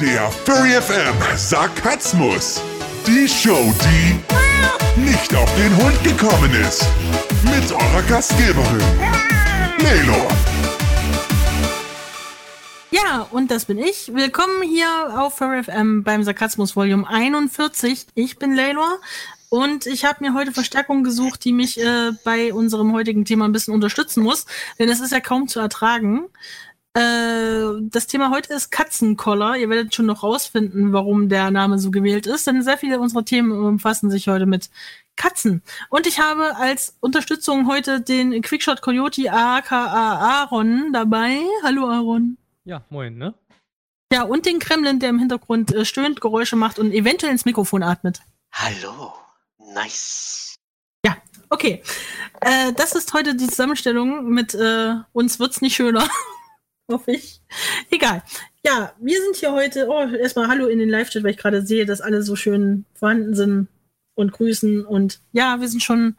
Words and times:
Der 0.00 0.30
Furry 0.30 0.80
FM 0.80 1.16
Sarkasmus. 1.36 2.62
Die 3.04 3.26
Show, 3.26 3.74
die 3.82 5.00
nicht 5.00 5.34
auf 5.34 5.52
den 5.56 5.76
Hund 5.76 6.04
gekommen 6.04 6.54
ist. 6.54 6.86
Mit 7.42 7.72
eurer 7.72 8.02
Gastgeberin, 8.02 8.80
Lelo. 9.78 10.28
Ja, 12.92 13.26
und 13.32 13.50
das 13.50 13.64
bin 13.64 13.78
ich. 13.78 14.14
Willkommen 14.14 14.62
hier 14.62 14.88
auf 15.18 15.38
Furry 15.38 15.64
FM 15.64 16.04
beim 16.04 16.22
Sarkasmus 16.22 16.76
Volume 16.76 17.08
41. 17.08 18.06
Ich 18.14 18.38
bin 18.38 18.54
Laylor 18.54 19.00
und 19.48 19.86
ich 19.86 20.04
habe 20.04 20.22
mir 20.22 20.34
heute 20.34 20.52
Verstärkung 20.52 21.02
gesucht, 21.02 21.42
die 21.44 21.52
mich 21.52 21.80
äh, 21.80 22.12
bei 22.22 22.52
unserem 22.52 22.92
heutigen 22.92 23.24
Thema 23.24 23.46
ein 23.46 23.52
bisschen 23.52 23.74
unterstützen 23.74 24.22
muss, 24.22 24.46
denn 24.78 24.90
es 24.90 25.00
ist 25.00 25.10
ja 25.10 25.20
kaum 25.20 25.48
zu 25.48 25.58
ertragen. 25.58 26.26
Äh, 26.98 27.80
das 27.82 28.08
Thema 28.08 28.30
heute 28.30 28.52
ist 28.52 28.70
Katzenkoller. 28.70 29.56
Ihr 29.56 29.68
werdet 29.68 29.94
schon 29.94 30.06
noch 30.06 30.24
rausfinden, 30.24 30.92
warum 30.92 31.28
der 31.28 31.52
Name 31.52 31.78
so 31.78 31.92
gewählt 31.92 32.26
ist, 32.26 32.46
denn 32.48 32.62
sehr 32.62 32.76
viele 32.76 32.98
unserer 32.98 33.24
Themen 33.24 33.52
umfassen 33.52 34.10
sich 34.10 34.26
heute 34.26 34.46
mit 34.46 34.68
Katzen. 35.14 35.62
Und 35.90 36.08
ich 36.08 36.18
habe 36.18 36.56
als 36.56 36.96
Unterstützung 36.98 37.68
heute 37.68 38.00
den 38.00 38.42
Quickshot 38.42 38.82
Coyote 38.82 39.32
aka 39.32 39.86
Aaron 39.86 40.92
dabei. 40.92 41.38
Hallo 41.62 41.88
Aaron. 41.88 42.36
Ja, 42.64 42.82
moin, 42.90 43.16
ne? 43.16 43.32
Ja, 44.12 44.22
und 44.22 44.44
den 44.46 44.58
Kremlin, 44.58 44.98
der 44.98 45.10
im 45.10 45.20
Hintergrund 45.20 45.72
äh, 45.72 45.84
stöhnt, 45.84 46.20
Geräusche 46.20 46.56
macht 46.56 46.80
und 46.80 46.92
eventuell 46.92 47.30
ins 47.30 47.44
Mikrofon 47.44 47.84
atmet. 47.84 48.22
Hallo. 48.50 49.12
Nice. 49.72 50.56
Ja, 51.06 51.16
okay. 51.48 51.80
Äh, 52.40 52.72
das 52.72 52.94
ist 52.96 53.12
heute 53.14 53.36
die 53.36 53.46
Zusammenstellung 53.46 54.28
mit 54.30 54.54
äh, 54.54 54.94
uns 55.12 55.38
wird's 55.38 55.60
nicht 55.60 55.76
schöner. 55.76 56.08
Hoffe 56.92 57.12
ich. 57.12 57.40
Egal. 57.90 58.22
Ja, 58.64 58.92
wir 58.98 59.20
sind 59.20 59.36
hier 59.36 59.52
heute. 59.52 59.88
Oh, 59.88 60.00
erstmal 60.00 60.48
Hallo 60.48 60.66
in 60.66 60.78
den 60.78 60.88
Live-Chat, 60.88 61.22
weil 61.22 61.32
ich 61.32 61.36
gerade 61.36 61.64
sehe, 61.64 61.84
dass 61.84 62.00
alle 62.00 62.22
so 62.22 62.34
schön 62.34 62.86
vorhanden 62.94 63.34
sind 63.34 63.68
und 64.14 64.32
grüßen. 64.32 64.86
Und 64.86 65.20
ja, 65.32 65.60
wir 65.60 65.68
sind 65.68 65.82
schon 65.82 66.16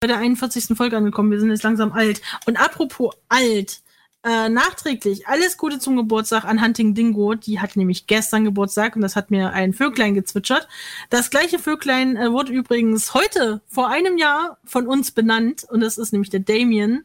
bei 0.00 0.06
der 0.06 0.18
41. 0.18 0.76
Folge 0.76 0.96
angekommen. 0.96 1.30
Wir 1.30 1.40
sind 1.40 1.50
jetzt 1.50 1.62
langsam 1.62 1.92
alt. 1.92 2.22
Und 2.46 2.56
apropos 2.56 3.14
alt, 3.28 3.82
äh, 4.24 4.48
nachträglich 4.48 5.28
alles 5.28 5.56
Gute 5.56 5.78
zum 5.78 5.96
Geburtstag 5.96 6.44
an 6.44 6.62
Hunting 6.62 6.94
Dingo. 6.94 7.34
Die 7.34 7.60
hat 7.60 7.76
nämlich 7.76 8.06
gestern 8.06 8.44
Geburtstag 8.44 8.96
und 8.96 9.02
das 9.02 9.14
hat 9.14 9.30
mir 9.30 9.52
ein 9.52 9.74
Vöglein 9.74 10.14
gezwitschert. 10.14 10.68
Das 11.10 11.30
gleiche 11.30 11.58
Vöglein 11.58 12.16
äh, 12.16 12.32
wurde 12.32 12.52
übrigens 12.52 13.14
heute 13.14 13.60
vor 13.68 13.88
einem 13.88 14.18
Jahr 14.18 14.58
von 14.64 14.88
uns 14.88 15.10
benannt 15.10 15.64
und 15.70 15.80
das 15.80 15.98
ist 15.98 16.12
nämlich 16.12 16.30
der 16.30 16.40
Damien 16.40 17.04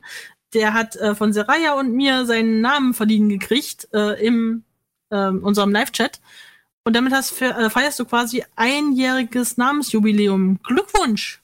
der 0.53 0.73
hat 0.73 0.95
äh, 0.95 1.15
von 1.15 1.33
Seraya 1.33 1.73
und 1.73 1.93
mir 1.93 2.25
seinen 2.25 2.61
Namen 2.61 2.93
verliehen 2.93 3.29
gekriegt 3.29 3.87
äh, 3.93 4.25
im 4.25 4.63
äh, 5.09 5.27
unserem 5.27 5.71
Live-Chat. 5.71 6.19
Und 6.85 6.95
damit 6.95 7.13
hast, 7.13 7.41
äh, 7.41 7.69
feierst 7.69 7.99
du 7.99 8.05
quasi 8.05 8.43
einjähriges 8.55 9.57
Namensjubiläum. 9.57 10.59
Glückwunsch! 10.63 11.41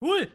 Cool! 0.00 0.28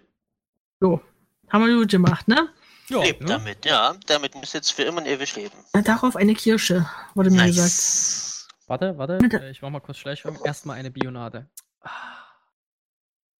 So, 0.79 1.01
haben 1.49 1.65
wir 1.65 1.75
gut 1.75 1.89
gemacht, 1.89 2.27
ne? 2.27 2.49
Ja, 2.87 3.03
Lebt 3.03 3.21
ne? 3.21 3.27
damit, 3.27 3.65
ja. 3.65 3.95
Damit 4.07 4.35
muss 4.35 4.53
jetzt 4.53 4.71
für 4.71 4.83
immer 4.83 4.99
und 5.01 5.07
ewig 5.07 5.35
leben. 5.35 5.55
Darauf 5.83 6.15
eine 6.15 6.33
Kirsche, 6.33 6.89
wurde 7.13 7.29
mir 7.29 7.37
nice. 7.37 7.55
gesagt. 7.55 8.29
Warte, 8.67 8.97
warte, 8.97 9.17
äh, 9.17 9.51
ich 9.51 9.61
mach 9.61 9.69
mal 9.69 9.79
kurz 9.79 9.97
Schleichung. 9.97 10.37
Erstmal 10.43 10.77
eine 10.77 10.91
Bionade. 10.91 11.47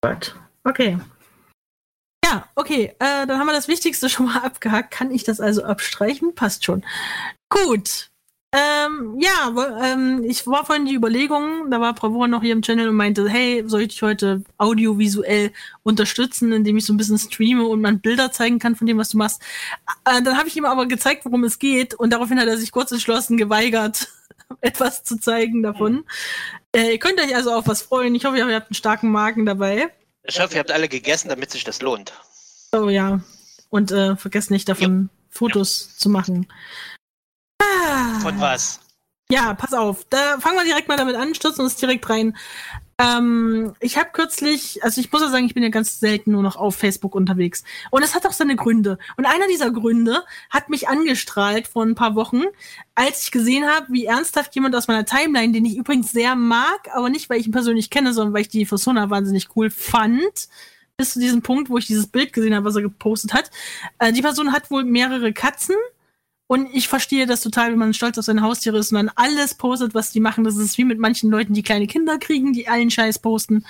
Gut. 0.02 0.34
Okay. 0.64 0.98
Ja, 2.30 2.44
okay, 2.54 2.94
äh, 3.00 3.26
dann 3.26 3.38
haben 3.38 3.46
wir 3.46 3.52
das 3.52 3.66
Wichtigste 3.66 4.08
schon 4.08 4.26
mal 4.26 4.38
abgehakt. 4.42 4.92
Kann 4.92 5.10
ich 5.10 5.24
das 5.24 5.40
also 5.40 5.64
abstreichen? 5.64 6.34
Passt 6.34 6.64
schon. 6.64 6.84
Gut. 7.48 8.10
Ähm, 8.52 9.16
ja, 9.20 9.54
ähm, 9.80 10.24
ich 10.24 10.44
war 10.46 10.66
vorhin 10.66 10.84
die 10.84 10.94
Überlegung, 10.94 11.70
da 11.70 11.80
war 11.80 11.94
Bravour 11.94 12.26
noch 12.26 12.42
hier 12.42 12.52
im 12.52 12.62
Channel 12.62 12.88
und 12.88 12.96
meinte, 12.96 13.28
hey, 13.28 13.62
soll 13.66 13.82
ich 13.82 13.88
dich 13.88 14.02
heute 14.02 14.42
audiovisuell 14.58 15.52
unterstützen, 15.84 16.52
indem 16.52 16.76
ich 16.76 16.84
so 16.84 16.92
ein 16.92 16.96
bisschen 16.96 17.18
streame 17.18 17.64
und 17.64 17.80
man 17.80 18.00
Bilder 18.00 18.32
zeigen 18.32 18.58
kann 18.58 18.74
von 18.74 18.88
dem, 18.88 18.98
was 18.98 19.10
du 19.10 19.18
machst. 19.18 19.40
Äh, 20.04 20.20
dann 20.22 20.36
habe 20.36 20.48
ich 20.48 20.56
ihm 20.56 20.64
aber 20.64 20.86
gezeigt, 20.86 21.24
worum 21.24 21.44
es 21.44 21.60
geht 21.60 21.94
und 21.94 22.12
daraufhin 22.12 22.40
hat 22.40 22.48
er 22.48 22.58
sich 22.58 22.72
kurz 22.72 22.90
entschlossen 22.90 23.36
geweigert, 23.36 24.08
etwas 24.60 25.04
zu 25.04 25.20
zeigen 25.20 25.62
davon. 25.62 26.04
Äh, 26.74 26.92
ihr 26.92 26.98
könnt 26.98 27.20
euch 27.20 27.36
also 27.36 27.52
auf 27.52 27.68
was 27.68 27.82
freuen. 27.82 28.16
Ich 28.16 28.24
hoffe, 28.24 28.38
ihr 28.38 28.52
habt 28.52 28.70
einen 28.70 28.74
starken 28.74 29.12
Magen 29.12 29.46
dabei. 29.46 29.90
Ich 30.24 30.40
hoffe, 30.40 30.54
ihr 30.54 30.60
habt 30.60 30.70
alle 30.70 30.88
gegessen, 30.88 31.28
damit 31.28 31.50
sich 31.50 31.64
das 31.64 31.82
lohnt. 31.82 32.12
Oh 32.72 32.88
ja. 32.88 33.20
Und 33.70 33.92
äh, 33.92 34.16
vergesst 34.16 34.50
nicht 34.50 34.68
davon 34.68 35.10
ja. 35.12 35.18
Fotos 35.30 35.88
ja. 35.92 35.98
zu 35.98 36.08
machen. 36.08 36.46
Ah. 37.60 38.20
Von 38.20 38.40
was? 38.40 38.80
Ja, 39.30 39.54
pass 39.54 39.72
auf. 39.72 40.04
Da 40.10 40.38
fangen 40.40 40.56
wir 40.56 40.64
direkt 40.64 40.88
mal 40.88 40.96
damit 40.96 41.16
an, 41.16 41.34
stürzen 41.34 41.64
uns 41.64 41.76
direkt 41.76 42.08
rein. 42.10 42.36
Ähm, 43.00 43.72
ich 43.80 43.96
habe 43.96 44.10
kürzlich, 44.12 44.84
also 44.84 45.00
ich 45.00 45.10
muss 45.10 45.22
ja 45.22 45.30
sagen, 45.30 45.46
ich 45.46 45.54
bin 45.54 45.62
ja 45.62 45.70
ganz 45.70 46.00
selten 46.00 46.32
nur 46.32 46.42
noch 46.42 46.56
auf 46.56 46.76
Facebook 46.76 47.14
unterwegs. 47.14 47.64
Und 47.90 48.02
es 48.02 48.14
hat 48.14 48.26
auch 48.26 48.32
seine 48.32 48.56
Gründe. 48.56 48.98
Und 49.16 49.24
einer 49.24 49.46
dieser 49.48 49.70
Gründe 49.70 50.22
hat 50.50 50.68
mich 50.68 50.88
angestrahlt 50.88 51.66
vor 51.66 51.84
ein 51.84 51.94
paar 51.94 52.14
Wochen, 52.14 52.42
als 52.94 53.24
ich 53.24 53.30
gesehen 53.30 53.66
habe, 53.66 53.86
wie 53.90 54.04
ernsthaft 54.04 54.54
jemand 54.54 54.76
aus 54.76 54.88
meiner 54.88 55.06
Timeline, 55.06 55.52
den 55.52 55.64
ich 55.64 55.76
übrigens 55.76 56.12
sehr 56.12 56.36
mag, 56.36 56.88
aber 56.92 57.08
nicht, 57.08 57.30
weil 57.30 57.40
ich 57.40 57.46
ihn 57.46 57.52
persönlich 57.52 57.88
kenne, 57.88 58.12
sondern 58.12 58.34
weil 58.34 58.42
ich 58.42 58.48
die 58.48 58.66
Persona 58.66 59.08
wahnsinnig 59.08 59.48
cool 59.56 59.70
fand, 59.70 60.48
bis 60.98 61.14
zu 61.14 61.20
diesem 61.20 61.40
Punkt, 61.40 61.70
wo 61.70 61.78
ich 61.78 61.86
dieses 61.86 62.06
Bild 62.06 62.34
gesehen 62.34 62.54
habe, 62.54 62.66
was 62.66 62.76
er 62.76 62.82
gepostet 62.82 63.32
hat. 63.32 63.50
Äh, 63.98 64.12
die 64.12 64.20
Person 64.20 64.52
hat 64.52 64.70
wohl 64.70 64.84
mehrere 64.84 65.32
Katzen 65.32 65.76
und 66.50 66.68
ich 66.74 66.88
verstehe 66.88 67.26
das 67.26 67.42
total, 67.42 67.70
wenn 67.70 67.78
man 67.78 67.94
stolz 67.94 68.18
auf 68.18 68.24
seine 68.24 68.42
Haustiere 68.42 68.76
ist 68.76 68.90
und 68.90 68.96
dann 68.96 69.12
alles 69.14 69.54
postet, 69.54 69.94
was 69.94 70.10
die 70.10 70.18
machen. 70.18 70.42
Das 70.42 70.56
ist 70.56 70.78
wie 70.78 70.84
mit 70.84 70.98
manchen 70.98 71.30
Leuten, 71.30 71.54
die 71.54 71.62
kleine 71.62 71.86
Kinder 71.86 72.18
kriegen, 72.18 72.52
die 72.52 72.66
allen 72.66 72.90
Scheiß 72.90 73.20
posten. 73.20 73.64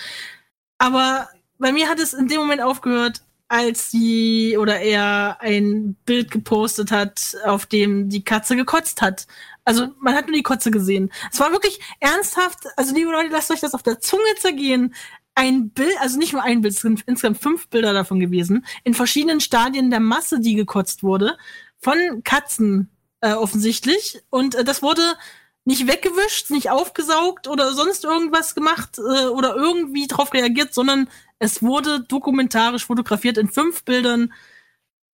Aber 0.78 1.28
bei 1.58 1.72
mir 1.72 1.90
hat 1.90 1.98
es 1.98 2.14
in 2.14 2.26
dem 2.26 2.38
Moment 2.38 2.62
aufgehört, 2.62 3.20
als 3.48 3.90
sie 3.90 4.56
oder 4.56 4.80
er 4.80 5.42
ein 5.42 5.94
Bild 6.06 6.30
gepostet 6.30 6.90
hat, 6.90 7.36
auf 7.44 7.66
dem 7.66 8.08
die 8.08 8.24
Katze 8.24 8.56
gekotzt 8.56 9.02
hat. 9.02 9.26
Also 9.66 9.88
man 10.00 10.14
hat 10.14 10.28
nur 10.28 10.36
die 10.36 10.42
Kotze 10.42 10.70
gesehen. 10.70 11.12
Es 11.30 11.38
war 11.38 11.52
wirklich 11.52 11.80
ernsthaft, 12.00 12.60
also 12.78 12.94
liebe 12.94 13.10
Leute, 13.10 13.28
lasst 13.28 13.50
euch 13.50 13.60
das 13.60 13.74
auf 13.74 13.82
der 13.82 14.00
Zunge 14.00 14.22
zergehen. 14.38 14.94
Ein 15.34 15.68
Bild, 15.68 15.92
also 16.00 16.16
nicht 16.18 16.32
nur 16.32 16.42
ein 16.42 16.62
Bild, 16.62 16.72
es 16.72 16.80
sind 16.80 17.02
insgesamt 17.04 17.42
fünf 17.42 17.68
Bilder 17.68 17.92
davon 17.92 18.20
gewesen, 18.20 18.64
in 18.84 18.94
verschiedenen 18.94 19.40
Stadien 19.40 19.90
der 19.90 20.00
Masse, 20.00 20.40
die 20.40 20.54
gekotzt 20.54 21.02
wurde 21.02 21.36
von 21.80 22.22
Katzen 22.24 22.90
äh, 23.20 23.32
offensichtlich. 23.32 24.22
Und 24.30 24.54
äh, 24.54 24.64
das 24.64 24.82
wurde 24.82 25.02
nicht 25.64 25.86
weggewischt, 25.86 26.50
nicht 26.50 26.70
aufgesaugt 26.70 27.46
oder 27.46 27.72
sonst 27.72 28.04
irgendwas 28.04 28.54
gemacht 28.54 28.98
äh, 28.98 29.26
oder 29.26 29.56
irgendwie 29.56 30.06
drauf 30.06 30.32
reagiert, 30.32 30.74
sondern 30.74 31.08
es 31.38 31.62
wurde 31.62 32.00
dokumentarisch 32.00 32.86
fotografiert 32.86 33.38
in 33.38 33.48
fünf 33.48 33.84
Bildern, 33.84 34.32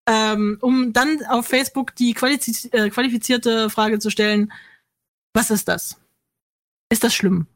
ähm, 0.07 0.57
um 0.61 0.93
dann 0.93 1.25
auf 1.25 1.47
Facebook 1.47 1.95
die 1.95 2.13
qualifiz 2.13 2.65
äh, 2.71 2.89
qualifizierte 2.89 3.69
Frage 3.69 3.99
zu 3.99 4.09
stellen, 4.09 4.51
was 5.33 5.51
ist 5.51 5.67
das? 5.67 5.99
Ist 6.89 7.03
das 7.03 7.13
schlimm? 7.13 7.47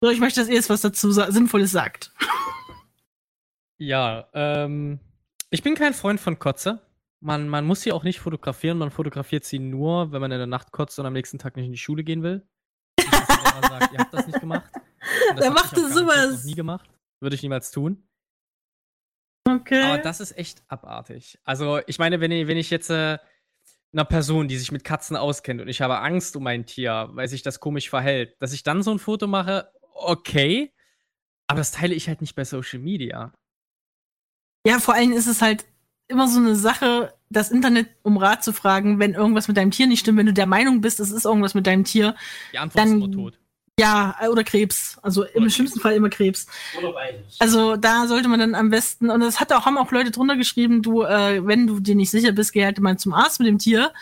So, 0.00 0.10
ich 0.10 0.20
möchte, 0.20 0.40
dass 0.40 0.48
ihr 0.48 0.54
jetzt 0.54 0.70
was 0.70 0.82
dazu 0.82 1.10
sa 1.10 1.32
Sinnvolles 1.32 1.72
sagt. 1.72 2.12
Ja, 3.78 4.28
ähm, 4.34 5.00
ich 5.50 5.62
bin 5.62 5.74
kein 5.74 5.94
Freund 5.94 6.20
von 6.20 6.38
Kotze. 6.38 6.80
Man, 7.20 7.48
man 7.48 7.64
muss 7.64 7.82
sie 7.82 7.92
auch 7.92 8.04
nicht 8.04 8.20
fotografieren, 8.20 8.78
man 8.78 8.90
fotografiert 8.90 9.44
sie 9.44 9.58
nur, 9.58 10.12
wenn 10.12 10.20
man 10.20 10.30
in 10.30 10.38
der 10.38 10.46
Nacht 10.46 10.70
kotzt 10.70 10.98
und 10.98 11.06
am 11.06 11.12
nächsten 11.12 11.38
Tag 11.38 11.56
nicht 11.56 11.66
in 11.66 11.72
die 11.72 11.78
Schule 11.78 12.04
gehen 12.04 12.22
will. 12.22 12.46
sagt, 13.00 13.92
ihr 13.92 13.98
habt 13.98 14.14
das 14.14 14.26
nicht 14.26 14.40
gemacht. 14.40 14.70
Wer 15.36 15.50
macht 15.50 15.76
das 15.76 15.94
sowas? 15.94 16.32
noch 16.32 16.44
nie 16.44 16.54
gemacht. 16.54 16.88
Würde 17.20 17.34
ich 17.34 17.42
niemals 17.42 17.70
tun. 17.70 18.08
Okay. 19.48 19.82
Aber 19.82 19.98
das 19.98 20.20
ist 20.20 20.36
echt 20.36 20.62
abartig. 20.68 21.38
Also, 21.44 21.80
ich 21.86 21.98
meine, 21.98 22.20
wenn 22.20 22.30
ich, 22.30 22.46
wenn 22.46 22.58
ich 22.58 22.70
jetzt 22.70 22.90
äh, 22.90 23.18
einer 23.92 24.04
Person, 24.04 24.48
die 24.48 24.58
sich 24.58 24.72
mit 24.72 24.84
Katzen 24.84 25.16
auskennt 25.16 25.60
und 25.60 25.68
ich 25.68 25.80
habe 25.80 26.00
Angst 26.00 26.36
um 26.36 26.42
mein 26.42 26.66
Tier, 26.66 27.08
weil 27.12 27.28
sich 27.28 27.42
das 27.42 27.60
komisch 27.60 27.88
verhält, 27.88 28.36
dass 28.40 28.52
ich 28.52 28.62
dann 28.62 28.82
so 28.82 28.90
ein 28.90 28.98
Foto 28.98 29.26
mache, 29.26 29.72
okay. 29.94 30.72
Aber 31.46 31.58
das 31.58 31.72
teile 31.72 31.94
ich 31.94 32.08
halt 32.08 32.20
nicht 32.20 32.34
bei 32.34 32.44
Social 32.44 32.80
Media. 32.80 33.32
Ja, 34.66 34.80
vor 34.80 34.94
allem 34.94 35.12
ist 35.12 35.26
es 35.26 35.40
halt 35.40 35.66
immer 36.08 36.26
so 36.28 36.40
eine 36.40 36.56
Sache, 36.56 37.14
das 37.30 37.50
Internet 37.50 37.88
um 38.02 38.16
Rat 38.16 38.42
zu 38.42 38.52
fragen, 38.52 38.98
wenn 38.98 39.14
irgendwas 39.14 39.48
mit 39.48 39.56
deinem 39.56 39.70
Tier 39.70 39.86
nicht 39.86 40.00
stimmt, 40.00 40.18
wenn 40.18 40.26
du 40.26 40.32
der 40.32 40.46
Meinung 40.46 40.80
bist, 40.80 41.00
es 41.00 41.10
ist 41.10 41.24
irgendwas 41.24 41.54
mit 41.54 41.66
deinem 41.66 41.84
Tier. 41.84 42.14
Die 42.52 42.58
Antwort 42.58 42.78
dann, 42.78 42.88
ist 42.88 43.04
immer 43.04 43.10
tot. 43.10 43.38
Ja, 43.78 44.16
oder 44.28 44.42
Krebs. 44.42 44.98
Also 45.02 45.20
oder 45.20 45.34
im 45.34 45.42
Krebs. 45.42 45.54
schlimmsten 45.54 45.80
Fall 45.80 45.94
immer 45.94 46.08
Krebs. 46.08 46.46
Oder 46.78 46.92
beides. 46.92 47.36
Also 47.38 47.76
da 47.76 48.06
sollte 48.06 48.28
man 48.28 48.40
dann 48.40 48.54
am 48.54 48.70
besten, 48.70 49.10
und 49.10 49.20
das 49.20 49.38
hat 49.38 49.52
auch, 49.52 49.66
haben 49.66 49.78
auch 49.78 49.92
Leute 49.92 50.10
drunter 50.10 50.36
geschrieben, 50.36 50.82
du, 50.82 51.02
äh, 51.02 51.46
wenn 51.46 51.66
du 51.66 51.78
dir 51.78 51.94
nicht 51.94 52.10
sicher 52.10 52.32
bist, 52.32 52.52
geh 52.52 52.64
halt 52.64 52.80
mal 52.80 52.98
zum 52.98 53.12
Arzt 53.12 53.38
mit 53.38 53.46
dem 53.46 53.58
Tier. 53.58 53.92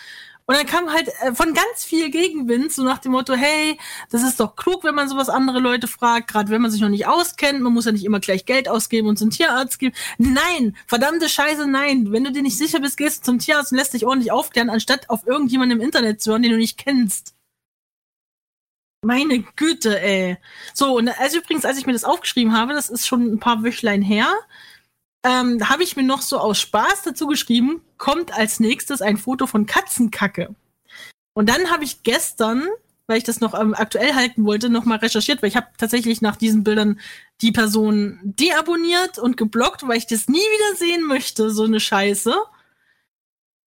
Und 0.48 0.56
dann 0.56 0.66
kam 0.66 0.92
halt 0.92 1.08
äh, 1.22 1.34
von 1.34 1.54
ganz 1.54 1.84
viel 1.84 2.10
Gegenwind, 2.10 2.72
so 2.72 2.84
nach 2.84 2.98
dem 2.98 3.12
Motto, 3.12 3.34
hey, 3.34 3.78
das 4.10 4.22
ist 4.22 4.38
doch 4.38 4.54
klug, 4.54 4.84
wenn 4.84 4.94
man 4.94 5.08
sowas 5.08 5.28
andere 5.28 5.58
Leute 5.58 5.88
fragt, 5.88 6.28
gerade 6.28 6.50
wenn 6.50 6.62
man 6.62 6.70
sich 6.70 6.80
noch 6.80 6.88
nicht 6.88 7.08
auskennt, 7.08 7.60
man 7.60 7.72
muss 7.72 7.84
ja 7.86 7.92
nicht 7.92 8.04
immer 8.04 8.20
gleich 8.20 8.44
Geld 8.44 8.68
ausgeben 8.68 9.08
und 9.08 9.18
zum 9.18 9.30
Tierarzt 9.30 9.80
geben. 9.80 9.96
Nein, 10.18 10.76
verdammte 10.86 11.28
Scheiße, 11.28 11.66
nein. 11.66 12.12
Wenn 12.12 12.22
du 12.22 12.30
dir 12.30 12.42
nicht 12.42 12.58
sicher 12.58 12.78
bist, 12.80 12.96
gehst 12.96 13.18
du 13.18 13.22
zum 13.24 13.38
Tierarzt 13.40 13.72
und 13.72 13.78
lässt 13.78 13.92
dich 13.94 14.06
ordentlich 14.06 14.30
aufklären, 14.30 14.70
anstatt 14.70 15.10
auf 15.10 15.26
irgendjemanden 15.26 15.80
im 15.80 15.84
Internet 15.84 16.22
zu 16.22 16.30
hören, 16.30 16.42
den 16.42 16.52
du 16.52 16.58
nicht 16.58 16.78
kennst. 16.78 17.34
Meine 19.02 19.40
Güte, 19.56 20.00
ey. 20.00 20.36
So, 20.74 20.96
und 20.96 21.08
also 21.08 21.38
übrigens, 21.38 21.64
als 21.64 21.78
ich 21.78 21.86
mir 21.86 21.92
das 21.92 22.04
aufgeschrieben 22.04 22.52
habe, 22.56 22.72
das 22.72 22.88
ist 22.88 23.06
schon 23.06 23.22
ein 23.34 23.40
paar 23.40 23.62
Wöchlein 23.62 24.02
her, 24.02 24.32
ähm, 25.26 25.68
habe 25.68 25.82
ich 25.82 25.96
mir 25.96 26.04
noch 26.04 26.22
so 26.22 26.38
aus 26.38 26.60
Spaß 26.60 27.02
dazu 27.04 27.26
geschrieben, 27.26 27.82
kommt 27.98 28.32
als 28.32 28.60
nächstes 28.60 29.02
ein 29.02 29.16
Foto 29.16 29.46
von 29.46 29.66
Katzenkacke. 29.66 30.54
Und 31.34 31.48
dann 31.48 31.70
habe 31.70 31.82
ich 31.82 32.04
gestern, 32.04 32.66
weil 33.08 33.18
ich 33.18 33.24
das 33.24 33.40
noch 33.40 33.58
ähm, 33.58 33.74
aktuell 33.74 34.14
halten 34.14 34.44
wollte, 34.44 34.70
nochmal 34.70 34.98
recherchiert, 34.98 35.42
weil 35.42 35.48
ich 35.48 35.56
habe 35.56 35.66
tatsächlich 35.78 36.22
nach 36.22 36.36
diesen 36.36 36.62
Bildern 36.62 37.00
die 37.40 37.50
Person 37.50 38.20
deabonniert 38.22 39.18
und 39.18 39.36
geblockt, 39.36 39.86
weil 39.88 39.98
ich 39.98 40.06
das 40.06 40.28
nie 40.28 40.36
wieder 40.36 40.76
sehen 40.78 41.02
möchte, 41.04 41.50
so 41.50 41.64
eine 41.64 41.80
Scheiße. 41.80 42.34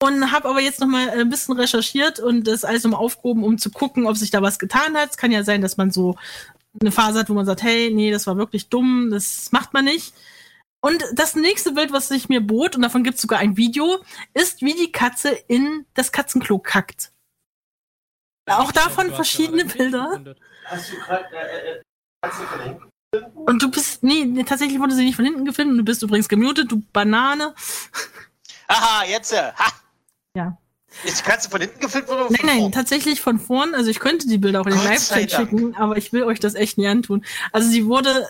Und 0.01 0.31
habe 0.31 0.47
aber 0.47 0.61
jetzt 0.61 0.79
nochmal 0.79 1.09
ein 1.09 1.29
bisschen 1.29 1.57
recherchiert 1.57 2.21
und 2.21 2.47
das 2.47 2.63
alles 2.63 2.85
nochmal 2.85 3.01
aufgehoben, 3.01 3.43
um 3.43 3.57
zu 3.57 3.69
gucken, 3.69 4.07
ob 4.07 4.15
sich 4.15 4.31
da 4.31 4.41
was 4.41 4.57
getan 4.57 4.95
hat. 4.95 5.11
Es 5.11 5.17
kann 5.17 5.31
ja 5.33 5.43
sein, 5.43 5.61
dass 5.61 5.75
man 5.75 5.91
so 5.91 6.15
eine 6.79 6.93
Phase 6.93 7.19
hat, 7.19 7.29
wo 7.29 7.33
man 7.33 7.45
sagt, 7.45 7.63
hey, 7.63 7.91
nee, 7.93 8.09
das 8.09 8.25
war 8.25 8.37
wirklich 8.37 8.69
dumm, 8.69 9.09
das 9.11 9.51
macht 9.51 9.73
man 9.73 9.83
nicht. 9.83 10.13
Und 10.81 11.03
das 11.13 11.35
nächste 11.35 11.73
Bild, 11.73 11.91
was 11.91 12.07
sich 12.07 12.29
mir 12.29 12.41
bot, 12.41 12.75
und 12.75 12.81
davon 12.81 13.03
gibt 13.03 13.15
es 13.15 13.21
sogar 13.21 13.39
ein 13.39 13.57
Video, 13.57 14.03
ist, 14.33 14.61
wie 14.61 14.73
die 14.73 14.91
Katze 14.91 15.29
in 15.47 15.85
das 15.93 16.11
Katzenklo 16.11 16.59
kackt. 16.59 17.11
Auch 18.45 18.71
davon 18.71 19.13
verschiedene 19.13 19.65
Bilder. 19.65 20.35
Hast 20.65 20.91
du 20.91 20.95
gerade 20.97 21.25
äh, 21.35 21.77
äh, 21.77 21.81
Katze 22.21 22.43
von 22.43 22.61
hinten 22.61 23.39
Und 23.45 23.61
du 23.61 23.69
bist, 23.69 24.03
nee, 24.03 24.43
tatsächlich 24.43 24.79
wurde 24.79 24.95
sie 24.95 25.03
nicht 25.03 25.15
von 25.15 25.25
hinten 25.25 25.45
gefilmt 25.45 25.71
und 25.71 25.77
du 25.79 25.83
bist 25.83 26.01
übrigens 26.01 26.29
gemutet, 26.29 26.71
du 26.71 26.81
Banane. 26.93 27.53
Aha, 28.67 29.05
jetzt, 29.05 29.33
äh, 29.33 29.51
ha. 29.51 29.73
Ja. 30.35 30.57
Ist 31.03 31.19
die 31.19 31.23
Katze 31.23 31.49
von 31.49 31.61
hinten 31.61 31.79
gefilmt 31.79 32.09
oder 32.09 32.25
von 32.25 32.35
Nein, 32.41 32.57
nein, 32.57 32.71
tatsächlich 32.71 33.21
von 33.21 33.39
vorn. 33.39 33.75
Also 33.75 33.91
ich 33.91 33.99
könnte 33.99 34.27
die 34.27 34.37
Bilder 34.37 34.61
auch 34.61 34.65
in 34.65 34.73
den 34.73 34.83
Live-Chat 34.83 35.31
schicken, 35.31 35.75
aber 35.75 35.97
ich 35.97 36.11
will 36.13 36.23
euch 36.23 36.39
das 36.39 36.55
echt 36.55 36.77
nie 36.77 36.87
antun. 36.87 37.23
Also 37.51 37.69
sie 37.69 37.85
wurde 37.85 38.27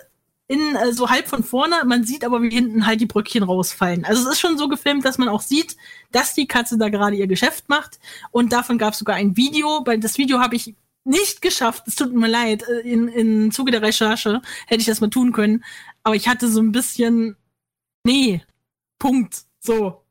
in 0.49 0.75
äh, 0.75 0.91
so 0.93 1.09
halb 1.09 1.27
von 1.27 1.43
vorne, 1.43 1.75
man 1.85 2.03
sieht 2.03 2.25
aber, 2.25 2.41
wie 2.41 2.49
hinten 2.49 2.87
halt 2.87 2.99
die 2.99 3.05
Brückchen 3.05 3.43
rausfallen. 3.43 4.03
Also 4.03 4.23
es 4.23 4.33
ist 4.33 4.39
schon 4.39 4.57
so 4.57 4.67
gefilmt, 4.67 5.05
dass 5.05 5.19
man 5.19 5.29
auch 5.29 5.41
sieht, 5.41 5.77
dass 6.11 6.33
die 6.33 6.47
Katze 6.47 6.77
da 6.77 6.89
gerade 6.89 7.15
ihr 7.15 7.27
Geschäft 7.27 7.69
macht. 7.69 7.99
Und 8.31 8.51
davon 8.51 8.79
gab 8.79 8.93
es 8.93 8.99
sogar 8.99 9.15
ein 9.15 9.37
Video. 9.37 9.81
Bei 9.83 9.95
das 9.95 10.17
Video 10.17 10.39
habe 10.39 10.55
ich 10.55 10.75
nicht 11.03 11.43
geschafft. 11.43 11.83
Es 11.87 11.95
tut 11.95 12.13
mir 12.13 12.27
leid. 12.27 12.63
Äh, 12.67 12.79
in, 12.79 13.07
in 13.07 13.51
Zuge 13.51 13.71
der 13.71 13.83
Recherche 13.83 14.41
hätte 14.65 14.81
ich 14.81 14.87
das 14.87 15.01
mal 15.01 15.11
tun 15.11 15.33
können. 15.33 15.63
Aber 16.03 16.15
ich 16.15 16.27
hatte 16.27 16.47
so 16.49 16.61
ein 16.61 16.71
bisschen, 16.71 17.37
nee, 18.03 18.41
Punkt. 18.97 19.43
So. 19.59 20.03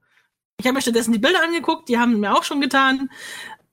Ich 0.61 0.67
habe 0.67 0.75
mir 0.75 0.83
stattdessen 0.83 1.13
die 1.13 1.19
Bilder 1.19 1.43
angeguckt, 1.43 1.89
die 1.89 1.99
haben 1.99 2.21
mir 2.21 2.33
auch 2.33 2.45
schon 2.45 2.61
getan. 2.61 3.11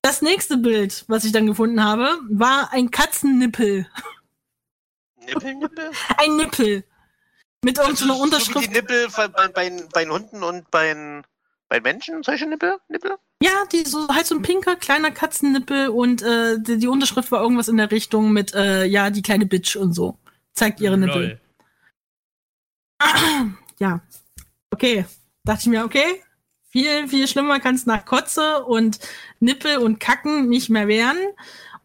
Das 0.02 0.24
nächste 0.24 0.58
Bild, 0.58 1.06
was 1.08 1.26
ich 1.26 1.32
dann 1.32 1.46
gefunden 1.46 1.84
habe, 1.84 2.20
war 2.30 2.74
ein 2.74 2.90
Katzennippel. 2.90 3.88
Nippel, 5.26 5.56
Nippel? 5.56 5.92
Ein 6.18 6.36
Nippel. 6.38 6.84
Mit 7.64 7.78
irgendeiner 7.80 8.14
also, 8.14 8.24
Unterschrift. 8.24 8.54
So 8.54 8.60
die 8.60 8.70
Nippel 8.70 9.08
bei, 9.16 9.28
bei, 9.50 9.72
bei 9.92 10.06
Hunden 10.08 10.44
und 10.44 10.70
bei, 10.70 11.24
bei 11.68 11.80
Menschen, 11.82 12.22
solche 12.22 12.46
Nippel? 12.46 12.78
Nippel? 12.90 13.18
Ja, 13.42 13.66
die 13.72 13.84
so 13.84 14.08
halt 14.08 14.26
so 14.26 14.36
ein 14.36 14.42
pinker 14.42 14.76
kleiner 14.76 15.12
Katzennippel 15.12 15.90
und 15.90 16.22
äh, 16.22 16.58
die, 16.60 16.78
die, 16.78 16.88
Unterschrift 16.88 17.32
war 17.32 17.42
irgendwas 17.42 17.68
in 17.68 17.78
der 17.78 17.92
Richtung 17.92 18.32
mit 18.32 18.54
äh, 18.54 18.86
ja 18.86 19.10
die 19.10 19.22
kleine 19.22 19.46
Bitch 19.46 19.76
und 19.76 19.94
so 19.94 20.18
zeigt 20.54 20.80
ihre 20.80 20.98
Nippel. 20.98 21.40
Ja, 23.78 24.00
okay, 24.72 25.04
dachte 25.44 25.64
ich 25.64 25.68
mir 25.68 25.84
okay, 25.84 26.24
viel 26.70 27.10
viel 27.10 27.28
schlimmer 27.28 27.60
kann 27.60 27.76
es 27.76 27.86
nach 27.86 28.06
Kotze 28.06 28.64
und 28.64 29.00
Nippel 29.42 29.80
und 29.80 30.00
Kacken 30.00 30.48
nicht 30.48 30.70
mehr 30.70 30.88
werden. 30.88 31.20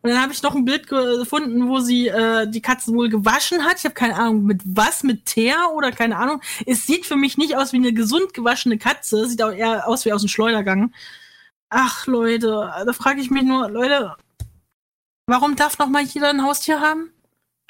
Und 0.03 0.11
dann 0.11 0.23
habe 0.23 0.33
ich 0.33 0.43
noch 0.43 0.55
ein 0.55 0.65
Bild 0.65 0.87
gefunden, 0.87 1.69
wo 1.69 1.81
sie 1.81 2.09
äh, 2.09 2.49
die 2.51 2.63
Katze 2.63 2.93
wohl 2.95 3.11
gewaschen 3.11 3.65
hat. 3.65 3.79
Ich 3.79 3.85
habe 3.85 3.95
keine 3.95 4.17
Ahnung, 4.17 4.45
mit 4.45 4.63
was, 4.65 5.03
mit 5.03 5.27
Teer 5.27 5.73
oder 5.75 5.93
keine 5.93 6.17
Ahnung. 6.17 6.41
Es 6.65 6.87
sieht 6.87 7.05
für 7.05 7.17
mich 7.17 7.37
nicht 7.37 7.57
aus 7.57 7.73
wie 7.73 7.77
eine 7.77 7.93
gesund 7.93 8.33
gewaschene 8.33 8.79
Katze. 8.79 9.27
Sieht 9.29 9.43
auch 9.43 9.53
eher 9.53 9.87
aus 9.87 10.07
wie 10.07 10.13
aus 10.13 10.23
dem 10.23 10.29
Schleudergang. 10.29 10.95
Ach, 11.69 12.07
Leute, 12.07 12.73
da 12.85 12.93
frage 12.95 13.21
ich 13.21 13.31
mich 13.31 13.43
nur, 13.43 13.69
Leute, 13.69 14.17
warum 15.27 15.55
darf 15.55 15.79
noch 15.79 15.89
mal 15.89 16.03
jeder 16.03 16.31
ein 16.31 16.43
Haustier 16.43 16.81
haben? 16.81 17.13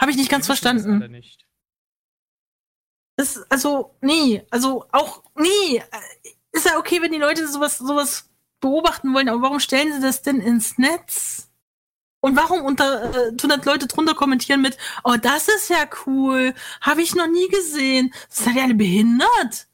Habe 0.01 0.13
ich 0.13 0.17
nicht 0.17 0.31
ganz 0.31 0.47
verstanden. 0.47 1.01
Das 1.01 1.11
nicht. 1.11 1.47
Das, 3.17 3.51
also, 3.51 3.95
nee, 4.01 4.47
also 4.51 4.87
auch, 4.93 5.25
nee. 5.35 5.83
Ist 6.53 6.65
ja 6.65 6.79
okay, 6.79 7.03
wenn 7.03 7.13
die 7.13 7.19
Leute 7.19 7.47
sowas, 7.49 7.77
sowas 7.77 8.31
beobachten 8.61 9.13
wollen, 9.13 9.29
aber 9.29 9.43
warum 9.43 9.61
stellen 9.61 9.93
sie 9.93 10.01
das 10.01 10.23
denn 10.23 10.41
ins 10.41 10.79
Netz? 10.79 11.50
Und 12.21 12.37
warum 12.37 12.63
unter 12.65 13.15
äh, 13.15 13.29
100 13.31 13.65
Leute 13.65 13.87
drunter 13.87 14.15
kommentieren 14.15 14.61
mit, 14.61 14.77
oh, 15.05 15.17
das 15.21 15.49
ist 15.49 15.71
ja 15.71 15.89
cool, 16.07 16.55
habe 16.83 17.03
ich 17.03 17.15
noch 17.15 17.27
nie 17.27 17.49
gesehen. 17.49 18.13
Seid 18.29 18.57
ihr 18.57 18.63
alle 18.65 18.75
behindert? 18.75 19.69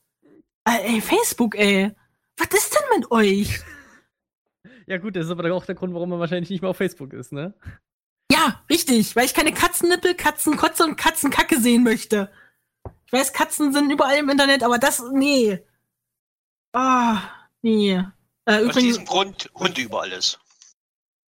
Äh, 0.64 0.94
ey, 0.94 1.00
Facebook, 1.00 1.56
ey. 1.56 1.92
Was 2.36 2.48
ist 2.48 2.74
denn 2.74 2.98
mit 2.98 3.10
euch? 3.10 3.60
Ja 4.88 4.98
gut, 4.98 5.16
das 5.16 5.24
ist 5.24 5.32
aber 5.32 5.52
auch 5.52 5.66
der 5.66 5.74
Grund, 5.74 5.94
warum 5.94 6.10
man 6.10 6.20
wahrscheinlich 6.20 6.48
nicht 6.48 6.60
mehr 6.60 6.70
auf 6.70 6.76
Facebook 6.76 7.12
ist, 7.12 7.32
ne? 7.32 7.52
Ja, 8.30 8.62
richtig, 8.70 9.16
weil 9.16 9.24
ich 9.24 9.34
keine 9.34 9.52
Katzennippel, 9.52 10.14
Katzenkotze 10.14 10.84
und 10.84 10.94
Katzenkacke 10.94 11.58
sehen 11.58 11.82
möchte. 11.82 12.30
Ich 13.06 13.12
weiß, 13.12 13.32
Katzen 13.32 13.72
sind 13.72 13.90
überall 13.90 14.18
im 14.18 14.28
Internet, 14.28 14.62
aber 14.62 14.78
das, 14.78 15.02
nee. 15.12 15.58
Ah, 16.72 17.16
oh, 17.16 17.20
nee. 17.62 17.94
Äh, 17.94 18.04
Aus 18.44 18.60
übrigens, 18.60 18.82
diesem 18.82 19.04
Grund 19.06 19.50
Hunde 19.56 19.80
über 19.80 20.02
alles. 20.02 20.38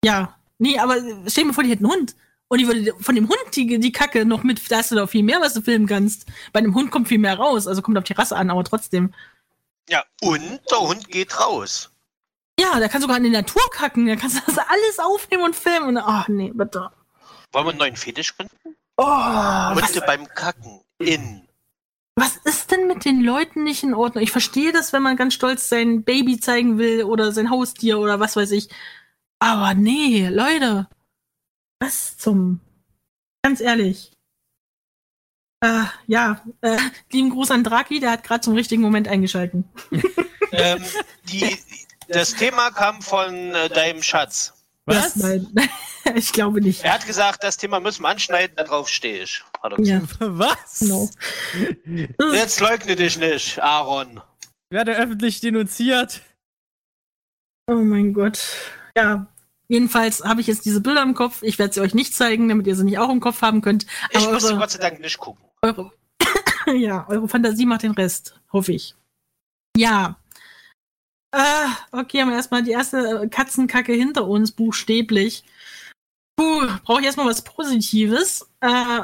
Ja, 0.05 0.38
Nee, 0.59 0.79
aber 0.79 0.97
stell 1.27 1.45
dir 1.45 1.49
mal 1.49 1.55
vor, 1.55 1.65
die 1.65 1.71
hätten 1.71 1.87
einen 1.87 1.95
Hund. 1.95 2.17
Und 2.49 2.59
die 2.59 2.67
würde 2.67 2.95
von 3.01 3.15
dem 3.15 3.29
Hund 3.29 3.39
die, 3.55 3.79
die 3.79 3.93
Kacke 3.93 4.25
noch 4.25 4.43
mit, 4.43 4.71
da 4.71 4.79
hast 4.79 4.91
du 4.91 4.97
doch 4.97 5.09
viel 5.09 5.23
mehr, 5.23 5.41
was 5.41 5.55
du 5.55 5.61
filmen 5.61 5.87
kannst. 5.87 6.27
Bei 6.53 6.59
einem 6.59 6.75
Hund 6.75 6.91
kommt 6.91 7.09
viel 7.09 7.19
mehr 7.19 7.39
raus, 7.39 7.67
also 7.67 7.83
kommt 7.83 7.99
auf 7.99 8.05
die 8.05 8.15
Rasse 8.15 8.37
an, 8.37 8.51
aber 8.51 8.65
trotzdem. 8.65 9.13
Ja, 9.89 10.05
und 10.23 10.61
der 10.71 10.81
Hund 10.81 11.09
geht 11.09 11.39
raus. 11.39 11.91
Ja, 12.59 12.79
der 12.79 12.89
kann 12.89 13.03
sogar 13.03 13.19
in 13.19 13.25
die 13.25 13.31
Natur 13.31 13.63
kacken, 13.71 14.07
da 14.07 14.17
kannst 14.17 14.37
du 14.37 14.41
das 14.47 14.59
alles 14.59 14.99
aufnehmen 14.99 15.45
und 15.45 15.57
filmen. 15.57 15.89
Und, 15.89 15.99
ach 15.99 16.29
nee, 16.29 16.51
bitte. 16.55 16.91
Wollen 17.53 17.67
wir 17.67 17.71
einen 17.71 17.79
neuen 17.79 17.97
Fetisch 17.97 18.37
gründen? 18.37 18.77
Oh, 18.97 19.75
Hunde 19.75 20.03
beim 20.07 20.27
Kacken 20.27 20.81
in. 20.99 21.43
Was 22.17 22.37
ist 22.37 22.73
denn 22.73 22.89
mit 22.89 23.05
den 23.05 23.23
Leuten 23.23 23.63
nicht 23.63 23.85
in 23.85 23.95
Ordnung? 23.95 24.25
Ich 24.25 24.33
verstehe 24.33 24.73
das, 24.73 24.93
wenn 24.93 25.03
man 25.03 25.17
ganz 25.17 25.35
stolz 25.35 25.69
sein 25.69 26.03
Baby 26.03 26.41
zeigen 26.41 26.77
will 26.77 27.05
oder 27.05 27.31
sein 27.31 27.49
Haustier 27.49 28.01
oder 28.01 28.19
was 28.19 28.35
weiß 28.35 28.51
ich. 28.51 28.71
Aber 29.39 29.75
nee, 29.75 30.29
Leute. 30.29 30.89
Was 31.81 32.17
zum. 32.17 32.61
Ganz 33.43 33.61
ehrlich. 33.61 34.13
Äh, 35.61 35.85
ja, 36.07 36.43
äh, 36.61 36.79
lieben 37.13 37.31
Gruß 37.31 37.51
an 37.51 37.65
Draki, 37.65 38.01
der 38.01 38.13
hat 38.13 38.25
gerade 38.25 38.41
zum 38.41 38.55
richtigen 38.55 38.83
Moment 38.83 39.09
eingeschalten. 39.09 39.65
ähm, 40.53 40.83
die, 41.25 41.57
das 42.09 42.35
Thema 42.35 42.71
kam 42.71 43.03
von 43.03 43.55
äh, 43.55 43.69
deinem 43.69 44.03
Schatz. 44.03 44.55
Was? 44.87 45.17
Nein, 45.17 45.47
ich 46.15 46.33
glaube 46.33 46.61
nicht. 46.61 46.83
Er 46.83 46.95
hat 46.95 47.07
gesagt, 47.07 47.45
das 47.45 47.59
Thema 47.59 47.79
müssen 47.81 48.03
wir 48.03 48.09
anschneiden, 48.09 48.57
darauf 48.57 48.89
stehe 48.89 49.25
ich. 49.25 49.45
Ja. 49.79 50.01
Was? 50.19 50.81
No. 50.81 51.11
Jetzt 52.33 52.61
leugne 52.61 52.97
dich 52.97 53.19
nicht, 53.19 53.59
Aaron. 53.61 54.23
Werde 54.71 54.97
öffentlich 54.97 55.41
denunziert. 55.41 56.23
Oh 57.67 57.75
mein 57.75 58.15
Gott. 58.15 58.39
Ja, 58.97 59.27
jedenfalls 59.69 60.25
habe 60.25 60.41
ich 60.41 60.47
jetzt 60.47 60.65
diese 60.65 60.81
Bilder 60.81 61.03
im 61.03 61.15
Kopf. 61.15 61.43
Ich 61.43 61.59
werde 61.59 61.75
sie 61.75 61.81
euch 61.81 61.95
nicht 61.95 62.15
zeigen, 62.15 62.49
damit 62.49 62.67
ihr 62.67 62.75
sie 62.75 62.85
nicht 62.85 62.99
auch 62.99 63.11
im 63.11 63.21
Kopf 63.21 63.43
haben 63.43 63.61
könnt. 63.61 63.87
Aber 64.13 64.25
ich 64.25 64.31
muss 64.33 64.45
eure, 64.45 64.59
Gott 64.59 64.71
sei 64.71 64.79
Dank 64.81 65.01
nicht 65.01 65.19
gucken. 65.19 65.45
Eure, 65.63 65.93
ja, 66.75 67.07
eure 67.09 67.29
Fantasie 67.29 67.67
macht 67.67 67.83
den 67.83 67.93
Rest, 67.93 68.39
hoffe 68.53 68.73
ich. 68.73 68.95
Ja. 69.77 70.19
Äh, 71.31 71.69
okay, 71.93 72.23
haben 72.23 72.31
wir 72.31 72.37
erstmal 72.37 72.63
die 72.63 72.71
erste 72.71 73.29
Katzenkacke 73.31 73.93
hinter 73.93 74.27
uns, 74.27 74.51
buchstäblich. 74.51 75.45
Puh, 76.37 76.67
brauche 76.85 77.01
ich 77.01 77.07
erstmal 77.07 77.27
was 77.27 77.43
Positives. 77.43 78.49
Äh, 78.61 79.03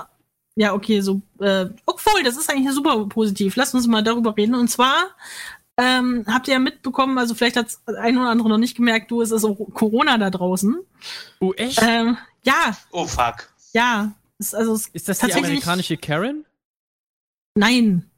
ja, 0.57 0.73
okay, 0.73 1.01
so, 1.01 1.21
äh, 1.41 1.67
obwohl, 1.85 2.23
das 2.23 2.37
ist 2.37 2.49
eigentlich 2.49 2.73
super 2.73 3.07
positiv. 3.09 3.57
Lasst 3.57 3.75
uns 3.75 3.89
mal 3.89 4.03
darüber 4.03 4.37
reden. 4.37 4.55
Und 4.55 4.69
zwar 4.69 5.11
ähm, 5.77 6.25
habt 6.29 6.49
ihr 6.49 6.55
ja 6.55 6.61
mitbekommen, 6.61 7.19
also 7.19 7.35
vielleicht 7.35 7.57
hat 7.57 7.79
ein 7.87 8.17
oder 8.17 8.31
andere 8.31 8.49
noch 8.49 8.59
nicht 8.59 8.77
gemerkt, 8.77 9.11
du, 9.11 9.23
es 9.23 9.31
ist 9.31 9.45
auch 9.45 9.57
Corona 9.75 10.19
da 10.19 10.31
draußen. 10.31 10.79
Oh, 11.41 11.53
echt? 11.55 11.83
Ähm, 11.83 12.17
ja. 12.43 12.77
Oh, 12.93 13.07
fuck. 13.07 13.53
Ja. 13.73 14.13
Ist, 14.39 14.55
also, 14.55 14.75
ist 14.93 15.09
das 15.09 15.19
die 15.19 15.33
amerikanische 15.33 15.97
Karen? 15.97 16.45
Nein. 17.57 18.11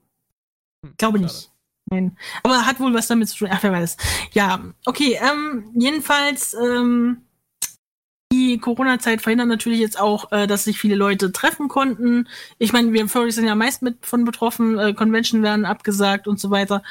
Hm, 0.84 0.94
Glaube 0.98 1.18
nicht. 1.18 1.50
Nein. 1.90 2.16
Aber 2.42 2.66
hat 2.66 2.80
wohl 2.80 2.92
was 2.94 3.06
damit 3.06 3.28
zu 3.28 3.36
tun. 3.36 3.48
Ach, 3.50 3.62
wer 3.62 3.72
weiß. 3.72 3.96
Ja, 4.32 4.60
okay. 4.86 5.18
Ähm, 5.22 5.70
jedenfalls, 5.74 6.54
ähm, 6.54 7.22
die 8.32 8.58
Corona-Zeit 8.58 9.22
verhindert 9.22 9.48
natürlich 9.48 9.78
jetzt 9.78 9.98
auch, 9.98 10.32
äh, 10.32 10.46
dass 10.46 10.64
sich 10.64 10.78
viele 10.78 10.96
Leute 10.96 11.30
treffen 11.30 11.68
konnten. 11.68 12.28
Ich 12.58 12.72
meine, 12.72 12.92
wir 12.92 13.08
Furries 13.08 13.36
sind 13.36 13.46
ja 13.46 13.54
meist 13.54 13.82
mit 13.82 14.04
von 14.04 14.24
betroffen, 14.24 14.78
äh, 14.78 14.94
Convention 14.94 15.42
werden 15.42 15.64
abgesagt 15.64 16.26
und 16.26 16.40
so 16.40 16.50
weiter. 16.50 16.82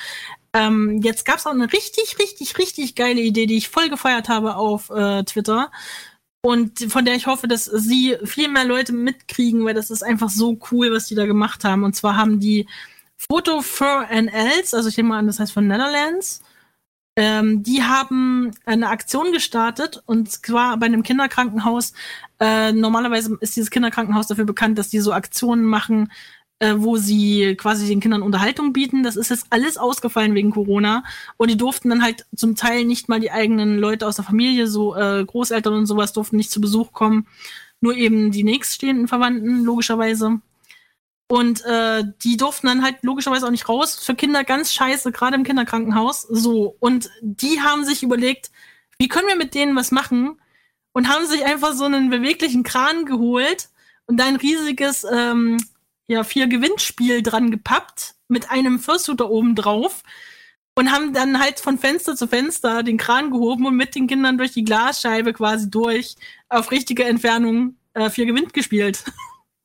Ähm, 0.56 1.02
jetzt 1.04 1.26
gab 1.26 1.38
es 1.38 1.46
auch 1.46 1.52
eine 1.52 1.72
richtig, 1.74 2.18
richtig, 2.18 2.58
richtig 2.58 2.96
geile 2.96 3.20
Idee, 3.20 3.46
die 3.46 3.58
ich 3.58 3.68
voll 3.70 3.90
gefeiert 3.90 4.30
habe 4.30 4.56
auf 4.56 4.90
äh, 4.90 5.24
Twitter. 5.24 5.70
und 6.42 6.92
von 6.92 7.06
der 7.06 7.16
ich 7.16 7.28
hoffe, 7.28 7.48
dass 7.48 7.66
sie 7.66 8.18
viel 8.24 8.48
mehr 8.50 8.66
Leute 8.66 8.94
mitkriegen, 8.94 9.66
weil 9.66 9.74
das 9.74 9.92
ist 9.92 10.04
einfach 10.04 10.30
so 10.30 10.60
cool, 10.72 10.92
was 10.94 11.08
die 11.08 11.16
da 11.16 11.26
gemacht 11.26 11.64
haben. 11.66 11.84
Und 11.84 11.96
zwar 11.96 12.18
haben 12.18 12.40
die 12.40 12.68
Photo 13.18 13.62
for 13.62 14.08
NLs, 14.12 14.74
also 14.74 14.90
ich 14.90 14.98
nehme 14.98 15.10
mal 15.10 15.20
an, 15.20 15.28
das 15.28 15.40
heißt 15.40 15.52
von 15.54 15.68
Netherlands, 15.68 16.42
ähm, 17.18 17.64
die 17.64 17.84
haben 17.84 18.52
eine 18.66 18.90
Aktion 18.90 19.32
gestartet 19.32 20.04
und 20.06 20.32
zwar 20.32 20.78
bei 20.78 20.86
einem 20.86 21.04
Kinderkrankenhaus. 21.04 21.94
Äh, 22.40 22.74
normalerweise 22.74 23.38
ist 23.42 23.56
dieses 23.56 23.72
Kinderkrankenhaus 23.72 24.28
dafür 24.28 24.46
bekannt, 24.46 24.78
dass 24.78 24.90
die 24.90 25.00
so 25.00 25.14
Aktionen 25.14 25.64
machen, 25.66 26.12
äh, 26.60 26.76
wo 26.78 26.98
sie 26.98 27.56
quasi 27.58 27.88
den 27.88 28.00
Kindern 28.00 28.22
Unterhaltung 28.22 28.74
bieten. 28.74 29.04
Das 29.04 29.16
ist 29.16 29.30
jetzt 29.30 29.48
alles 29.50 29.78
ausgefallen 29.78 30.36
wegen 30.36 30.52
Corona. 30.52 31.04
Und 31.38 31.50
die 31.50 31.58
durften 31.58 31.90
dann 31.90 32.04
halt 32.04 32.26
zum 32.36 32.56
Teil 32.56 32.86
nicht 32.86 33.10
mal 33.10 33.20
die 33.20 33.32
eigenen 33.32 33.78
Leute 33.78 34.08
aus 34.08 34.16
der 34.16 34.26
Familie, 34.26 34.68
so 34.68 34.96
äh, 34.96 35.26
Großeltern 35.26 35.74
und 35.74 35.86
sowas, 35.86 36.14
durften 36.14 36.38
nicht 36.38 36.52
zu 36.52 36.62
Besuch 36.62 36.94
kommen. 36.94 37.28
Nur 37.82 37.96
eben 37.96 38.32
die 38.32 38.44
nächststehenden 38.44 39.08
Verwandten, 39.08 39.64
logischerweise. 39.64 40.40
Und 41.28 41.66
äh, 41.66 42.04
die 42.24 42.38
durften 42.38 42.68
dann 42.68 42.84
halt 42.84 42.98
logischerweise 43.02 43.48
auch 43.48 43.52
nicht 43.52 43.68
raus. 43.68 43.96
Für 43.96 44.16
Kinder 44.16 44.44
ganz 44.44 44.74
scheiße, 44.74 45.12
gerade 45.12 45.36
im 45.36 45.44
Kinderkrankenhaus. 45.44 46.22
So. 46.22 46.76
Und 46.80 47.10
die 47.22 47.62
haben 47.62 47.84
sich 47.84 48.04
überlegt, 48.04 48.52
wie 48.98 49.08
können 49.08 49.28
wir 49.28 49.36
mit 49.36 49.56
denen 49.56 49.76
was 49.76 49.92
machen? 49.92 50.40
Und 50.94 51.10
haben 51.10 51.26
sich 51.26 51.44
einfach 51.44 51.74
so 51.74 51.84
einen 51.84 52.10
beweglichen 52.10 52.64
Kran 52.64 53.06
geholt 53.06 53.68
und 54.06 54.22
ein 54.22 54.38
riesiges 54.38 55.06
ähm, 55.12 55.58
ja, 56.08 56.24
vier 56.24 56.48
Gewinnspiel 56.48 57.22
dran 57.22 57.52
gepappt 57.52 58.16
mit 58.28 58.52
einem 58.52 58.80
Fursuiter 58.80 59.30
oben 59.30 59.56
drauf 59.56 60.04
und 60.76 60.92
haben 60.92 61.14
dann 61.14 61.40
halt 61.40 61.60
von 61.60 61.78
Fenster 61.78 62.16
zu 62.16 62.28
Fenster 62.28 62.84
den 62.84 62.98
Kran 62.98 63.32
gehoben 63.32 63.66
und 63.66 63.76
mit 63.76 63.96
den 63.96 64.08
Kindern 64.08 64.38
durch 64.38 64.52
die 64.52 64.64
Glasscheibe 64.64 65.34
quasi 65.34 65.70
durch 65.70 66.16
auf 66.50 66.72
richtige 66.72 67.06
Entfernung 67.06 67.78
äh, 67.94 68.10
vier 68.10 68.26
gewinnt 68.26 68.54
gespielt. 68.54 69.04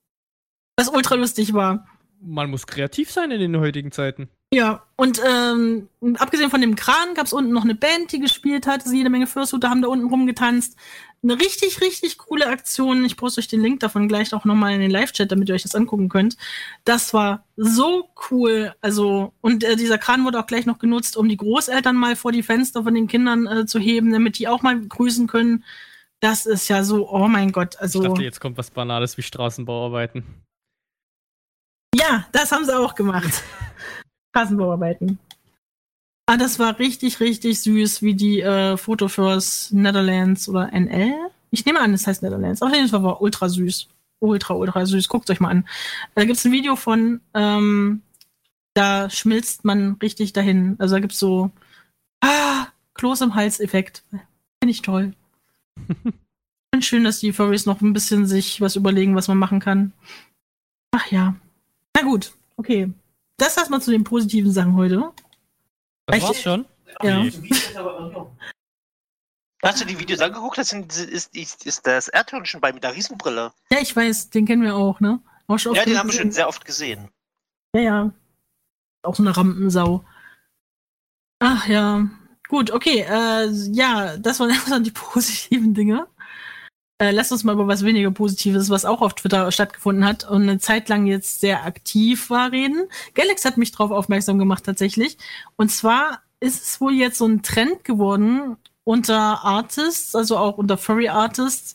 Was 0.77 0.89
ultra 0.89 1.17
lustig 1.17 1.53
war. 1.53 1.87
Man 2.21 2.51
muss 2.51 2.67
kreativ 2.67 3.11
sein 3.11 3.31
in 3.31 3.41
den 3.41 3.59
heutigen 3.59 3.93
Zeiten. 3.93 4.29
Ja, 4.53 4.83
und 4.97 5.21
ähm, 5.25 5.89
abgesehen 6.19 6.51
von 6.51 6.61
dem 6.61 6.75
Kran 6.75 7.15
gab 7.15 7.27
es 7.27 7.33
unten 7.33 7.53
noch 7.53 7.63
eine 7.63 7.77
Band, 7.77 8.11
die 8.11 8.19
gespielt 8.19 8.67
hat. 8.67 8.83
Also 8.83 8.95
jede 8.97 9.09
Menge 9.09 9.29
Fursuiter 9.29 9.71
haben 9.71 9.81
da 9.81 9.89
unten 9.89 10.09
rumgetanzt. 10.09 10.77
Eine 11.23 11.39
richtig, 11.39 11.81
richtig 11.81 12.19
coole 12.19 12.49
Aktion. 12.49 13.05
Ich 13.05 13.17
poste 13.17 13.41
euch 13.41 13.47
den 13.47 13.61
Link 13.61 13.79
davon 13.79 14.09
gleich 14.09 14.35
auch 14.35 14.45
nochmal 14.45 14.75
in 14.75 14.81
den 14.81 14.91
Live-Chat, 14.91 15.31
damit 15.31 15.49
ihr 15.49 15.55
euch 15.55 15.63
das 15.63 15.77
angucken 15.77 16.09
könnt. 16.09 16.37
Das 16.85 17.15
war 17.15 17.45
so 17.57 18.09
cool. 18.31 18.75
Also, 18.81 19.33
und 19.41 19.63
äh, 19.63 19.77
dieser 19.77 19.99
Kran 19.99 20.25
wurde 20.25 20.41
auch 20.41 20.47
gleich 20.47 20.67
noch 20.67 20.81
genutzt, 20.81 21.17
um 21.17 21.29
die 21.29 21.37
Großeltern 21.37 21.95
mal 21.95 22.17
vor 22.17 22.33
die 22.33 22.43
Fenster 22.43 22.83
von 22.83 22.95
den 22.95 23.07
Kindern 23.07 23.47
äh, 23.47 23.67
zu 23.67 23.79
heben, 23.79 24.13
damit 24.13 24.39
die 24.39 24.49
auch 24.49 24.63
mal 24.63 24.81
grüßen 24.81 25.29
können. 25.29 25.65
Das 26.19 26.47
ist 26.47 26.69
ja 26.69 26.83
so, 26.83 27.09
oh 27.09 27.29
mein 27.29 27.53
Gott. 27.53 27.77
Also, 27.79 28.03
ich 28.03 28.09
dachte, 28.09 28.23
jetzt 28.25 28.41
kommt 28.41 28.59
was 28.59 28.71
Banales 28.71 29.17
wie 29.17 29.23
Straßenbauarbeiten. 29.23 30.25
Ja, 31.95 32.27
das 32.33 32.51
haben 32.51 32.65
sie 32.65 32.77
auch 32.77 32.97
gemacht. 32.97 33.43
Straßenbauarbeiten. 34.31 35.19
Ah, 36.27 36.37
das 36.37 36.59
war 36.59 36.79
richtig, 36.79 37.21
richtig 37.21 37.61
süß, 37.61 38.03
wie 38.03 38.15
die 38.15 38.41
äh, 38.41 38.77
Foto 38.77 39.09
fürs 39.09 39.73
Netherlands 39.73 40.49
oder 40.49 40.73
NL. 40.73 41.13
Ich 41.51 41.67
nehme 41.67 41.81
an, 41.81 41.93
es 41.93 42.07
heißt 42.07 42.23
Netherlands. 42.23 42.63
Auf 42.63 42.73
jeden 42.73 42.89
Fall 42.89 43.03
war 43.03 43.21
ultra 43.21 43.49
süß. 43.49 43.89
Ultra, 44.21 44.55
ultra 44.55 44.87
süß. 44.87 45.09
Guckt 45.09 45.29
euch 45.31 45.41
mal 45.41 45.49
an. 45.49 45.69
Da 46.15 46.25
gibt's 46.25 46.45
ein 46.45 46.53
Video 46.53 46.77
von, 46.77 47.21
ähm, 47.35 48.03
da 48.75 49.11
schmilzt 49.11 49.65
man 49.65 49.95
richtig 50.01 50.33
dahin. 50.33 50.77
Also 50.79 50.95
da 50.95 51.01
gibt's 51.01 51.19
so 51.19 51.51
ah, 52.21 52.67
Kloß 52.95 53.23
im 53.23 53.35
Hals-Effekt. 53.35 54.05
Finde 54.11 54.71
ich 54.71 54.83
toll. 54.83 55.15
Finde 55.77 56.87
schön, 56.87 57.03
dass 57.03 57.19
die 57.19 57.33
Furries 57.33 57.67
noch 57.67 57.81
ein 57.81 57.93
bisschen 57.93 58.27
sich 58.27 58.61
was 58.61 58.77
überlegen, 58.77 59.17
was 59.17 59.27
man 59.27 59.39
machen 59.39 59.59
kann. 59.59 59.93
Ach 60.93 61.11
ja. 61.11 61.35
Na 61.97 62.03
gut, 62.03 62.33
okay. 62.57 62.93
Das 63.41 63.57
erstmal 63.57 63.81
zu 63.81 63.91
den 63.91 64.05
positiven 64.05 64.53
Sachen 64.53 64.77
heute. 64.77 65.13
Das 66.05 66.23
war's 66.23 66.43
schon? 66.43 66.67
Ja. 67.03 67.25
Hast 69.63 69.81
du 69.81 69.87
die 69.87 69.99
Videos 69.99 70.21
angeguckt? 70.21 70.59
Das 70.59 70.69
sind, 70.69 70.95
ist, 70.95 71.35
ist, 71.35 71.65
ist 71.65 71.87
das 71.87 72.09
Erdhörnchen 72.09 72.61
bei 72.61 72.71
mit 72.71 72.85
der 72.85 72.95
Riesenbrille. 72.95 73.53
Ja, 73.73 73.79
ich 73.81 73.97
weiß, 73.97 74.29
den 74.29 74.45
kennen 74.45 74.63
wir 74.63 74.77
auch, 74.77 75.01
ne? 75.01 75.21
Auch 75.47 75.59
schon 75.59 75.75
Ja, 75.75 75.87
den 75.87 75.99
haben 75.99 76.11
wir 76.11 76.19
schon 76.19 76.33
sehr 76.33 76.49
oft 76.49 76.67
gesehen. 76.67 77.09
Ja, 77.75 77.81
ja. 77.81 78.13
Auch 79.03 79.15
so 79.15 79.23
eine 79.23 79.35
Rampensau. 79.35 80.05
Ach 81.39 81.67
ja. 81.67 82.11
Gut, 82.49 82.71
okay. 82.71 83.07
Äh, 83.09 83.49
ja, 83.73 84.19
das 84.19 84.39
waren 84.39 84.51
erstmal 84.51 84.83
die 84.83 84.91
positiven 84.91 85.73
Dinge. 85.73 86.07
Äh, 87.01 87.13
lasst 87.13 87.33
uns 87.33 87.45
mal 87.45 87.55
über 87.55 87.67
was 87.67 87.83
weniger 87.83 88.11
Positives, 88.11 88.69
was 88.69 88.85
auch 88.85 89.01
auf 89.01 89.15
Twitter 89.15 89.51
stattgefunden 89.51 90.05
hat 90.05 90.29
und 90.29 90.43
eine 90.43 90.59
Zeit 90.59 90.91
lang 90.91 91.07
jetzt 91.07 91.41
sehr 91.41 91.65
aktiv 91.65 92.29
war, 92.29 92.53
reden. 92.53 92.89
Galax 93.15 93.47
hat 93.47 93.57
mich 93.57 93.73
darauf 93.73 93.91
aufmerksam 93.91 94.39
gemacht 94.39 94.65
tatsächlich. 94.65 95.17
Und 95.57 95.71
zwar 95.71 96.21
ist 96.41 96.63
es 96.63 96.81
wohl 96.81 96.93
jetzt 96.93 97.17
so 97.17 97.27
ein 97.27 97.43
Trend 97.43 97.85
geworden 97.85 98.59
unter 98.85 99.43
Artists, 99.43 100.15
also 100.15 100.37
auch 100.37 100.59
unter 100.59 100.77
Furry 100.77 101.09
Artists, 101.09 101.75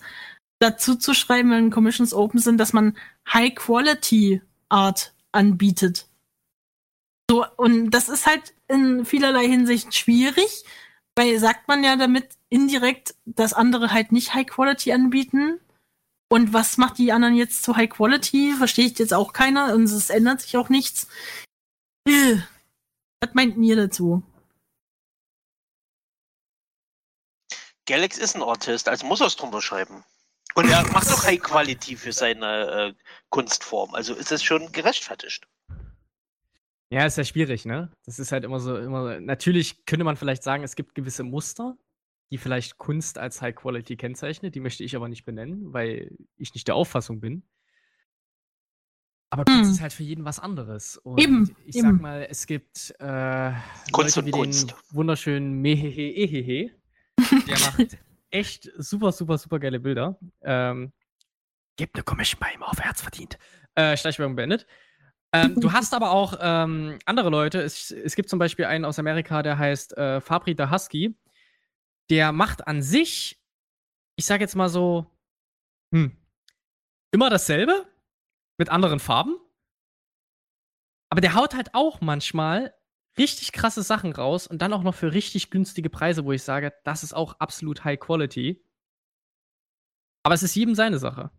dazu 0.59 0.95
zu 0.95 1.15
schreiben, 1.15 1.49
wenn 1.49 1.71
Commissions 1.71 2.13
open 2.13 2.39
sind, 2.39 2.59
dass 2.59 2.71
man 2.71 2.95
High-Quality-Art 3.33 5.13
anbietet. 5.31 6.07
So, 7.31 7.47
und 7.57 7.89
das 7.89 8.09
ist 8.09 8.27
halt 8.27 8.53
in 8.67 9.05
vielerlei 9.05 9.47
Hinsicht 9.47 9.95
schwierig, 9.95 10.65
weil 11.15 11.39
sagt 11.39 11.67
man 11.67 11.83
ja 11.83 11.95
damit 11.95 12.27
indirekt, 12.55 13.15
dass 13.25 13.53
andere 13.53 13.91
halt 13.91 14.13
nicht 14.13 14.33
High 14.33 14.47
Quality 14.47 14.93
anbieten. 14.93 15.59
Und 16.29 16.53
was 16.53 16.77
macht 16.77 16.97
die 16.97 17.11
anderen 17.11 17.35
jetzt 17.35 17.63
zu 17.63 17.75
High 17.75 17.89
Quality? 17.89 18.53
Verstehe 18.57 18.85
ich 18.85 18.97
jetzt 18.97 19.13
auch 19.13 19.33
keiner 19.33 19.73
und 19.73 19.83
es 19.83 20.09
ändert 20.09 20.41
sich 20.41 20.57
auch 20.57 20.69
nichts. 20.69 21.07
Äh, 22.07 22.37
Was 23.21 23.33
meint 23.33 23.57
ihr 23.57 23.75
dazu? 23.75 24.23
Galax 27.87 28.17
ist 28.17 28.35
ein 28.35 28.41
Artist, 28.41 28.89
also 28.89 29.05
muss 29.05 29.21
er 29.21 29.27
es 29.27 29.35
drunter 29.35 29.61
schreiben. 29.61 30.03
Und 30.55 30.69
er 30.69 30.89
macht 30.91 31.09
doch 31.11 31.25
High 31.25 31.41
Quality 31.41 31.97
für 31.97 32.13
seine 32.13 32.95
äh, 32.95 33.13
Kunstform. 33.29 33.93
Also 33.93 34.15
ist 34.15 34.31
es 34.31 34.41
schon 34.41 34.71
gerechtfertigt. 34.71 35.45
Ja, 36.89 37.05
ist 37.05 37.17
ja 37.17 37.25
schwierig, 37.25 37.65
ne? 37.65 37.91
Das 38.05 38.19
ist 38.19 38.31
halt 38.31 38.43
immer 38.43 38.59
so, 38.59 38.77
immer. 38.77 39.19
Natürlich 39.19 39.85
könnte 39.85 40.05
man 40.05 40.15
vielleicht 40.15 40.43
sagen, 40.43 40.63
es 40.63 40.75
gibt 40.75 40.95
gewisse 40.95 41.23
Muster, 41.23 41.77
die 42.35 42.37
vielleicht 42.37 42.77
Kunst 42.77 43.17
als 43.17 43.41
High 43.41 43.55
Quality 43.55 43.95
kennzeichnet. 43.95 44.55
Die 44.55 44.59
möchte 44.59 44.83
ich 44.83 44.93
aber 44.97 45.07
nicht 45.07 45.23
benennen, 45.23 45.71
weil 45.71 46.11
ich 46.35 46.53
nicht 46.53 46.67
der 46.67 46.75
Auffassung 46.75 47.21
bin. 47.21 47.43
Aber 49.29 49.45
Kunst 49.45 49.63
Hm. 49.63 49.71
ist 49.71 49.81
halt 49.81 49.93
für 49.93 50.03
jeden 50.03 50.25
was 50.25 50.39
anderes. 50.41 50.97
Und 50.97 51.17
Eben, 51.17 51.55
ich 51.65 51.77
eben. 51.77 51.87
sag 51.93 52.01
mal, 52.01 52.27
es 52.29 52.45
gibt 52.45 52.93
äh, 52.99 53.53
Kunst 53.93 54.17
Leute 54.17 54.19
und 54.19 54.25
wie 54.25 54.31
Kunst. 54.31 54.71
den 54.71 54.75
wunderschönen 54.97 55.61
Mehehe 55.61 56.11
Ehehe. 56.11 56.71
Der 57.47 57.57
macht 57.59 57.97
echt 58.31 58.69
super, 58.77 59.13
super, 59.13 59.37
super 59.37 59.59
geile 59.59 59.79
Bilder. 59.79 60.19
Ähm, 60.41 60.91
gebt 61.77 61.95
eine 61.95 62.03
Commission 62.03 62.41
bei 62.41 62.51
ihm 62.53 62.63
auf, 62.63 62.79
er 62.79 62.89
hat's 62.89 63.01
verdient. 63.01 63.37
Äh, 63.75 63.95
Schleichwerbung 63.95 64.35
beendet. 64.35 64.67
Ähm, 65.31 65.55
du 65.55 65.71
hast 65.71 65.93
aber 65.93 66.11
auch 66.11 66.37
ähm, 66.41 66.99
andere 67.05 67.29
Leute. 67.29 67.61
Es, 67.61 67.91
es 67.91 68.15
gibt 68.17 68.27
zum 68.29 68.39
Beispiel 68.39 68.65
einen 68.65 68.83
aus 68.83 68.99
Amerika, 68.99 69.41
der 69.41 69.57
heißt 69.57 69.97
äh, 69.97 70.19
Fabri 70.19 70.53
Husky. 70.55 71.15
Der 72.09 72.31
macht 72.31 72.67
an 72.67 72.81
sich, 72.81 73.41
ich 74.15 74.25
sag 74.25 74.41
jetzt 74.41 74.55
mal 74.55 74.69
so, 74.69 75.11
hm, 75.93 76.15
immer 77.11 77.29
dasselbe 77.29 77.85
mit 78.57 78.69
anderen 78.69 78.99
Farben. 78.99 79.37
Aber 81.09 81.21
der 81.21 81.33
haut 81.33 81.55
halt 81.55 81.73
auch 81.73 82.01
manchmal 82.01 82.73
richtig 83.17 83.51
krasse 83.51 83.83
Sachen 83.83 84.11
raus 84.11 84.47
und 84.47 84.61
dann 84.61 84.73
auch 84.73 84.83
noch 84.83 84.95
für 84.95 85.13
richtig 85.13 85.49
günstige 85.49 85.89
Preise, 85.89 86.25
wo 86.25 86.31
ich 86.31 86.43
sage, 86.43 86.73
das 86.83 87.03
ist 87.03 87.13
auch 87.13 87.39
absolut 87.39 87.83
High 87.83 87.99
Quality. 87.99 88.63
Aber 90.23 90.35
es 90.35 90.43
ist 90.43 90.55
jedem 90.55 90.75
seine 90.75 90.99
Sache. 90.99 91.31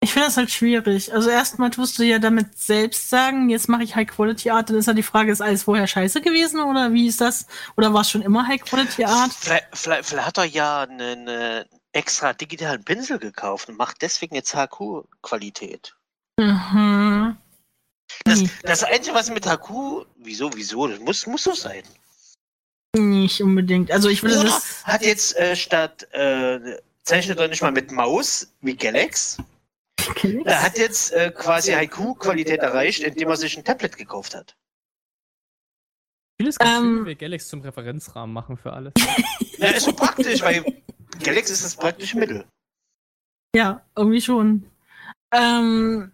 Ich 0.00 0.12
finde 0.12 0.28
das 0.28 0.36
halt 0.36 0.50
schwierig. 0.50 1.12
Also 1.12 1.28
erstmal 1.28 1.70
tust 1.70 1.98
du 1.98 2.04
ja 2.04 2.18
damit 2.20 2.56
selbst 2.56 3.10
sagen, 3.10 3.50
jetzt 3.50 3.68
mache 3.68 3.82
ich 3.82 3.96
High 3.96 4.06
Quality 4.06 4.50
Art, 4.50 4.70
dann 4.70 4.76
ist 4.76 4.86
ja 4.86 4.92
die 4.92 5.02
Frage, 5.02 5.32
ist 5.32 5.40
alles 5.40 5.64
vorher 5.64 5.88
scheiße 5.88 6.20
gewesen 6.20 6.60
oder 6.60 6.92
wie 6.92 7.08
ist 7.08 7.20
das? 7.20 7.46
Oder 7.76 7.92
war 7.92 8.02
es 8.02 8.10
schon 8.10 8.22
immer 8.22 8.46
High 8.46 8.62
Quality 8.62 9.04
Art? 9.04 9.32
Vielleicht, 9.32 9.66
vielleicht, 9.72 10.08
vielleicht 10.08 10.26
hat 10.26 10.38
er 10.38 10.44
ja 10.44 10.82
einen 10.82 11.26
äh, 11.26 11.64
extra 11.92 12.32
digitalen 12.32 12.84
Pinsel 12.84 13.18
gekauft 13.18 13.68
und 13.68 13.76
macht 13.76 14.00
deswegen 14.02 14.36
jetzt 14.36 14.54
HQ-Qualität. 14.54 15.96
Mhm. 16.38 17.36
Das, 18.24 18.44
das 18.62 18.84
Einzige, 18.84 19.14
was 19.14 19.30
mit 19.30 19.46
HQ, 19.46 20.06
wieso, 20.16 20.50
wieso, 20.54 20.86
das 20.86 21.00
muss, 21.00 21.26
muss 21.26 21.42
so 21.42 21.54
sein. 21.54 21.82
Nicht 22.96 23.42
unbedingt. 23.42 23.90
Also 23.90 24.08
ich 24.08 24.22
würde 24.22 24.40
Oder 24.40 24.50
das. 24.50 24.84
hat 24.84 25.02
jetzt 25.02 25.36
äh, 25.36 25.56
statt, 25.56 26.06
äh, 26.12 26.78
zeichnet 27.02 27.38
er 27.38 27.48
nicht 27.48 27.62
mal 27.62 27.72
mit 27.72 27.90
Maus 27.90 28.48
wie 28.60 28.76
Galax, 28.76 29.38
er 30.44 30.62
hat 30.62 30.78
jetzt 30.78 31.12
äh, 31.12 31.30
quasi 31.30 31.72
HQ-Qualität 31.72 32.60
erreicht, 32.60 33.02
indem 33.02 33.28
er 33.28 33.36
sich 33.36 33.56
ein 33.56 33.64
Tablet 33.64 33.96
gekauft 33.96 34.34
hat. 34.34 34.56
Ich 36.38 36.44
finde 36.44 36.50
es 36.50 36.58
ganz 36.58 36.70
schön, 36.78 36.98
Ähm. 36.98 37.06
wir 37.06 37.14
Galax 37.16 37.48
zum 37.48 37.60
Referenzrahmen 37.60 38.32
machen 38.32 38.56
für 38.56 38.72
alles. 38.72 38.92
Ja, 39.58 39.70
ist 39.70 39.86
so 39.86 39.92
praktisch, 39.92 40.40
weil 40.40 40.64
Galax 41.24 41.50
ist 41.50 41.64
das 41.64 41.74
praktische 41.74 42.16
Mittel. 42.16 42.44
Ja, 43.56 43.84
irgendwie 43.96 44.20
schon. 44.20 44.70
Ähm, 45.32 46.12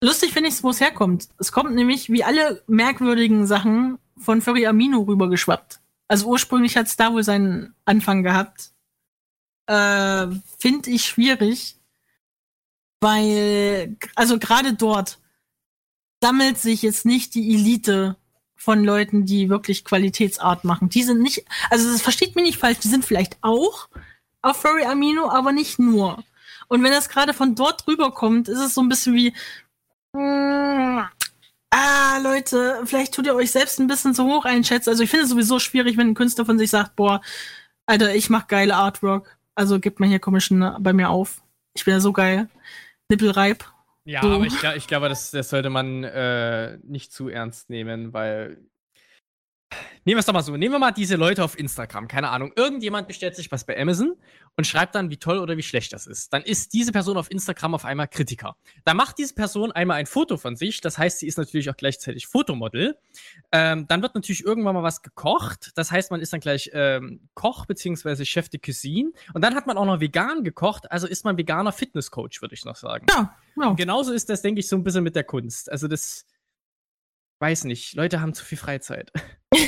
lustig 0.00 0.32
finde 0.32 0.48
ich 0.48 0.54
es, 0.54 0.62
wo 0.62 0.70
es 0.70 0.80
herkommt. 0.80 1.28
Es 1.38 1.50
kommt 1.50 1.74
nämlich 1.74 2.08
wie 2.08 2.22
alle 2.22 2.62
merkwürdigen 2.68 3.48
Sachen 3.48 3.98
von 4.16 4.42
Furry 4.42 4.64
Amino 4.68 5.00
rübergeschwappt. 5.00 5.80
Also 6.06 6.28
ursprünglich 6.28 6.76
hat 6.76 6.86
es 6.86 6.96
da 6.96 7.12
wohl 7.12 7.24
seinen 7.24 7.74
Anfang 7.84 8.22
gehabt. 8.22 8.70
Äh, 9.66 10.28
finde 10.58 10.90
ich 10.90 11.04
schwierig, 11.04 11.77
weil, 13.00 13.96
also 14.14 14.38
gerade 14.38 14.74
dort 14.74 15.18
sammelt 16.22 16.58
sich 16.58 16.82
jetzt 16.82 17.06
nicht 17.06 17.34
die 17.34 17.54
Elite 17.54 18.16
von 18.56 18.84
Leuten, 18.84 19.24
die 19.24 19.48
wirklich 19.48 19.84
Qualitätsart 19.84 20.64
machen. 20.64 20.88
Die 20.88 21.04
sind 21.04 21.20
nicht, 21.20 21.44
also 21.70 21.90
das 21.90 22.02
versteht 22.02 22.34
mich 22.34 22.44
nicht 22.44 22.58
falsch, 22.58 22.80
die 22.80 22.88
sind 22.88 23.04
vielleicht 23.04 23.38
auch 23.40 23.88
auf 24.42 24.60
Furry 24.60 24.84
Amino, 24.84 25.30
aber 25.30 25.52
nicht 25.52 25.78
nur. 25.78 26.22
Und 26.66 26.82
wenn 26.82 26.92
das 26.92 27.08
gerade 27.08 27.34
von 27.34 27.54
dort 27.54 27.86
rüberkommt, 27.86 28.48
ist 28.48 28.58
es 28.58 28.74
so 28.74 28.82
ein 28.82 28.88
bisschen 28.88 29.14
wie, 29.14 29.32
mm, 30.12 31.00
ah, 31.70 32.18
Leute, 32.22 32.82
vielleicht 32.84 33.14
tut 33.14 33.26
ihr 33.26 33.34
euch 33.34 33.50
selbst 33.50 33.78
ein 33.78 33.86
bisschen 33.86 34.14
zu 34.14 34.24
hoch 34.24 34.44
einschätzen. 34.44 34.90
Also 34.90 35.02
ich 35.02 35.10
finde 35.10 35.24
es 35.24 35.30
sowieso 35.30 35.58
schwierig, 35.58 35.96
wenn 35.96 36.08
ein 36.08 36.14
Künstler 36.14 36.44
von 36.44 36.58
sich 36.58 36.70
sagt, 36.70 36.96
boah, 36.96 37.20
Alter, 37.86 38.14
ich 38.14 38.28
mach 38.28 38.48
geile 38.48 38.76
Artwork. 38.76 39.38
Also 39.54 39.80
gibt 39.80 40.00
man 40.00 40.08
hier 40.08 40.18
Commission 40.18 40.76
bei 40.80 40.92
mir 40.92 41.10
auf. 41.10 41.40
Ich 41.74 41.84
bin 41.84 41.94
ja 41.94 42.00
so 42.00 42.12
geil. 42.12 42.48
Nippelreib. 43.08 43.64
Ja, 44.04 44.22
So. 44.22 44.28
aber 44.32 44.46
ich, 44.46 44.62
ich 44.76 44.86
glaube, 44.86 45.08
das, 45.08 45.30
das 45.30 45.50
sollte 45.50 45.70
man 45.70 46.04
äh, 46.04 46.78
nicht 46.82 47.12
zu 47.12 47.28
ernst 47.28 47.70
nehmen, 47.70 48.12
weil. 48.12 48.58
Nehmen 50.08 50.16
wir 50.16 50.20
es 50.20 50.24
doch 50.24 50.32
mal 50.32 50.40
so. 50.40 50.56
Nehmen 50.56 50.72
wir 50.72 50.78
mal 50.78 50.90
diese 50.90 51.16
Leute 51.16 51.44
auf 51.44 51.58
Instagram. 51.58 52.08
Keine 52.08 52.30
Ahnung. 52.30 52.50
Irgendjemand 52.56 53.08
bestellt 53.08 53.36
sich 53.36 53.52
was 53.52 53.64
bei 53.64 53.78
Amazon 53.78 54.16
und 54.56 54.66
schreibt 54.66 54.94
dann, 54.94 55.10
wie 55.10 55.18
toll 55.18 55.36
oder 55.38 55.58
wie 55.58 55.62
schlecht 55.62 55.92
das 55.92 56.06
ist. 56.06 56.32
Dann 56.32 56.40
ist 56.40 56.72
diese 56.72 56.92
Person 56.92 57.18
auf 57.18 57.30
Instagram 57.30 57.74
auf 57.74 57.84
einmal 57.84 58.08
Kritiker. 58.08 58.56
Dann 58.86 58.96
macht 58.96 59.18
diese 59.18 59.34
Person 59.34 59.70
einmal 59.70 59.98
ein 59.98 60.06
Foto 60.06 60.38
von 60.38 60.56
sich. 60.56 60.80
Das 60.80 60.96
heißt, 60.96 61.18
sie 61.18 61.26
ist 61.26 61.36
natürlich 61.36 61.68
auch 61.68 61.76
gleichzeitig 61.76 62.26
Fotomodel. 62.26 62.96
Ähm, 63.52 63.86
dann 63.86 64.00
wird 64.00 64.14
natürlich 64.14 64.42
irgendwann 64.42 64.76
mal 64.76 64.82
was 64.82 65.02
gekocht. 65.02 65.72
Das 65.74 65.92
heißt, 65.92 66.10
man 66.10 66.22
ist 66.22 66.32
dann 66.32 66.40
gleich 66.40 66.70
ähm, 66.72 67.28
Koch 67.34 67.66
bzw. 67.66 68.24
Chef 68.24 68.48
de 68.48 68.58
Cuisine. 68.64 69.12
Und 69.34 69.44
dann 69.44 69.54
hat 69.54 69.66
man 69.66 69.76
auch 69.76 69.84
noch 69.84 70.00
vegan 70.00 70.42
gekocht. 70.42 70.90
Also 70.90 71.06
ist 71.06 71.26
man 71.26 71.36
veganer 71.36 71.70
Fitnesscoach, 71.70 72.40
würde 72.40 72.54
ich 72.54 72.64
noch 72.64 72.76
sagen. 72.76 73.04
Ja, 73.10 73.36
ja. 73.60 73.66
Und 73.68 73.76
genauso 73.76 74.14
ist 74.14 74.30
das, 74.30 74.40
denke 74.40 74.60
ich, 74.60 74.68
so 74.68 74.76
ein 74.76 74.84
bisschen 74.84 75.04
mit 75.04 75.16
der 75.16 75.24
Kunst. 75.24 75.70
Also 75.70 75.86
das 75.86 76.24
weiß 77.40 77.64
nicht. 77.64 77.94
Leute 77.94 78.20
haben 78.20 78.34
zu 78.34 78.44
viel 78.44 78.58
Freizeit. 78.58 79.12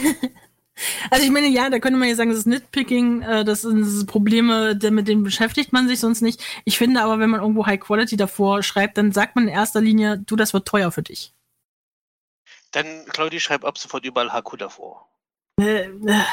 Also 1.11 1.25
ich 1.25 1.31
meine, 1.31 1.49
ja, 1.49 1.71
da 1.71 1.79
könnte 1.79 1.99
man 1.99 2.09
ja 2.09 2.15
sagen, 2.15 2.31
das 2.31 2.41
ist 2.41 2.47
Nitpicking, 2.47 3.23
äh, 3.23 3.45
das 3.45 3.63
sind 3.63 4.07
Probleme, 4.07 4.79
mit 4.91 5.09
denen 5.09 5.23
beschäftigt 5.23 5.73
man 5.73 5.89
sich 5.89 6.01
sonst 6.01 6.23
nicht. 6.23 6.43
Ich 6.65 6.79
finde 6.79 7.03
aber, 7.03 7.19
wenn 7.19 7.31
man 7.31 7.41
irgendwo 7.41 7.67
High 7.67 7.81
Quality 7.81 8.17
davor 8.17 8.63
schreibt, 8.63 8.97
dann 8.97 9.13
sagt 9.13 9.37
man 9.37 9.49
in 9.49 9.55
erster 9.55 9.81
Linie, 9.81 10.19
du, 10.19 10.37
das 10.37 10.55
wird 10.55 10.67
teuer 10.67 10.91
für 10.91 11.03
dich. 11.03 11.35
Dann, 12.71 13.05
Claudi, 13.07 13.41
schreib 13.41 13.65
ab 13.65 13.79
sofort 13.79 14.05
überall 14.05 14.33
Haku 14.33 14.57
davor. 14.57 15.09
Äh, 15.61 15.83
äh, 15.83 16.25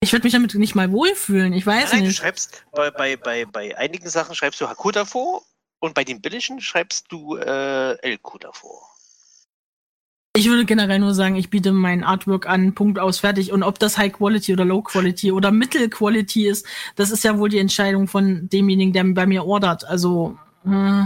ich 0.00 0.12
würde 0.12 0.24
mich 0.24 0.32
damit 0.32 0.54
nicht 0.54 0.74
mal 0.74 0.92
wohlfühlen, 0.92 1.52
ich 1.52 1.66
weiß 1.66 1.92
Nein, 1.92 2.00
du 2.00 2.06
nicht. 2.06 2.18
schreibst 2.18 2.64
bei, 2.72 2.90
bei, 2.90 3.16
bei, 3.16 3.44
bei 3.44 3.76
einigen 3.76 4.08
Sachen 4.08 4.34
schreibst 4.34 4.60
du 4.60 4.68
Haku 4.68 4.92
davor 4.92 5.42
und 5.80 5.94
bei 5.94 6.04
den 6.04 6.20
billigen 6.20 6.60
schreibst 6.60 7.10
du 7.10 7.36
äh, 7.36 8.08
LQ 8.08 8.40
davor. 8.40 8.95
Ich 10.36 10.48
würde 10.48 10.66
generell 10.66 10.98
nur 10.98 11.14
sagen, 11.14 11.36
ich 11.36 11.48
biete 11.48 11.72
mein 11.72 12.04
Artwork 12.04 12.46
an, 12.46 12.74
Punkt 12.74 12.98
aus, 12.98 13.20
fertig. 13.20 13.52
Und 13.52 13.62
ob 13.62 13.78
das 13.78 13.96
High 13.96 14.12
Quality 14.12 14.52
oder 14.52 14.66
Low 14.66 14.82
Quality 14.82 15.32
oder 15.32 15.50
Mittel 15.50 15.88
Quality 15.88 16.46
ist, 16.46 16.66
das 16.94 17.10
ist 17.10 17.24
ja 17.24 17.38
wohl 17.38 17.48
die 17.48 17.58
Entscheidung 17.58 18.06
von 18.06 18.48
demjenigen, 18.50 18.92
der 18.92 19.04
bei 19.04 19.26
mir 19.26 19.46
ordert. 19.46 19.86
Also, 19.86 20.38
äh, 20.66 21.04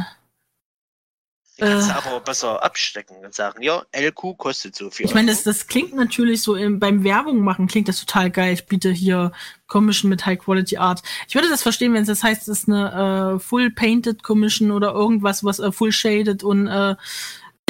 Die 1.58 1.66
kannst 1.66 1.90
Äh. 1.90 1.92
du 1.92 1.98
aber 2.08 2.20
besser 2.20 2.64
abstecken 2.64 3.24
und 3.24 3.32
sagen, 3.34 3.62
ja, 3.62 3.84
LQ 3.92 4.36
kostet 4.36 4.74
so 4.74 4.90
viel. 4.90 5.06
Ich 5.06 5.14
meine, 5.14 5.30
das, 5.30 5.44
das 5.44 5.66
klingt 5.68 5.94
natürlich 5.94 6.42
so 6.42 6.56
im, 6.56 6.80
beim 6.80 7.04
Werbung 7.04 7.40
machen, 7.40 7.68
klingt 7.68 7.86
das 7.86 8.00
total 8.00 8.30
geil. 8.30 8.54
Ich 8.54 8.66
biete 8.66 8.90
hier 8.90 9.30
Commission 9.68 10.08
mit 10.08 10.26
High 10.26 10.38
Quality 10.40 10.78
Art. 10.78 11.02
Ich 11.28 11.34
würde 11.36 11.48
das 11.50 11.62
verstehen, 11.62 11.92
wenn 11.94 12.02
es 12.02 12.08
das 12.08 12.24
heißt, 12.24 12.48
es 12.48 12.60
ist 12.60 12.68
eine 12.68 13.36
äh, 13.36 13.38
Full 13.38 13.70
Painted 13.70 14.22
Commission 14.24 14.72
oder 14.72 14.92
irgendwas, 14.92 15.44
was 15.44 15.60
äh, 15.60 15.70
Full 15.70 15.92
Shaded 15.92 16.42
und 16.42 16.66
äh, 16.66 16.96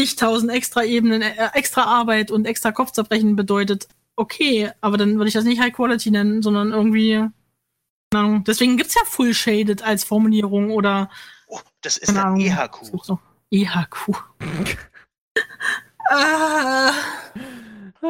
zigtausend 0.07 0.51
extra 0.51 0.83
Ebenen, 0.85 1.23
äh, 1.23 1.51
extra 1.55 1.85
Arbeit 1.85 2.31
und 2.31 2.47
extra 2.47 2.73
Kopfzerbrechen 2.73 3.37
bedeutet. 3.37 3.89
Okay, 4.17 4.71
aber 4.81 4.97
dann 4.97 5.17
würde 5.17 5.29
ich 5.29 5.35
das 5.35 5.45
nicht 5.45 5.61
High 5.61 5.73
Quality 5.73 6.11
nennen, 6.11 6.43
sondern 6.43 6.73
irgendwie. 6.73 7.15
keine 8.11 8.25
Ahnung. 8.25 8.45
Deswegen 8.45 8.77
gibt's 8.77 8.95
ja 8.95 9.03
Full 9.07 9.35
Shaded 9.35 9.83
als 9.83 10.05
Formulierung 10.05 10.71
oder 10.71 11.11
oh, 11.49 11.61
das 11.83 11.97
ist 11.97 12.17
Ahnung. 12.17 12.41
EHQ. 12.41 13.09
Noch? 13.09 13.21
EHQ. 13.51 14.13
ah. 16.11 16.93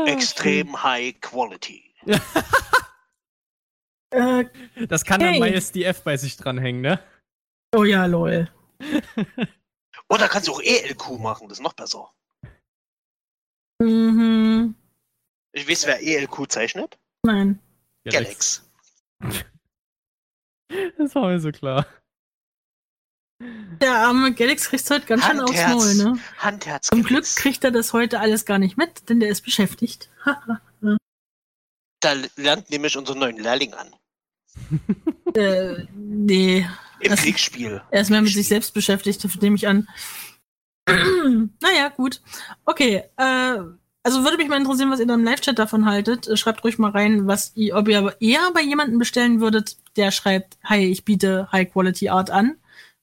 Extrem 0.06 0.82
High 0.82 1.20
Quality. 1.20 1.82
Äh, 4.12 4.44
Das 4.88 5.04
kann 5.04 5.20
Hey. 5.20 5.38
dann 5.38 5.50
MySDF 5.52 6.02
bei 6.02 6.16
sich 6.16 6.36
dranhängen, 6.36 6.80
ne? 6.80 6.98
oh 7.76 7.84
ja, 7.84 8.06
lol. 8.06 8.48
Oder 10.10 10.28
kannst 10.28 10.48
du 10.48 10.52
auch 10.52 10.60
ELQ 10.60 11.18
machen, 11.20 11.48
das 11.48 11.58
ist 11.58 11.62
noch 11.62 11.72
besser. 11.72 12.10
Mhm. 13.78 14.74
Ich 15.52 15.68
weiß, 15.68 15.86
wer 15.86 16.02
ELQ 16.02 16.50
zeichnet? 16.50 16.98
Nein. 17.24 17.58
Galax. 18.04 18.68
Das 20.98 21.16
war 21.16 21.26
mir 21.26 21.40
so 21.40 21.50
klar. 21.50 21.84
Der 23.40 23.92
arme 23.92 24.32
Galax 24.34 24.68
kriegt 24.68 24.88
heute 24.88 25.04
ganz 25.04 25.24
schön 25.24 25.40
aufs. 25.40 25.66
Maul, 25.66 25.94
ne? 25.96 26.20
Handherz. 26.38 26.86
Zum 26.86 27.02
Glück 27.02 27.24
kriegt 27.24 27.64
er 27.64 27.72
das 27.72 27.92
heute 27.92 28.20
alles 28.20 28.44
gar 28.44 28.60
nicht 28.60 28.76
mit, 28.76 29.08
denn 29.08 29.18
der 29.18 29.30
ist 29.30 29.42
beschäftigt. 29.42 30.10
Da 32.02 32.14
lernt 32.36 32.70
nämlich 32.70 32.96
unseren 32.96 33.18
neuen 33.18 33.36
Lehrling 33.36 33.74
an. 33.74 33.94
äh, 35.34 35.86
nee, 35.92 36.66
Im 37.00 37.10
Das- 37.10 37.20
Kriegsspiel. 37.22 37.82
er 37.90 38.00
ist 38.00 38.10
mehr 38.10 38.22
mit 38.22 38.32
sich 38.32 38.48
selbst 38.48 38.74
beschäftigt, 38.74 39.26
nehme 39.42 39.56
ich 39.56 39.66
an. 39.68 39.88
naja, 40.86 41.88
gut. 41.96 42.20
Okay, 42.64 43.02
äh, 43.16 43.56
also 44.02 44.24
würde 44.24 44.38
mich 44.38 44.48
mal 44.48 44.58
interessieren, 44.58 44.90
was 44.90 45.00
ihr 45.00 45.06
dann 45.06 45.20
im 45.20 45.26
Live-Chat 45.26 45.58
davon 45.58 45.86
haltet. 45.86 46.26
Äh, 46.28 46.36
Schreibt 46.36 46.64
ruhig 46.64 46.78
mal 46.78 46.90
rein, 46.90 47.26
was 47.26 47.52
ihr, 47.54 47.76
ob 47.76 47.88
ihr 47.88 47.98
aber 47.98 48.20
eher 48.20 48.40
bei 48.54 48.62
jemandem 48.62 48.98
bestellen 48.98 49.40
würdet, 49.40 49.76
der 49.96 50.10
schreibt, 50.10 50.56
hi, 50.64 50.78
ich 50.90 51.04
biete 51.04 51.48
High-Quality-Art 51.52 52.30
an. 52.30 52.56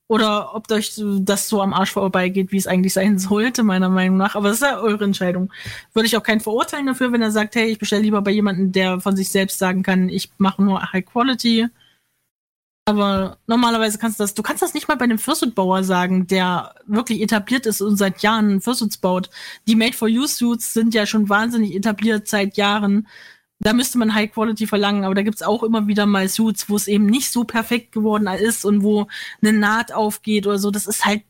Oder 0.09 0.55
ob 0.55 0.71
euch 0.71 0.93
das 1.19 1.49
so 1.49 1.61
am 1.61 1.73
Arsch 1.73 1.91
vorbeigeht, 1.91 2.53
wie 2.53 2.57
es 2.57 2.67
eigentlich 2.67 2.93
sein 2.93 3.19
sollte, 3.19 3.63
meiner 3.63 3.89
Meinung 3.89 4.17
nach. 4.17 4.35
Aber 4.35 4.47
das 4.49 4.57
ist 4.57 4.63
ja 4.63 4.79
eure 4.79 5.03
Entscheidung. 5.03 5.51
Würde 5.93 6.07
ich 6.07 6.15
auch 6.17 6.23
keinen 6.23 6.39
verurteilen 6.41 6.87
dafür, 6.87 7.11
wenn 7.11 7.21
er 7.21 7.31
sagt, 7.31 7.55
hey, 7.55 7.67
ich 7.67 7.79
bestelle 7.79 8.01
lieber 8.01 8.21
bei 8.21 8.31
jemandem, 8.31 8.71
der 8.71 8.99
von 9.01 9.15
sich 9.15 9.29
selbst 9.29 9.59
sagen 9.59 9.83
kann, 9.83 10.09
ich 10.09 10.31
mache 10.37 10.63
nur 10.63 10.91
High 10.93 11.05
Quality. 11.05 11.67
Aber 12.87 13.37
normalerweise 13.47 13.97
kannst 13.97 14.17
du 14.17 14.23
das, 14.23 14.33
du 14.33 14.41
kannst 14.41 14.61
das 14.61 14.73
nicht 14.73 14.87
mal 14.87 14.95
bei 14.95 15.03
einem 15.03 15.19
Fursuit-Bauer 15.19 15.83
sagen, 15.83 16.25
der 16.25 16.73
wirklich 16.85 17.19
etabliert 17.19 17.65
ist 17.65 17.81
und 17.81 17.97
seit 17.97 18.21
Jahren 18.21 18.61
Fursuits 18.61 18.95
baut. 18.95 19.29
Die 19.67 19.75
Made-for-You-Suits 19.75 20.73
sind 20.73 20.93
ja 20.93 21.05
schon 21.05 21.27
wahnsinnig 21.27 21.75
etabliert 21.75 22.29
seit 22.29 22.55
Jahren. 22.55 23.09
Da 23.59 23.73
müsste 23.73 23.97
man 23.97 24.13
High 24.13 24.31
Quality 24.31 24.67
verlangen, 24.67 25.03
aber 25.03 25.15
da 25.15 25.23
gibt's 25.23 25.41
auch 25.41 25.63
immer 25.63 25.87
wieder 25.87 26.05
mal 26.05 26.29
Suits, 26.29 26.69
wo 26.69 26.77
es 26.77 26.87
eben 26.87 27.07
nicht 27.07 27.29
so 27.29 27.43
perfekt 27.43 27.91
geworden 27.91 28.25
ist 28.27 28.63
und 28.63 28.83
wo 28.83 29.07
eine 29.41 29.51
Naht 29.51 29.91
aufgeht 29.91 30.47
oder 30.47 30.57
so. 30.57 30.71
Das 30.71 30.85
ist 30.85 31.03
halt, 31.03 31.23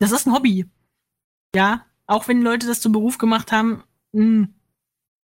das 0.00 0.12
ist 0.12 0.26
ein 0.26 0.34
Hobby. 0.34 0.66
Ja, 1.56 1.86
auch 2.06 2.28
wenn 2.28 2.42
Leute 2.42 2.66
das 2.66 2.82
zum 2.82 2.92
Beruf 2.92 3.16
gemacht 3.16 3.52
haben, 3.52 3.84
mh, 4.12 4.48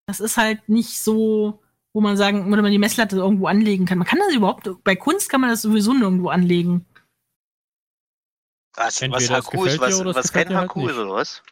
das 0.06 0.20
ist 0.20 0.38
halt 0.38 0.70
nicht 0.70 0.98
so, 0.98 1.60
wo 1.92 2.00
man 2.00 2.16
sagen, 2.16 2.52
oder 2.52 2.62
man 2.62 2.70
die 2.70 2.78
Messlatte 2.78 3.16
irgendwo 3.16 3.46
anlegen 3.46 3.86
kann. 3.86 3.98
Man 3.98 4.06
kann 4.06 4.18
das 4.18 4.34
überhaupt, 4.34 4.68
bei 4.84 4.96
Kunst 4.96 5.30
kann 5.30 5.40
man 5.40 5.50
das 5.50 5.62
sowieso 5.62 5.92
nirgendwo 5.92 6.28
anlegen. 6.28 6.86
Was, 8.74 9.00
was 9.00 9.02
Entweder 9.02 9.42
HQ 9.42 9.50
gefällt 9.50 9.82
ist, 9.82 10.04
was, 10.04 10.14
was 10.14 10.32
kein 10.32 10.54
halt 10.54 10.70
HQ 10.70 10.76
nicht. 10.76 10.90
ist, 10.90 10.96
oder 10.98 11.12
was? 11.12 11.42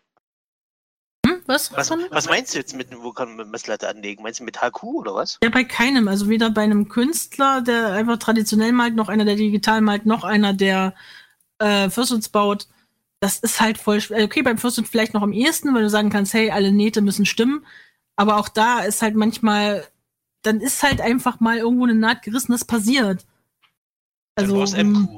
Hm, 1.27 1.43
was? 1.47 1.73
Was, 1.73 1.91
was 1.91 2.29
meinst 2.29 2.55
du 2.55 2.59
jetzt 2.59 2.77
mit, 2.77 2.89
wo 3.03 3.11
kann 3.11 3.35
man 3.35 3.51
Messlatte 3.51 3.89
anlegen? 3.89 4.23
Meinst 4.23 4.39
du 4.39 4.45
mit 4.45 4.61
HQ 4.61 4.85
oder 4.85 5.15
was? 5.15 5.39
Ja, 5.43 5.51
bei 5.51 5.65
keinem. 5.65 6.07
Also 6.07 6.29
weder 6.29 6.51
bei 6.51 6.63
einem 6.63 6.89
Künstler, 6.89 7.63
der 7.63 7.95
einfach 7.95 8.19
traditionell 8.19 8.73
malt, 8.73 8.95
noch 8.95 9.09
einer, 9.09 9.25
der 9.25 9.35
digital 9.35 9.81
malt, 9.81 10.07
noch 10.07 10.23
einer, 10.23 10.53
der 10.53 10.95
äh, 11.59 11.91
Fursuits 11.91 12.29
baut. 12.29 12.69
Das 13.19 13.41
ist 13.41 13.61
halt 13.61 13.79
voll 13.79 14.01
schwer. 14.01 14.23
Okay, 14.23 14.43
beim 14.43 14.59
Fursuit 14.59 14.87
vielleicht 14.87 15.15
noch 15.15 15.23
am 15.23 15.33
ehesten, 15.33 15.75
weil 15.75 15.83
du 15.83 15.91
sagen 15.91 16.11
kannst, 16.11 16.33
hey, 16.33 16.51
alle 16.51 16.71
Nähte 16.71 17.01
müssen 17.01 17.27
stimmen. 17.27 17.67
Aber 18.15 18.37
auch 18.37 18.49
da 18.49 18.81
ist 18.81 19.03
halt 19.03 19.17
manchmal, 19.17 19.85
dann 20.47 20.61
ist 20.61 20.83
halt 20.83 21.01
einfach 21.01 21.41
mal 21.41 21.59
irgendwo 21.59 21.85
eine 21.85 21.95
Naht 21.95 22.23
gerissen, 22.23 22.53
das 22.53 22.65
passiert. 22.65 23.27
Also, 24.37 24.59
war's 24.59 24.75
ähm, 24.75 24.93
MQ. 24.93 25.09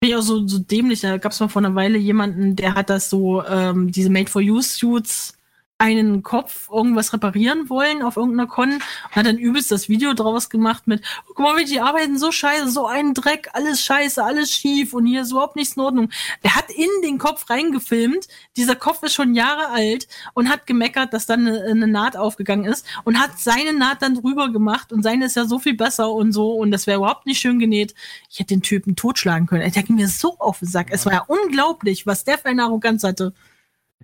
Bin 0.00 0.10
ich 0.10 0.16
auch 0.16 0.22
so, 0.22 0.46
so 0.46 0.58
dämlich. 0.58 1.00
Da 1.00 1.18
gab 1.18 1.32
es 1.32 1.40
mal 1.40 1.48
vor 1.48 1.62
einer 1.62 1.74
Weile 1.74 1.98
jemanden, 1.98 2.56
der 2.56 2.74
hat 2.74 2.90
das 2.90 3.10
so, 3.10 3.44
ähm, 3.44 3.92
diese 3.92 4.10
Made-for-You-Suits 4.10 5.34
einen 5.82 6.22
Kopf 6.22 6.70
irgendwas 6.70 7.12
reparieren 7.12 7.68
wollen 7.68 8.02
auf 8.02 8.16
irgendeiner 8.16 8.46
Con 8.46 8.74
und 8.74 9.16
hat 9.16 9.26
dann 9.26 9.36
übelst 9.36 9.72
das 9.72 9.88
Video 9.88 10.14
draus 10.14 10.48
gemacht 10.48 10.86
mit, 10.86 11.02
guck 11.26 11.40
mal, 11.40 11.56
wie 11.56 11.64
die 11.64 11.80
arbeiten 11.80 12.18
so 12.18 12.30
scheiße, 12.30 12.70
so 12.70 12.86
ein 12.86 13.14
Dreck, 13.14 13.50
alles 13.52 13.82
scheiße, 13.82 14.22
alles 14.22 14.52
schief 14.52 14.94
und 14.94 15.06
hier 15.06 15.22
ist 15.22 15.32
überhaupt 15.32 15.56
nichts 15.56 15.74
in 15.74 15.82
Ordnung. 15.82 16.10
Der 16.44 16.54
hat 16.54 16.70
in 16.70 16.88
den 17.02 17.18
Kopf 17.18 17.50
reingefilmt, 17.50 18.28
dieser 18.56 18.76
Kopf 18.76 19.02
ist 19.02 19.14
schon 19.14 19.34
Jahre 19.34 19.70
alt 19.70 20.06
und 20.34 20.48
hat 20.48 20.68
gemeckert, 20.68 21.12
dass 21.12 21.26
dann 21.26 21.48
eine, 21.48 21.62
eine 21.62 21.88
Naht 21.88 22.16
aufgegangen 22.16 22.64
ist 22.64 22.86
und 23.02 23.18
hat 23.18 23.40
seine 23.40 23.72
Naht 23.72 24.02
dann 24.02 24.14
drüber 24.14 24.52
gemacht 24.52 24.92
und 24.92 25.02
seine 25.02 25.24
ist 25.24 25.34
ja 25.34 25.46
so 25.46 25.58
viel 25.58 25.74
besser 25.74 26.12
und 26.12 26.30
so 26.30 26.52
und 26.52 26.70
das 26.70 26.86
wäre 26.86 26.98
überhaupt 26.98 27.26
nicht 27.26 27.40
schön 27.40 27.58
genäht. 27.58 27.92
Ich 28.30 28.38
hätte 28.38 28.54
den 28.54 28.62
Typen 28.62 28.94
totschlagen 28.94 29.48
können. 29.48 29.68
Der 29.72 29.82
ging 29.82 29.96
mir 29.96 30.06
so 30.06 30.36
auf 30.38 30.60
den 30.60 30.68
Sack. 30.68 30.88
Es 30.90 31.06
war 31.06 31.12
ja 31.12 31.24
unglaublich, 31.26 32.06
was 32.06 32.22
der 32.22 32.38
für 32.38 32.50
eine 32.50 32.62
Arroganz 32.62 33.02
hatte. 33.02 33.32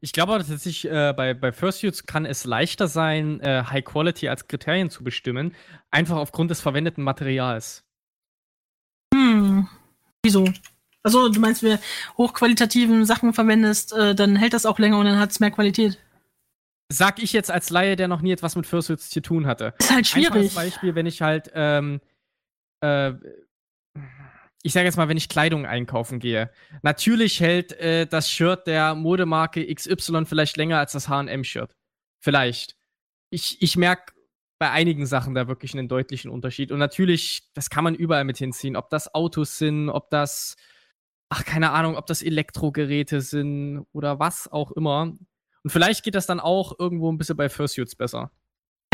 Ich 0.00 0.12
glaube 0.12 0.34
aber 0.34 0.44
tatsächlich, 0.44 0.90
äh, 0.90 1.12
bei, 1.16 1.34
bei 1.34 1.52
Fursuits 1.52 2.06
kann 2.06 2.24
es 2.24 2.44
leichter 2.44 2.88
sein, 2.88 3.40
äh, 3.40 3.64
High 3.64 3.84
Quality 3.84 4.28
als 4.28 4.46
Kriterien 4.48 4.90
zu 4.90 5.04
bestimmen, 5.04 5.54
einfach 5.90 6.16
aufgrund 6.16 6.50
des 6.50 6.60
verwendeten 6.60 7.02
Materials. 7.04 7.84
Hm. 9.14 9.68
Wieso? 10.22 10.48
Also, 11.02 11.28
du 11.28 11.40
meinst, 11.40 11.62
wenn 11.62 11.76
du 11.76 11.82
hochqualitativen 12.16 13.04
Sachen 13.04 13.32
verwendest, 13.32 13.92
äh, 13.92 14.14
dann 14.14 14.36
hält 14.36 14.52
das 14.52 14.66
auch 14.66 14.78
länger 14.78 14.98
und 14.98 15.06
dann 15.06 15.18
hat 15.18 15.30
es 15.30 15.40
mehr 15.40 15.50
Qualität. 15.50 15.98
Sag 16.90 17.22
ich 17.22 17.32
jetzt 17.32 17.50
als 17.50 17.70
Laie, 17.70 17.96
der 17.96 18.08
noch 18.08 18.22
nie 18.22 18.32
etwas 18.32 18.56
mit 18.56 18.66
Fursuits 18.66 19.10
zu 19.10 19.20
tun 19.20 19.46
hatte. 19.46 19.74
Ist 19.78 19.90
halt 19.90 20.06
schwierig. 20.06 20.34
Einfaches 20.34 20.54
Beispiel, 20.54 20.94
wenn 20.94 21.06
ich 21.06 21.22
halt 21.22 21.50
ähm, 21.54 22.00
äh, 22.80 23.12
ich 24.62 24.72
sage 24.72 24.86
jetzt 24.86 24.96
mal, 24.96 25.08
wenn 25.08 25.16
ich 25.16 25.28
Kleidung 25.28 25.66
einkaufen 25.66 26.18
gehe. 26.18 26.50
Natürlich 26.82 27.40
hält 27.40 27.72
äh, 27.74 28.06
das 28.06 28.30
Shirt 28.30 28.66
der 28.66 28.94
Modemarke 28.94 29.72
XY 29.72 30.24
vielleicht 30.24 30.56
länger 30.56 30.78
als 30.78 30.92
das 30.92 31.08
HM-Shirt. 31.08 31.74
Vielleicht. 32.20 32.76
Ich, 33.30 33.62
ich 33.62 33.76
merke 33.76 34.12
bei 34.58 34.70
einigen 34.70 35.06
Sachen 35.06 35.34
da 35.34 35.46
wirklich 35.46 35.74
einen 35.74 35.88
deutlichen 35.88 36.30
Unterschied. 36.30 36.72
Und 36.72 36.80
natürlich, 36.80 37.50
das 37.54 37.70
kann 37.70 37.84
man 37.84 37.94
überall 37.94 38.24
mit 38.24 38.38
hinziehen. 38.38 38.76
Ob 38.76 38.90
das 38.90 39.14
Autos 39.14 39.58
sind, 39.58 39.88
ob 39.88 40.10
das, 40.10 40.56
ach, 41.28 41.44
keine 41.44 41.70
Ahnung, 41.70 41.96
ob 41.96 42.06
das 42.06 42.22
Elektrogeräte 42.22 43.20
sind 43.20 43.86
oder 43.92 44.18
was 44.18 44.50
auch 44.50 44.72
immer. 44.72 45.02
Und 45.62 45.70
vielleicht 45.70 46.02
geht 46.02 46.16
das 46.16 46.26
dann 46.26 46.40
auch 46.40 46.76
irgendwo 46.78 47.10
ein 47.12 47.18
bisschen 47.18 47.36
bei 47.36 47.48
Fursuits 47.48 47.94
besser. 47.94 48.32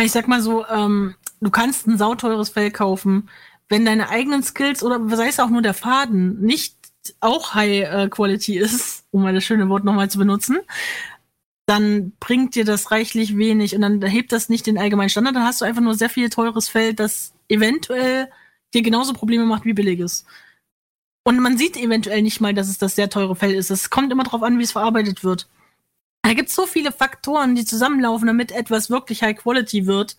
Ich 0.01 0.13
sag 0.13 0.29
mal 0.29 0.43
so, 0.43 0.67
ähm, 0.67 1.15
du 1.41 1.51
kannst 1.51 1.87
ein 1.87 1.97
sauteures 1.97 2.51
Fell 2.51 2.71
kaufen, 2.71 3.31
wenn 3.69 3.85
deine 3.85 4.09
eigenen 4.09 4.43
Skills 4.43 4.83
oder 4.83 5.01
sei 5.17 5.29
es 5.29 5.41
auch 5.41 5.51
nur 5.51 5.63
der 5.63 5.75
Faden 5.75 6.41
nicht 6.41 6.77
auch 7.21 7.55
High 7.55 7.83
äh, 7.83 8.09
Quality 8.09 8.59
ist, 8.59 9.05
um 9.11 9.23
mal 9.23 9.35
das 9.35 9.45
schöne 9.45 9.69
Wort 9.69 9.85
nochmal 9.85 10.11
zu 10.11 10.19
benutzen, 10.19 10.59
dann 11.67 12.13
bringt 12.21 12.55
dir 12.55 12.65
das 12.65 12.91
reichlich 12.91 13.37
wenig 13.37 13.75
und 13.75 13.83
dann 13.83 14.03
hebt 14.03 14.33
das 14.33 14.49
nicht 14.49 14.67
den 14.67 14.79
allgemeinen 14.79 15.09
Standard, 15.09 15.35
dann 15.35 15.45
hast 15.45 15.61
du 15.61 15.65
einfach 15.65 15.83
nur 15.83 15.95
sehr 15.95 16.11
viel 16.11 16.29
teures 16.29 16.69
Feld, 16.69 17.01
das 17.01 17.33
eventuell 17.49 18.31
dir 18.75 18.83
genauso 18.83 19.13
Probleme 19.13 19.45
macht 19.45 19.65
wie 19.65 19.73
billiges. 19.73 20.25
Und 21.27 21.41
man 21.41 21.57
sieht 21.57 21.77
eventuell 21.79 22.21
nicht 22.21 22.41
mal, 22.41 22.53
dass 22.53 22.69
es 22.69 22.77
das 22.77 22.97
sehr 22.97 23.09
teure 23.09 23.35
Fell 23.35 23.55
ist. 23.55 23.71
Es 23.71 23.89
kommt 23.89 24.13
immer 24.13 24.25
darauf 24.25 24.43
an, 24.43 24.59
wie 24.59 24.63
es 24.63 24.73
verarbeitet 24.73 25.25
wird. 25.25 25.49
Da 26.23 26.35
gibt 26.35 26.51
es 26.51 26.55
so 26.55 26.67
viele 26.67 26.93
Faktoren, 26.93 27.55
die 27.55 27.65
zusammenlaufen, 27.65 28.27
damit 28.27 28.53
etwas 28.53 28.91
wirklich 28.91 29.23
High 29.23 29.37
Quality 29.37 29.87
wird 29.87 30.17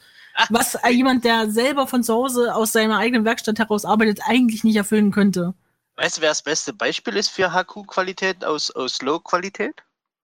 was 0.49 0.77
jemand, 0.89 1.23
der 1.23 1.49
selber 1.49 1.87
von 1.87 2.03
zu 2.03 2.13
Hause 2.13 2.53
aus 2.55 2.71
seiner 2.71 2.97
eigenen 2.97 3.25
Werkstatt 3.25 3.59
heraus 3.59 3.85
arbeitet, 3.85 4.19
eigentlich 4.25 4.63
nicht 4.63 4.75
erfüllen 4.75 5.11
könnte. 5.11 5.53
Weißt 5.95 6.17
du, 6.17 6.21
wer 6.21 6.29
das 6.29 6.41
beste 6.41 6.73
Beispiel 6.73 7.15
ist 7.15 7.29
für 7.29 7.53
HQ-Qualität 7.53 8.43
aus, 8.43 8.69
aus 8.71 9.01
Low-Qualität? 9.01 9.75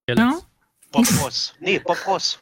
Ja? 0.10 0.38
Bob 0.92 1.08
Ross. 1.24 1.54
Nee, 1.60 1.80
Bob 1.80 2.06
Ross. 2.06 2.40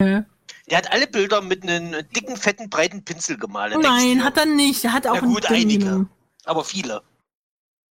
Ja. 0.00 0.24
Der 0.70 0.78
hat 0.78 0.92
alle 0.92 1.08
Bilder 1.08 1.40
mit 1.42 1.64
einem 1.64 2.06
dicken, 2.14 2.36
fetten, 2.36 2.70
breiten 2.70 3.04
Pinsel 3.04 3.36
gemalt. 3.36 3.76
Nein, 3.80 4.22
hat 4.22 4.36
er 4.36 4.46
nicht. 4.46 4.84
Er 4.84 4.92
hat 4.92 5.06
auch 5.06 5.20
Na 5.20 5.26
gut, 5.26 5.46
einige. 5.46 6.06
Aber 6.44 6.64
viele. 6.64 7.02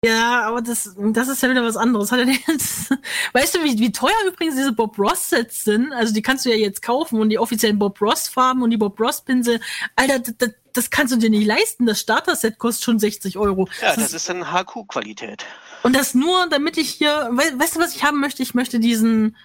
Ja, 0.06 0.48
aber 0.48 0.62
das, 0.62 0.96
das 0.98 1.28
ist 1.28 1.44
ja 1.44 1.50
wieder 1.50 1.64
was 1.64 1.76
anderes. 1.76 2.12
Hat 2.12 2.20
er 2.20 2.28
jetzt, 2.28 2.90
weißt 3.34 3.56
du, 3.56 3.64
wie, 3.64 3.78
wie 3.80 3.92
teuer 3.92 4.12
übrigens 4.28 4.56
diese 4.56 4.72
Bob 4.72 4.98
Ross 4.98 5.30
Sets 5.30 5.66
sind? 5.66 5.92
Also 5.92 6.14
die 6.14 6.22
kannst 6.22 6.46
du 6.46 6.50
ja 6.50 6.56
jetzt 6.56 6.82
kaufen 6.82 7.20
und 7.20 7.30
die 7.30 7.38
offiziellen 7.38 7.78
Bob 7.78 8.02
Ross 8.02 8.30
Farben 8.30 8.64
und 8.64 8.70
die 8.70 8.78
Bob 8.78 8.98
Ross 9.00 9.22
Pinsel. 9.22 9.60
Alter, 9.98 10.20
das, 10.20 10.52
das 10.72 10.90
kannst 10.90 11.14
du 11.14 11.18
dir 11.18 11.30
nicht 11.30 11.46
leisten. 11.46 11.86
Das 11.86 12.00
Starter 12.00 12.38
Set 12.38 12.60
kostet 12.60 12.86
schon 12.86 13.00
60 13.00 13.38
Euro. 13.38 13.68
Ja, 13.82 13.96
das, 13.96 13.98
das 13.98 14.14
ist 14.14 14.30
dann 14.30 14.46
HQ-Qualität. 14.46 15.46
Und 15.84 15.96
das 15.96 16.14
nur, 16.14 16.48
damit 16.48 16.78
ich 16.78 16.92
hier, 16.92 17.30
we 17.32 17.60
weißt 17.60 17.76
du, 17.76 17.80
was 17.82 17.94
ich 17.94 18.04
haben 18.04 18.22
möchte? 18.22 18.42
Ich 18.42 18.54
möchte 18.54 18.80
diesen, 18.80 19.36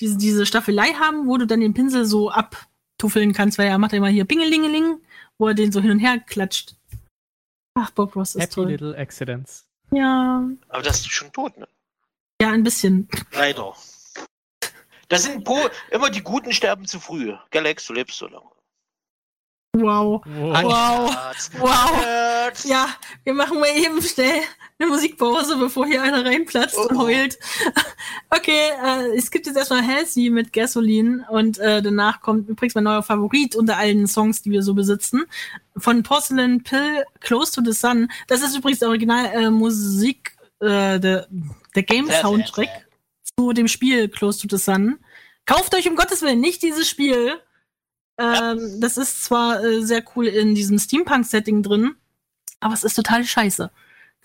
diese, 0.00 0.16
diese 0.18 0.44
Staffelei 0.44 0.92
haben, 0.94 1.28
wo 1.28 1.36
du 1.36 1.46
dann 1.46 1.60
den 1.60 1.74
Pinsel 1.74 2.04
so 2.04 2.30
abtuffeln 2.30 3.32
kannst, 3.32 3.58
weil 3.58 3.68
er 3.68 3.78
macht 3.78 3.92
ja 3.92 3.98
immer 3.98 4.08
hier 4.08 4.24
Bingelingeling, 4.24 4.98
wo 5.38 5.46
er 5.46 5.54
den 5.54 5.70
so 5.70 5.80
hin 5.80 5.92
und 5.92 6.00
her 6.00 6.18
klatscht. 6.18 6.74
Ach, 7.74 7.90
Bob 7.90 8.16
Ross 8.16 8.34
ist 8.34 8.42
Happy 8.42 8.54
toll. 8.54 8.68
Little 8.70 8.96
Accidents. 8.96 9.69
Ja. 9.92 10.48
Aber 10.68 10.82
das 10.82 11.00
ist 11.00 11.12
schon 11.12 11.32
tot, 11.32 11.56
ne? 11.58 11.68
Ja, 12.40 12.50
ein 12.50 12.62
bisschen. 12.62 13.08
Leider. 13.32 13.74
Das 15.08 15.24
sind 15.24 15.44
po 15.44 15.58
immer 15.90 16.10
die 16.10 16.22
Guten 16.22 16.52
sterben 16.52 16.86
zu 16.86 17.00
früh. 17.00 17.34
Galax, 17.50 17.86
du 17.86 17.92
lebst 17.92 18.16
so 18.16 18.28
lange. 18.28 18.50
Wow. 19.72 20.22
Wow. 20.26 21.14
Wow. 21.58 22.64
Ja, 22.64 22.88
wir 23.22 23.34
machen 23.34 23.60
mal 23.60 23.68
eben 23.76 24.02
schnell 24.02 24.42
eine 24.78 24.88
Musikpause, 24.88 25.56
bevor 25.56 25.86
hier 25.86 26.02
einer 26.02 26.24
reinplatzt 26.24 26.76
Oh, 26.76 26.88
und 26.88 26.96
oh. 26.96 27.02
heult. 27.02 27.38
Okay, 28.32 28.70
äh, 28.84 29.16
es 29.16 29.30
gibt 29.30 29.46
jetzt 29.46 29.56
erstmal 29.56 29.84
Halsey 29.86 30.30
mit 30.30 30.52
Gasoline 30.52 31.26
und 31.30 31.58
äh, 31.58 31.82
danach 31.82 32.20
kommt 32.20 32.48
übrigens 32.48 32.74
mein 32.74 32.84
neuer 32.84 33.02
Favorit 33.02 33.56
unter 33.56 33.76
allen 33.76 34.06
Songs, 34.06 34.42
die 34.42 34.50
wir 34.52 34.62
so 34.62 34.74
besitzen. 34.74 35.24
Von 35.76 36.02
Porcelain 36.04 36.62
Pill, 36.62 37.04
Close 37.20 37.52
to 37.52 37.60
the 37.64 37.72
Sun. 37.72 38.10
Das 38.28 38.42
ist 38.42 38.56
übrigens 38.56 38.78
der 38.78 38.88
Original 38.88 39.26
äh, 39.26 39.50
Musik, 39.50 40.36
äh, 40.60 41.00
der, 41.00 41.26
der 41.74 41.82
Game 41.82 42.08
Soundtrack 42.08 42.86
zu 43.36 43.52
dem 43.52 43.68
Spiel 43.68 44.08
Close 44.08 44.40
to 44.40 44.56
the 44.56 44.62
Sun. 44.62 44.98
Kauft 45.44 45.74
euch 45.74 45.88
um 45.88 45.96
Gottes 45.96 46.22
Willen 46.22 46.40
nicht 46.40 46.62
dieses 46.62 46.88
Spiel. 46.88 47.40
Ähm, 48.20 48.80
Das 48.80 48.96
ist 48.96 49.24
zwar 49.24 49.62
äh, 49.64 49.82
sehr 49.82 50.02
cool 50.14 50.26
in 50.26 50.54
diesem 50.54 50.78
Steampunk-Setting 50.78 51.62
drin, 51.62 51.94
aber 52.60 52.74
es 52.74 52.84
ist 52.84 52.94
total 52.94 53.24
scheiße. 53.24 53.70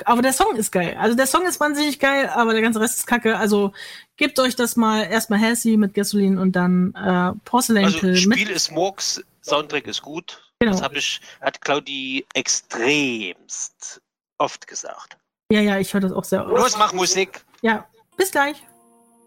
Aber 0.03 0.21
der 0.21 0.33
Song 0.33 0.57
ist 0.57 0.71
geil. 0.73 0.97
Also 0.99 1.15
der 1.15 1.25
Song 1.25 1.45
ist 1.45 1.59
wahnsinnig 1.61 1.99
geil, 1.99 2.27
aber 2.27 2.51
der 2.51 2.61
ganze 2.61 2.81
Rest 2.81 2.97
ist 2.99 3.07
kacke. 3.07 3.37
Also 3.37 3.71
gebt 4.17 4.37
euch 4.41 4.55
das 4.57 4.75
mal 4.75 5.03
erstmal 5.03 5.39
Halsey 5.39 5.77
mit 5.77 5.93
Gasoline 5.93 6.41
und 6.41 6.51
dann 6.53 6.93
äh, 6.95 7.31
Porcelain 7.45 7.85
Also 7.85 7.99
Pill 7.99 8.17
Spiel 8.17 8.45
mit. 8.47 8.49
ist 8.49 8.71
Murks, 8.71 9.23
Soundtrack 9.41 9.87
ist 9.87 10.01
gut. 10.01 10.41
Genau. 10.59 10.73
Das 10.73 10.81
habe 10.81 10.97
ich, 10.97 11.21
hat 11.39 11.61
Claudi 11.61 12.25
extremst 12.33 14.01
oft 14.37 14.67
gesagt. 14.67 15.17
Ja, 15.51 15.61
ja, 15.61 15.77
ich 15.79 15.93
höre 15.93 16.01
das 16.01 16.11
auch 16.11 16.23
sehr 16.23 16.45
oft. 16.45 16.57
Los, 16.57 16.77
mach 16.77 16.91
Musik. 16.93 17.45
Ja, 17.61 17.87
bis 18.17 18.31
gleich. 18.31 18.57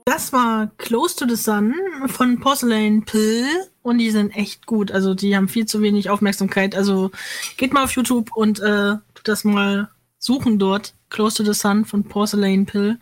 Das 0.04 0.32
war 0.32 0.70
Close 0.78 1.16
to 1.16 1.26
the 1.28 1.36
Sun 1.36 1.74
von 2.06 2.40
Porcelain 2.40 3.04
Pill 3.04 3.46
und 3.88 3.98
die 3.98 4.10
sind 4.10 4.30
echt 4.36 4.66
gut. 4.66 4.90
Also 4.90 5.14
die 5.14 5.36
haben 5.36 5.48
viel 5.48 5.66
zu 5.66 5.82
wenig 5.82 6.10
Aufmerksamkeit. 6.10 6.74
Also 6.74 7.10
geht 7.56 7.72
mal 7.72 7.84
auf 7.84 7.92
YouTube 7.92 8.30
und 8.34 8.60
äh, 8.60 8.94
das 9.24 9.44
mal 9.44 9.88
suchen 10.18 10.58
dort. 10.58 10.94
Close 11.10 11.36
to 11.36 11.44
the 11.44 11.58
Sun 11.58 11.84
von 11.84 12.04
Porcelain 12.04 12.66
Pill. 12.66 12.98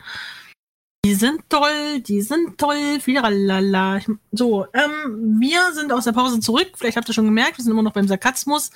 Die 1.05 1.13
sind 1.13 1.41
toll, 1.49 2.01
die 2.01 2.21
sind 2.21 2.57
toll, 2.57 2.99
lala. 3.05 4.01
So, 4.31 4.65
ähm, 4.73 5.39
wir 5.39 5.73
sind 5.73 5.93
aus 5.93 6.03
der 6.03 6.11
Pause 6.11 6.39
zurück. 6.39 6.71
Vielleicht 6.75 6.97
habt 6.97 7.07
ihr 7.07 7.13
schon 7.13 7.25
gemerkt, 7.25 7.57
wir 7.57 7.63
sind 7.63 7.71
immer 7.71 7.83
noch 7.83 7.93
beim 7.93 8.07
Sarkasmus. 8.07 8.71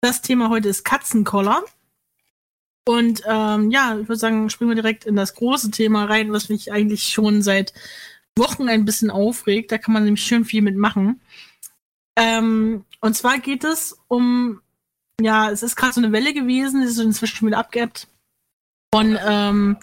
Das 0.00 0.22
Thema 0.22 0.48
heute 0.48 0.68
ist 0.68 0.84
Katzenkoller. 0.84 1.64
Und 2.84 3.22
ähm, 3.26 3.70
ja, 3.70 3.98
ich 3.98 4.08
würde 4.08 4.18
sagen, 4.18 4.50
springen 4.50 4.70
wir 4.70 4.82
direkt 4.82 5.04
in 5.04 5.16
das 5.16 5.34
große 5.34 5.70
Thema 5.70 6.04
rein, 6.04 6.32
was 6.32 6.48
mich 6.48 6.72
eigentlich 6.72 7.04
schon 7.04 7.42
seit 7.42 7.72
Wochen 8.36 8.68
ein 8.68 8.84
bisschen 8.84 9.10
aufregt. 9.10 9.72
Da 9.72 9.78
kann 9.78 9.94
man 9.94 10.04
nämlich 10.04 10.24
schön 10.24 10.44
viel 10.44 10.62
mitmachen. 10.62 11.20
Ähm, 12.16 12.84
und 13.00 13.16
zwar 13.16 13.38
geht 13.38 13.64
es 13.64 13.98
um, 14.08 14.60
ja, 15.20 15.50
es 15.50 15.62
ist 15.62 15.76
gerade 15.76 15.94
so 15.94 16.00
eine 16.00 16.12
Welle 16.12 16.32
gewesen, 16.34 16.80
die 16.80 16.86
ist 16.86 16.98
inzwischen 16.98 17.46
wieder 17.46 17.58
abgeebbt, 17.58 18.08
von, 18.94 19.18
ähm, 19.26 19.76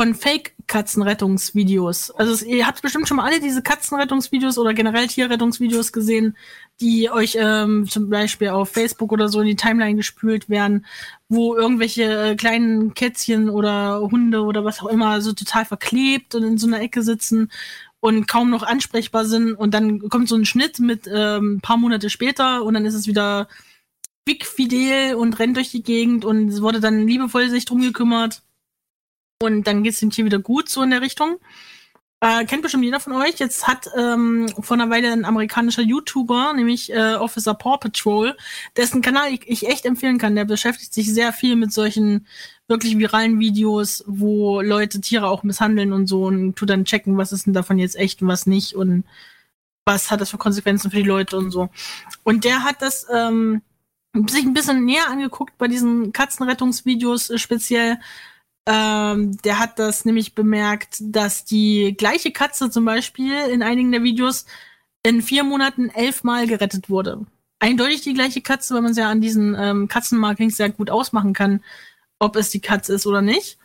von 0.00 0.14
Fake-Katzenrettungsvideos. 0.14 2.12
Also 2.12 2.44
ihr 2.44 2.68
habt 2.68 2.80
bestimmt 2.82 3.08
schon 3.08 3.16
mal 3.16 3.26
alle 3.26 3.40
diese 3.40 3.62
Katzenrettungsvideos 3.62 4.56
oder 4.56 4.72
generell 4.72 5.08
Tierrettungsvideos 5.08 5.92
gesehen, 5.92 6.36
die 6.80 7.10
euch 7.10 7.36
ähm, 7.36 7.88
zum 7.88 8.08
Beispiel 8.08 8.50
auf 8.50 8.70
Facebook 8.70 9.10
oder 9.10 9.28
so 9.28 9.40
in 9.40 9.48
die 9.48 9.56
Timeline 9.56 9.96
gespült 9.96 10.48
werden, 10.48 10.86
wo 11.28 11.56
irgendwelche 11.56 12.04
äh, 12.04 12.36
kleinen 12.36 12.94
Kätzchen 12.94 13.50
oder 13.50 14.00
Hunde 14.00 14.44
oder 14.44 14.64
was 14.64 14.80
auch 14.80 14.86
immer 14.86 15.20
so 15.20 15.32
total 15.32 15.64
verklebt 15.64 16.36
und 16.36 16.44
in 16.44 16.58
so 16.58 16.68
einer 16.68 16.80
Ecke 16.80 17.02
sitzen 17.02 17.50
und 18.00 18.28
kaum 18.28 18.50
noch 18.50 18.62
ansprechbar 18.62 19.24
sind 19.24 19.54
und 19.54 19.74
dann 19.74 20.08
kommt 20.08 20.28
so 20.28 20.36
ein 20.36 20.44
Schnitt 20.44 20.78
mit 20.78 21.08
ähm, 21.12 21.56
ein 21.56 21.60
paar 21.60 21.76
Monate 21.76 22.10
später 22.10 22.62
und 22.62 22.74
dann 22.74 22.86
ist 22.86 22.94
es 22.94 23.06
wieder 23.06 23.48
big 24.24 24.46
fidel 24.46 25.14
und 25.14 25.38
rennt 25.38 25.56
durch 25.56 25.70
die 25.70 25.82
Gegend 25.82 26.24
und 26.24 26.48
es 26.48 26.62
wurde 26.62 26.80
dann 26.80 27.06
liebevoll 27.06 27.48
sich 27.48 27.64
drum 27.64 27.80
gekümmert 27.80 28.42
und 29.40 29.66
dann 29.66 29.82
geht's 29.82 30.00
dem 30.00 30.10
Tier 30.10 30.24
wieder 30.24 30.38
gut 30.38 30.68
so 30.68 30.82
in 30.82 30.90
der 30.90 31.00
Richtung. 31.00 31.38
Äh, 32.20 32.44
kennt 32.46 32.62
bestimmt 32.62 32.82
jeder 32.82 32.98
von 32.98 33.12
euch. 33.12 33.38
Jetzt 33.38 33.68
hat 33.68 33.88
ähm, 33.96 34.48
vor 34.60 34.76
einer 34.76 34.90
Weile 34.90 35.12
ein 35.12 35.24
amerikanischer 35.24 35.82
YouTuber, 35.82 36.52
nämlich 36.52 36.92
äh, 36.92 37.14
Officer 37.14 37.54
Paw 37.54 37.78
Patrol, 37.78 38.36
dessen 38.76 39.02
Kanal 39.02 39.32
ich, 39.32 39.48
ich 39.48 39.68
echt 39.68 39.84
empfehlen 39.84 40.18
kann. 40.18 40.34
Der 40.34 40.44
beschäftigt 40.44 40.92
sich 40.92 41.14
sehr 41.14 41.32
viel 41.32 41.54
mit 41.54 41.72
solchen 41.72 42.26
wirklich 42.68 42.98
viralen 42.98 43.38
Videos, 43.40 44.04
wo 44.06 44.60
Leute 44.60 45.00
Tiere 45.00 45.28
auch 45.28 45.42
misshandeln 45.42 45.92
und 45.92 46.06
so 46.06 46.24
und 46.24 46.54
tut 46.56 46.70
dann 46.70 46.84
checken, 46.84 47.16
was 47.16 47.32
ist 47.32 47.46
denn 47.46 47.54
davon 47.54 47.78
jetzt 47.78 47.96
echt 47.96 48.22
und 48.22 48.28
was 48.28 48.46
nicht 48.46 48.74
und 48.74 49.04
was 49.84 50.10
hat 50.10 50.20
das 50.20 50.30
für 50.30 50.38
Konsequenzen 50.38 50.90
für 50.90 50.98
die 50.98 51.02
Leute 51.02 51.38
und 51.38 51.50
so. 51.50 51.70
Und 52.24 52.44
der 52.44 52.62
hat 52.64 52.82
das 52.82 53.06
ähm, 53.12 53.62
sich 54.28 54.44
ein 54.44 54.52
bisschen 54.52 54.84
näher 54.84 55.08
angeguckt 55.08 55.56
bei 55.58 55.68
diesen 55.68 56.12
Katzenrettungsvideos 56.12 57.30
äh, 57.30 57.38
speziell 57.38 57.98
ähm, 58.68 59.38
der 59.38 59.58
hat 59.58 59.78
das 59.78 60.04
nämlich 60.04 60.34
bemerkt, 60.34 60.98
dass 61.00 61.46
die 61.46 61.94
gleiche 61.96 62.32
Katze 62.32 62.70
zum 62.70 62.84
Beispiel 62.84 63.32
in 63.50 63.62
einigen 63.62 63.90
der 63.92 64.02
Videos 64.02 64.44
in 65.02 65.22
vier 65.22 65.42
Monaten 65.42 65.88
elfmal 65.88 66.46
gerettet 66.46 66.90
wurde. 66.90 67.24
Eindeutig 67.60 68.02
die 68.02 68.12
gleiche 68.12 68.42
Katze, 68.42 68.74
weil 68.74 68.82
man 68.82 68.90
es 68.90 68.98
ja 68.98 69.08
an 69.08 69.22
diesen 69.22 69.56
ähm, 69.58 69.88
Katzenmarkings 69.88 70.58
sehr 70.58 70.68
gut 70.68 70.90
ausmachen 70.90 71.32
kann, 71.32 71.64
ob 72.18 72.36
es 72.36 72.50
die 72.50 72.60
Katze 72.60 72.94
ist 72.94 73.06
oder 73.06 73.22
nicht. 73.22 73.58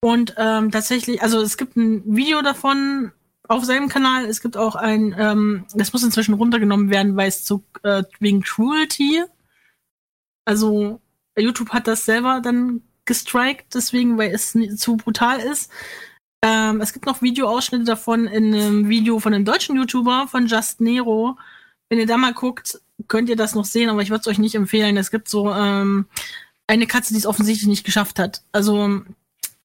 Und 0.00 0.34
ähm, 0.36 0.70
tatsächlich, 0.70 1.22
also 1.22 1.40
es 1.40 1.56
gibt 1.56 1.76
ein 1.76 2.02
Video 2.04 2.40
davon 2.42 3.12
auf 3.48 3.64
seinem 3.64 3.88
Kanal. 3.88 4.26
Es 4.26 4.40
gibt 4.40 4.56
auch 4.56 4.76
ein, 4.76 5.14
ähm, 5.18 5.64
das 5.74 5.92
muss 5.92 6.04
inzwischen 6.04 6.34
runtergenommen 6.34 6.90
werden, 6.90 7.16
weil 7.16 7.28
es 7.28 7.44
zu 7.44 7.64
äh, 7.82 8.04
wegen 8.20 8.42
Cruelty. 8.42 9.24
Also 10.44 11.00
YouTube 11.36 11.70
hat 11.70 11.86
das 11.88 12.04
selber 12.04 12.40
dann 12.40 12.82
gestrikt, 13.04 13.74
deswegen, 13.74 14.18
weil 14.18 14.32
es 14.32 14.56
zu 14.76 14.96
brutal 14.96 15.40
ist. 15.40 15.70
Ähm, 16.44 16.80
es 16.80 16.92
gibt 16.92 17.06
noch 17.06 17.22
Videoausschnitte 17.22 17.84
davon 17.84 18.26
in 18.26 18.54
einem 18.54 18.88
Video 18.88 19.18
von 19.18 19.34
einem 19.34 19.44
deutschen 19.44 19.76
YouTuber, 19.76 20.28
von 20.28 20.46
Just 20.46 20.80
Nero. 20.80 21.36
Wenn 21.88 21.98
ihr 21.98 22.06
da 22.06 22.16
mal 22.16 22.34
guckt, 22.34 22.80
könnt 23.08 23.28
ihr 23.28 23.36
das 23.36 23.54
noch 23.54 23.64
sehen, 23.64 23.88
aber 23.88 24.02
ich 24.02 24.10
würde 24.10 24.20
es 24.20 24.26
euch 24.26 24.38
nicht 24.38 24.54
empfehlen. 24.54 24.96
Es 24.96 25.10
gibt 25.10 25.28
so 25.28 25.50
ähm, 25.52 26.06
eine 26.68 26.86
Katze, 26.86 27.12
die 27.12 27.18
es 27.18 27.26
offensichtlich 27.26 27.66
nicht 27.66 27.84
geschafft 27.84 28.20
hat. 28.20 28.42
Also 28.52 29.02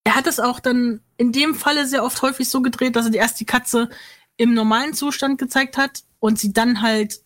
er 0.04 0.16
hat 0.16 0.26
es 0.26 0.40
auch 0.40 0.60
dann 0.60 1.02
in 1.18 1.32
dem 1.32 1.54
Falle 1.54 1.86
sehr 1.86 2.04
oft 2.04 2.22
häufig 2.24 2.50
so 2.50 2.62
gedreht, 2.62 2.96
dass 2.96 3.06
er 3.06 3.12
die 3.12 3.20
erst 3.20 3.40
die 3.40 3.46
Katze 3.46 3.90
im 4.38 4.56
normalen 4.56 4.96
Zustand 4.96 5.38
gezeigt 5.38 5.78
hat 5.78 6.04
und 6.20 6.40
sie 6.40 6.52
dann 6.52 6.82
halt 6.82 7.22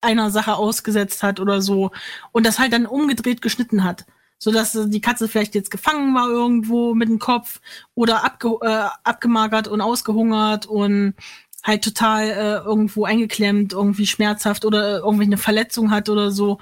einer 0.00 0.30
Sache 0.30 0.54
ausgesetzt 0.54 1.24
hat 1.24 1.40
oder 1.40 1.60
so 1.60 1.90
und 2.30 2.46
das 2.46 2.60
halt 2.60 2.72
dann 2.72 2.86
umgedreht 2.86 3.42
geschnitten 3.42 3.82
hat 3.82 4.06
so 4.38 4.52
dass 4.52 4.72
die 4.72 5.00
Katze 5.00 5.28
vielleicht 5.28 5.54
jetzt 5.54 5.70
gefangen 5.70 6.14
war 6.14 6.28
irgendwo 6.28 6.94
mit 6.94 7.08
dem 7.08 7.18
Kopf 7.18 7.60
oder 7.94 8.24
abge 8.24 8.58
äh, 8.62 8.88
abgemagert 9.04 9.68
und 9.68 9.80
ausgehungert 9.80 10.66
und 10.66 11.14
halt 11.62 11.82
total 11.82 12.24
äh, 12.30 12.56
irgendwo 12.64 13.04
eingeklemmt, 13.04 13.72
irgendwie 13.72 14.06
schmerzhaft 14.06 14.64
oder 14.64 14.98
irgendwie 14.98 15.24
eine 15.24 15.38
Verletzung 15.38 15.90
hat 15.90 16.08
oder 16.08 16.30
so. 16.30 16.58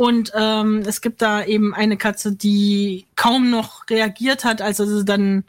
Und 0.00 0.32
ähm, 0.34 0.80
es 0.80 1.00
gibt 1.00 1.22
da 1.22 1.44
eben 1.44 1.74
eine 1.74 1.96
Katze, 1.96 2.34
die 2.34 3.06
kaum 3.14 3.50
noch 3.50 3.88
reagiert 3.88 4.44
hat, 4.44 4.60
als 4.60 4.80
er 4.80 4.86
sie 4.86 5.04
dann 5.04 5.44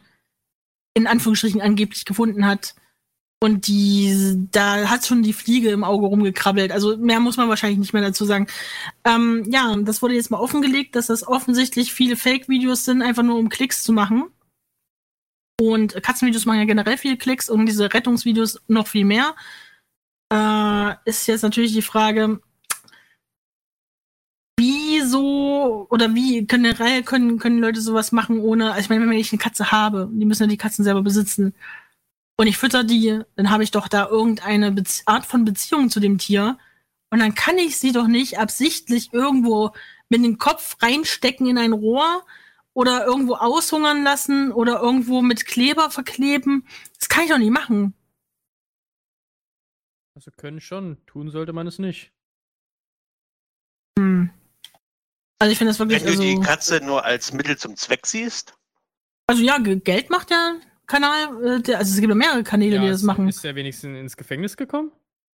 in 0.94 1.08
Anführungsstrichen 1.08 1.62
angeblich 1.62 2.06
gefunden 2.06 2.46
hat. 2.46 2.76
Und 3.42 3.68
die, 3.68 4.48
da 4.52 4.90
hat 4.90 5.06
schon 5.06 5.22
die 5.22 5.34
Fliege 5.34 5.70
im 5.70 5.84
Auge 5.84 6.06
rumgekrabbelt. 6.06 6.72
Also 6.72 6.98
mehr 6.98 7.20
muss 7.20 7.38
man 7.38 7.50
wahrscheinlich 7.50 7.80
nicht 7.80 7.94
mehr 7.94 8.02
dazu 8.02 8.26
sagen. 8.26 8.48
Ähm, 9.04 9.44
ja, 9.52 9.76
das 9.78 10.02
wurde 10.02 10.16
jetzt 10.16 10.32
mal 10.32 10.40
offengelegt, 10.40 10.96
dass 10.96 11.08
das 11.08 11.28
offensichtlich 11.28 11.94
viele 11.94 12.16
Fake-Videos 12.16 12.86
sind, 12.86 13.02
einfach 13.02 13.24
nur 13.24 13.38
um 13.38 13.50
Klicks 13.50 13.84
zu 13.84 13.94
machen. 13.94 14.26
Und 15.60 16.02
Katzenvideos 16.02 16.46
machen 16.46 16.60
ja 16.60 16.66
generell 16.66 16.98
viele 16.98 17.18
Klicks 17.18 17.50
und 17.50 17.66
diese 17.66 17.94
Rettungsvideos 17.94 18.62
noch 18.68 18.88
viel 18.88 19.06
mehr. 19.06 19.36
Äh, 20.32 20.96
ist 21.06 21.28
jetzt 21.28 21.44
natürlich 21.44 21.74
die 21.74 21.82
Frage, 21.82 22.42
wieso 24.96 25.88
oder 25.90 26.14
wie 26.16 26.46
generell 26.46 27.04
können, 27.04 27.40
können 27.40 27.60
Leute 27.60 27.82
sowas 27.82 28.12
machen, 28.12 28.40
ohne, 28.40 28.72
also 28.72 28.82
ich 28.82 28.90
meine, 28.90 29.08
wenn 29.08 29.18
ich 29.18 29.32
eine 29.32 29.40
Katze 29.40 29.72
habe, 29.72 30.10
die 30.12 30.26
müssen 30.26 30.44
ja 30.44 30.48
die 30.48 30.58
Katzen 30.58 30.84
selber 30.84 31.02
besitzen 31.02 31.54
und 32.38 32.48
ich 32.48 32.58
fütter 32.58 32.84
die, 32.84 33.22
dann 33.36 33.50
habe 33.50 33.64
ich 33.64 33.72
doch 33.72 33.88
da 33.88 34.08
irgendeine 34.08 34.72
Bezie 34.72 35.04
Art 35.06 35.26
von 35.26 35.46
Beziehung 35.46 35.90
zu 35.90 36.00
dem 36.00 36.18
Tier. 36.18 36.58
Und 37.10 37.20
dann 37.20 37.34
kann 37.34 37.58
ich 37.58 37.78
sie 37.78 37.92
doch 37.92 38.08
nicht 38.08 38.40
absichtlich 38.40 39.14
irgendwo 39.14 39.72
mit 40.10 40.24
dem 40.24 40.38
Kopf 40.38 40.76
reinstecken 40.82 41.48
in 41.48 41.58
ein 41.58 41.72
Rohr 41.72 42.26
oder 42.74 43.06
irgendwo 43.06 43.36
aushungern 43.36 44.04
lassen 44.04 44.52
oder 44.52 44.82
irgendwo 44.82 45.22
mit 45.22 45.46
Kleber 45.46 45.90
verkleben. 45.90 46.68
Das 47.00 47.08
kann 47.08 47.24
ich 47.24 47.30
doch 47.30 47.38
nicht 47.38 47.52
machen. 47.52 47.94
Also 50.14 50.32
können 50.32 50.60
schon, 50.60 50.98
tun 51.06 51.30
sollte 51.30 51.54
man 51.54 51.68
es 51.68 51.80
nicht. 51.80 52.12
Hm. 53.98 54.30
Also 55.40 55.52
ich 55.52 55.58
finde 55.58 55.72
das 55.72 55.80
wirklich. 55.80 56.04
Wenn 56.04 56.14
du 56.14 56.20
also, 56.20 56.24
die 56.24 56.40
Katze 56.40 56.80
nur 56.84 57.04
als 57.04 57.34
Mittel 57.34 57.58
zum 57.58 57.76
Zweck 57.76 58.06
siehst? 58.06 58.54
Also 59.28 59.42
ja, 59.42 59.58
Geld 59.58 60.10
macht 60.10 60.32
ja 60.32 60.56
Kanal, 60.88 61.62
äh, 61.68 61.74
also 61.74 61.94
es 61.94 62.00
gibt 62.00 62.10
ja 62.10 62.16
mehrere 62.16 62.44
Kanäle, 62.44 62.76
ja, 62.78 62.82
die 62.84 62.90
das 62.90 63.02
machen. 63.02 63.28
Ist 63.28 63.44
der 63.44 63.56
wenigstens 63.56 63.98
ins 63.98 64.18
Gefängnis 64.18 64.56
gekommen? 64.56 64.92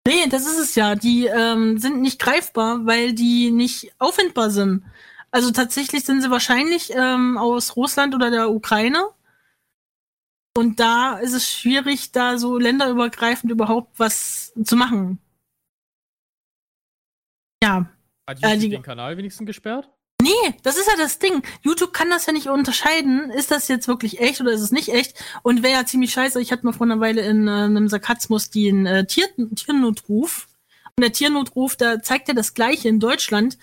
Nee, 0.06 0.28
das 0.28 0.46
ist 0.46 0.58
es 0.58 0.74
ja. 0.74 0.94
Die 0.94 1.26
ähm, 1.26 1.78
sind 1.78 2.00
nicht 2.00 2.20
greifbar, 2.20 2.86
weil 2.86 3.12
die 3.12 3.50
nicht 3.50 3.92
auffindbar 3.98 4.50
sind. 4.50 4.84
Also 5.30 5.50
tatsächlich 5.50 6.04
sind 6.04 6.22
sie 6.22 6.30
wahrscheinlich 6.30 6.92
ähm, 6.94 7.36
aus 7.36 7.76
Russland 7.76 8.14
oder 8.14 8.30
der 8.30 8.50
Ukraine. 8.50 9.10
Und 10.56 10.80
da 10.80 11.18
ist 11.18 11.32
es 11.32 11.48
schwierig, 11.48 12.12
da 12.12 12.38
so 12.38 12.58
länderübergreifend 12.58 13.52
überhaupt 13.52 13.98
was 13.98 14.52
zu 14.64 14.76
machen. 14.76 15.18
Ja. 17.62 17.90
Hat 18.30 18.38
YouTube 18.38 18.52
äh, 18.52 18.58
die, 18.58 18.68
den 18.68 18.82
Kanal 18.82 19.16
wenigstens 19.16 19.46
gesperrt? 19.46 19.88
Nee, 20.22 20.54
das 20.62 20.76
ist 20.76 20.86
ja 20.86 20.94
das 20.96 21.18
Ding. 21.18 21.42
YouTube 21.62 21.92
kann 21.92 22.10
das 22.10 22.26
ja 22.26 22.32
nicht 22.32 22.48
unterscheiden. 22.48 23.30
Ist 23.30 23.50
das 23.50 23.68
jetzt 23.68 23.88
wirklich 23.88 24.20
echt 24.20 24.40
oder 24.40 24.52
ist 24.52 24.60
es 24.60 24.70
nicht 24.70 24.90
echt? 24.90 25.14
Und 25.42 25.62
wäre 25.62 25.72
ja 25.72 25.86
ziemlich 25.86 26.12
scheiße. 26.12 26.40
Ich 26.40 26.52
hatte 26.52 26.64
mal 26.64 26.72
vor 26.72 26.86
einer 26.86 27.00
Weile 27.00 27.22
in 27.22 27.48
äh, 27.48 27.50
einem 27.50 27.88
Sarkasmus 27.88 28.50
den 28.50 28.86
äh, 28.86 29.06
Tier 29.06 29.26
Tiernotruf. 29.56 30.46
Und 30.96 31.02
der 31.02 31.12
Tiernotruf, 31.12 31.76
da 31.76 32.02
zeigt 32.02 32.28
ja 32.28 32.34
das 32.34 32.54
Gleiche 32.54 32.88
in 32.88 33.00
Deutschland. 33.00 33.58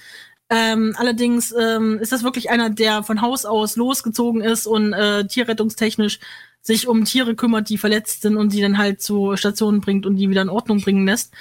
Ähm, 0.50 0.96
allerdings 0.98 1.54
ähm, 1.58 2.00
ist 2.00 2.12
das 2.12 2.24
wirklich 2.24 2.50
einer, 2.50 2.70
der 2.70 3.04
von 3.04 3.22
Haus 3.22 3.46
aus 3.46 3.76
losgezogen 3.76 4.42
ist 4.42 4.66
und 4.66 4.94
äh, 4.94 5.28
tierrettungstechnisch 5.28 6.20
sich 6.62 6.88
um 6.88 7.06
Tiere 7.06 7.36
kümmert, 7.36 7.70
die 7.70 7.78
verletzt 7.78 8.24
sind 8.24 8.36
und 8.36 8.52
die 8.52 8.62
dann 8.62 8.78
halt 8.78 9.02
zu 9.02 9.38
Stationen 9.38 9.82
bringt 9.82 10.06
und 10.06 10.16
die 10.16 10.30
wieder 10.30 10.42
in 10.42 10.50
Ordnung 10.50 10.82
bringen 10.82 11.06
lässt. 11.06 11.34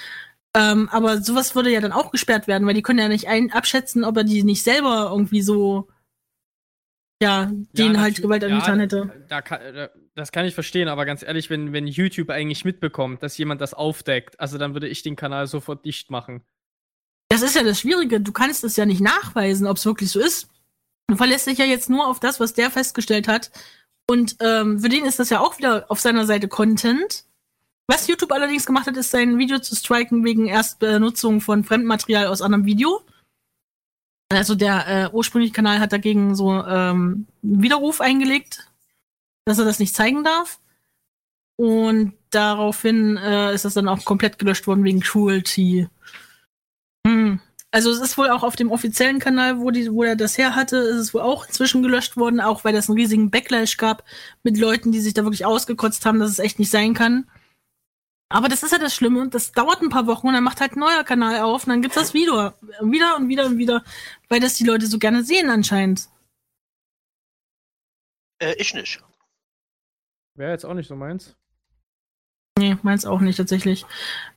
Ähm, 0.57 0.89
aber 0.91 1.21
sowas 1.21 1.53
würde 1.53 1.71
ja 1.71 1.81
dann 1.81 1.91
auch 1.91 2.11
gesperrt 2.11 2.47
werden, 2.47 2.67
weil 2.67 2.73
die 2.73 2.81
können 2.81 2.99
ja 2.99 3.07
nicht 3.07 3.27
ein 3.27 3.51
abschätzen, 3.51 4.03
ob 4.03 4.17
er 4.17 4.23
die 4.23 4.41
nicht 4.43 4.63
selber 4.63 5.09
irgendwie 5.11 5.43
so 5.43 5.87
ja, 7.21 7.51
denen 7.73 7.95
ja, 7.95 8.01
halt 8.01 8.21
Gewalt 8.21 8.43
angetan 8.43 8.77
ja, 8.77 8.83
hätte. 8.83 9.25
Da, 9.27 9.41
da, 9.41 9.89
das 10.15 10.31
kann 10.31 10.45
ich 10.45 10.53
verstehen, 10.53 10.87
aber 10.87 11.05
ganz 11.05 11.23
ehrlich, 11.23 11.49
wenn, 11.49 11.73
wenn 11.73 11.87
YouTube 11.87 12.29
eigentlich 12.29 12.65
mitbekommt, 12.65 13.23
dass 13.23 13.37
jemand 13.37 13.61
das 13.61 13.73
aufdeckt, 13.73 14.39
also 14.39 14.57
dann 14.57 14.73
würde 14.73 14.87
ich 14.87 15.03
den 15.03 15.15
Kanal 15.15 15.47
sofort 15.47 15.85
dicht 15.85 16.11
machen. 16.11 16.41
Das 17.29 17.41
ist 17.41 17.55
ja 17.55 17.63
das 17.63 17.79
Schwierige. 17.79 18.21
Du 18.21 18.31
kannst 18.31 18.63
es 18.63 18.77
ja 18.77 18.85
nicht 18.85 19.01
nachweisen, 19.01 19.67
ob 19.67 19.77
es 19.77 19.85
wirklich 19.85 20.09
so 20.09 20.19
ist. 20.19 20.49
Du 21.07 21.15
verlässt 21.15 21.47
dich 21.47 21.57
ja 21.57 21.65
jetzt 21.65 21.89
nur 21.89 22.07
auf 22.07 22.19
das, 22.19 22.39
was 22.39 22.53
der 22.53 22.71
festgestellt 22.71 23.27
hat. 23.27 23.51
Und 24.09 24.37
ähm, 24.39 24.79
für 24.79 24.89
den 24.89 25.05
ist 25.05 25.19
das 25.19 25.29
ja 25.29 25.39
auch 25.39 25.57
wieder 25.57 25.85
auf 25.89 25.99
seiner 25.99 26.25
Seite 26.25 26.47
Content. 26.47 27.25
Was 27.87 28.07
YouTube 28.07 28.33
allerdings 28.33 28.65
gemacht 28.65 28.87
hat, 28.87 28.97
ist 28.97 29.11
sein 29.11 29.37
Video 29.37 29.59
zu 29.59 29.73
striken 29.75 30.25
wegen 30.25 30.47
Erstbenutzung 30.47 31.39
von 31.39 31.63
Fremdmaterial 31.63 32.27
aus 32.27 32.41
anderem 32.41 32.65
Video. 32.65 33.01
Also 34.29 34.55
der 34.55 34.87
äh, 34.87 35.09
ursprüngliche 35.13 35.53
Kanal 35.53 35.79
hat 35.79 35.93
dagegen 35.93 36.35
so 36.35 36.51
ähm, 36.51 37.27
Widerruf 37.41 38.01
eingelegt, 38.01 38.69
dass 39.45 39.57
er 39.57 39.63
das 39.63 39.79
nicht 39.79 39.95
zeigen 39.95 40.25
darf. 40.25 40.59
Und 41.55 42.13
daraufhin 42.29 43.15
äh, 43.15 43.53
ist 43.53 43.63
das 43.63 43.73
dann 43.73 43.87
auch 43.87 44.03
komplett 44.03 44.37
gelöscht 44.37 44.67
worden 44.67 44.83
wegen 44.83 44.99
Cruelty. 44.99 45.87
Hm. 47.07 47.39
Also 47.71 47.89
es 47.89 48.01
ist 48.01 48.17
wohl 48.17 48.29
auch 48.29 48.43
auf 48.43 48.57
dem 48.57 48.71
offiziellen 48.71 49.19
Kanal, 49.19 49.59
wo, 49.59 49.71
die, 49.71 49.91
wo 49.91 50.03
er 50.03 50.15
das 50.17 50.37
her 50.37 50.55
hatte, 50.55 50.77
ist 50.77 50.97
es 50.97 51.13
wohl 51.13 51.21
auch 51.21 51.47
inzwischen 51.47 51.83
gelöscht 51.83 52.17
worden, 52.17 52.41
auch 52.41 52.63
weil 52.65 52.73
das 52.73 52.89
einen 52.89 52.97
riesigen 52.97 53.31
Backlash 53.31 53.77
gab 53.77 54.03
mit 54.43 54.57
Leuten, 54.57 54.91
die 54.91 54.99
sich 54.99 55.13
da 55.13 55.23
wirklich 55.23 55.45
ausgekotzt 55.45 56.05
haben, 56.05 56.19
dass 56.19 56.31
es 56.31 56.39
echt 56.39 56.59
nicht 56.59 56.71
sein 56.71 56.93
kann. 56.93 57.25
Aber 58.29 58.49
das 58.49 58.63
ist 58.63 58.71
ja 58.71 58.77
das 58.77 58.93
Schlimme. 58.93 59.29
Das 59.29 59.51
dauert 59.51 59.81
ein 59.81 59.89
paar 59.89 60.07
Wochen 60.07 60.27
und 60.27 60.33
dann 60.33 60.43
macht 60.43 60.59
halt 60.59 60.73
ein 60.73 60.79
neuer 60.79 61.03
Kanal 61.03 61.41
auf 61.41 61.63
und 61.63 61.69
dann 61.69 61.81
gibt's 61.81 61.95
das 61.97 62.13
Video. 62.13 62.51
Wieder 62.81 63.15
und 63.15 63.29
wieder 63.29 63.45
und 63.45 63.57
wieder, 63.57 63.83
weil 64.27 64.39
das 64.39 64.55
die 64.55 64.65
Leute 64.65 64.87
so 64.87 64.99
gerne 64.99 65.23
sehen 65.23 65.49
anscheinend. 65.49 66.09
Äh, 68.39 68.55
ich 68.57 68.73
nicht. 68.73 69.01
Wäre 70.35 70.51
jetzt 70.51 70.65
auch 70.65 70.73
nicht 70.73 70.87
so 70.87 70.95
meins. 70.95 71.35
Nee, 72.59 72.75
meins 72.81 73.05
auch 73.05 73.21
nicht 73.21 73.37
tatsächlich. 73.37 73.85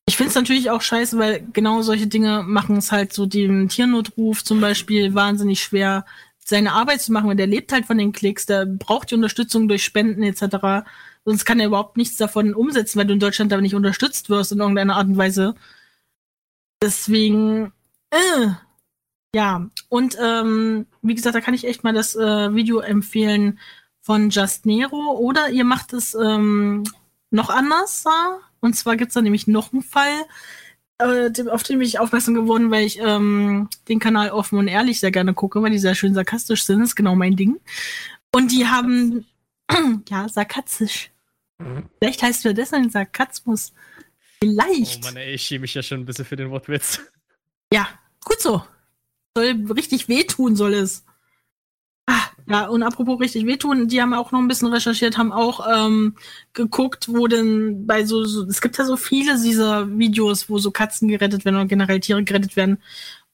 Ich 0.07 0.17
find's 0.17 0.35
natürlich 0.35 0.71
auch 0.71 0.83
scheiße, 0.83 1.19
weil 1.19 1.47
genau 1.53 1.83
solche 1.83 2.07
Dinge 2.07 2.43
machen 2.43 2.77
es 2.77 2.93
halt 2.93 3.13
so 3.13 3.27
dem 3.27 3.69
Tiernotruf 3.69 4.45
zum 4.45 4.61
Beispiel 4.61 5.15
wahnsinnig 5.15 5.63
schwer, 5.63 6.05
seine 6.39 6.73
Arbeit 6.73 7.01
zu 7.01 7.13
machen, 7.13 7.29
weil 7.29 7.37
der 7.37 7.47
lebt 7.47 7.73
halt 7.73 7.87
von 7.87 7.97
den 7.97 8.13
Klicks, 8.13 8.45
der 8.45 8.67
braucht 8.67 9.11
die 9.11 9.15
Unterstützung 9.15 9.69
durch 9.69 9.85
Spenden 9.85 10.23
etc. 10.23 10.87
Sonst 11.25 11.45
kann 11.45 11.61
er 11.61 11.67
überhaupt 11.67 11.97
nichts 11.97 12.17
davon 12.17 12.55
umsetzen, 12.55 12.99
weil 12.99 13.07
du 13.07 13.13
in 13.13 13.21
Deutschland 13.21 13.53
da 13.53 13.61
nicht 13.61 13.75
unterstützt 13.75 14.31
wirst 14.31 14.53
in 14.53 14.61
irgendeiner 14.61 14.97
Art 14.97 15.07
und 15.07 15.17
Weise. 15.17 15.55
Deswegen, 16.83 17.73
äh, 18.11 18.49
ja. 19.35 19.69
Und 19.89 20.17
ähm, 20.21 20.87
wie 21.03 21.15
gesagt, 21.15 21.35
da 21.35 21.41
kann 21.41 21.55
ich 21.55 21.67
echt 21.67 21.85
mal 21.85 21.93
das 21.93 22.17
äh, 22.17 22.55
Video 22.55 22.81
empfehlen 22.81 23.59
von 24.01 24.31
Just 24.31 24.67
Nero. 24.67 25.19
Oder 25.19 25.51
ihr 25.51 25.65
macht 25.65 25.93
es 25.93 26.15
ähm, 26.15 26.85
noch 27.31 27.51
anders. 27.51 28.05
Und 28.61 28.75
zwar 28.77 28.97
gibt's 28.97 29.15
da 29.15 29.23
nämlich 29.23 29.47
noch 29.47 29.73
einen 29.73 29.83
Fall, 29.83 30.25
äh, 31.01 31.49
auf 31.49 31.63
den 31.63 31.79
bin 31.79 31.89
ich 31.89 31.99
aufmerksam 31.99 32.35
geworden, 32.35 32.71
weil 32.71 32.85
ich 32.85 32.99
ähm, 33.01 33.69
den 33.89 33.99
Kanal 33.99 34.31
offen 34.31 34.59
und 34.59 34.69
ehrlich 34.69 35.01
sehr 35.01 35.11
gerne 35.11 35.35
gucke, 35.35 35.63
weil 35.63 35.71
die 35.71 35.79
sehr 35.79 35.95
schön 35.95 36.15
sarkastisch 36.15 36.65
sind. 36.65 36.81
Das 36.81 36.91
ist 36.91 36.97
genau 36.97 37.17
mein 37.17 37.37
Ding. 37.37 37.59
Und 38.35 38.53
die 38.53 38.67
haben, 38.67 39.27
ja, 40.09 40.29
sarkastisch. 40.29 41.11
Vielleicht 41.99 42.23
heißt 42.23 42.45
wir 42.45 42.55
deswegen 42.55 42.91
Sarkasmus. 42.91 43.73
Vielleicht. 44.43 45.05
Oh 45.05 45.07
Mann, 45.07 45.17
ey, 45.17 45.35
ich 45.35 45.43
schäme 45.43 45.63
mich 45.63 45.75
ja 45.75 45.83
schon 45.83 46.01
ein 46.01 46.07
bisschen 46.07 46.25
für 46.25 46.37
den 46.37 46.51
Wortwitz. 46.51 47.01
Ja, 47.73 47.89
gut 48.25 48.41
so. 48.41 48.65
Soll 49.37 49.67
richtig 49.71 50.09
wehtun, 50.09 50.57
soll 50.57 50.75
es. 50.75 51.05
Ah, 52.07 52.23
ja, 52.49 52.67
und 52.67 52.83
apropos 52.83 53.21
richtig 53.21 53.47
wehtun, 53.47 53.87
die 53.87 54.01
haben 54.01 54.15
auch 54.15 54.33
noch 54.33 54.41
ein 54.41 54.49
bisschen 54.49 54.73
recherchiert, 54.73 55.19
haben 55.19 55.31
auch 55.31 55.67
ähm, 55.71 56.17
geguckt, 56.55 57.09
wo 57.09 57.29
denn 57.29 57.87
bei 57.87 58.05
so, 58.05 58.25
so, 58.25 58.45
es 58.47 58.61
gibt 58.61 58.79
ja 58.79 58.85
so 58.85 58.97
viele 58.97 59.41
dieser 59.41 59.97
Videos, 59.97 60.49
wo 60.49 60.59
so 60.59 60.71
Katzen 60.71 61.09
gerettet 61.09 61.45
werden 61.45 61.57
oder 61.57 61.67
generell 61.67 62.01
Tiere 62.01 62.25
gerettet 62.25 62.57
werden. 62.57 62.79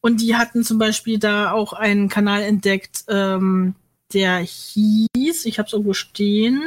Und 0.00 0.20
die 0.20 0.36
hatten 0.36 0.64
zum 0.64 0.78
Beispiel 0.78 1.18
da 1.18 1.52
auch 1.52 1.72
einen 1.72 2.08
Kanal 2.08 2.42
entdeckt, 2.42 3.04
ähm, 3.08 3.74
der 4.12 4.38
hieß, 4.38 5.46
ich 5.46 5.58
hab's 5.58 5.72
irgendwo 5.72 5.94
stehen, 5.94 6.62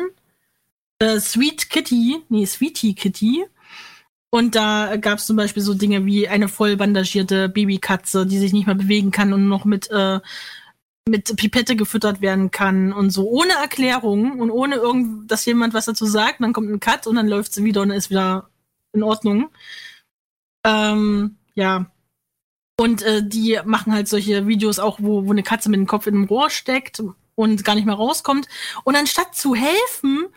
äh, 0.99 1.19
Sweet 1.19 1.69
Kitty, 1.69 2.21
nee, 2.29 2.45
Sweetie 2.45 2.93
Kitty. 2.93 3.45
Und 4.31 4.55
da 4.55 4.95
gab 4.97 5.17
es 5.17 5.25
zum 5.25 5.37
Beispiel 5.37 5.63
so 5.63 5.73
Dinge 5.73 6.05
wie 6.05 6.27
eine 6.27 6.47
voll 6.47 6.77
bandagierte 6.77 7.49
Babykatze, 7.49 8.27
die 8.27 8.37
sich 8.37 8.53
nicht 8.53 8.67
mehr 8.67 8.75
bewegen 8.75 9.11
kann 9.11 9.33
und 9.33 9.47
noch 9.47 9.65
mit 9.65 9.89
äh, 9.89 10.19
mit 11.09 11.35
Pipette 11.35 11.75
gefüttert 11.75 12.21
werden 12.21 12.51
kann 12.51 12.93
und 12.93 13.09
so 13.09 13.27
ohne 13.27 13.53
Erklärung 13.53 14.39
und 14.39 14.51
ohne 14.51 14.75
irgend, 14.75 15.31
dass 15.31 15.45
jemand 15.45 15.73
was 15.73 15.85
dazu 15.85 16.05
sagt. 16.05 16.41
Dann 16.41 16.53
kommt 16.53 16.69
ein 16.69 16.79
Cut 16.79 17.07
und 17.07 17.15
dann 17.15 17.27
läuft 17.27 17.53
sie 17.53 17.63
wieder 17.63 17.81
und 17.81 17.91
ist 17.91 18.09
wieder 18.09 18.49
in 18.93 19.03
Ordnung. 19.03 19.49
Ähm, 20.63 21.37
ja. 21.55 21.91
Und 22.79 23.01
äh, 23.01 23.27
die 23.27 23.59
machen 23.65 23.91
halt 23.91 24.07
solche 24.07 24.47
Videos 24.47 24.79
auch, 24.79 24.99
wo, 25.01 25.25
wo 25.25 25.31
eine 25.31 25.43
Katze 25.43 25.69
mit 25.69 25.79
dem 25.79 25.87
Kopf 25.87 26.07
in 26.07 26.15
einem 26.15 26.25
Rohr 26.25 26.49
steckt 26.49 27.01
und 27.39 27.63
gar 27.63 27.75
nicht 27.75 27.85
mehr 27.85 27.95
rauskommt. 27.95 28.49
Und 28.83 28.97
anstatt 28.97 29.33
zu 29.33 29.55
helfen, 29.55 30.27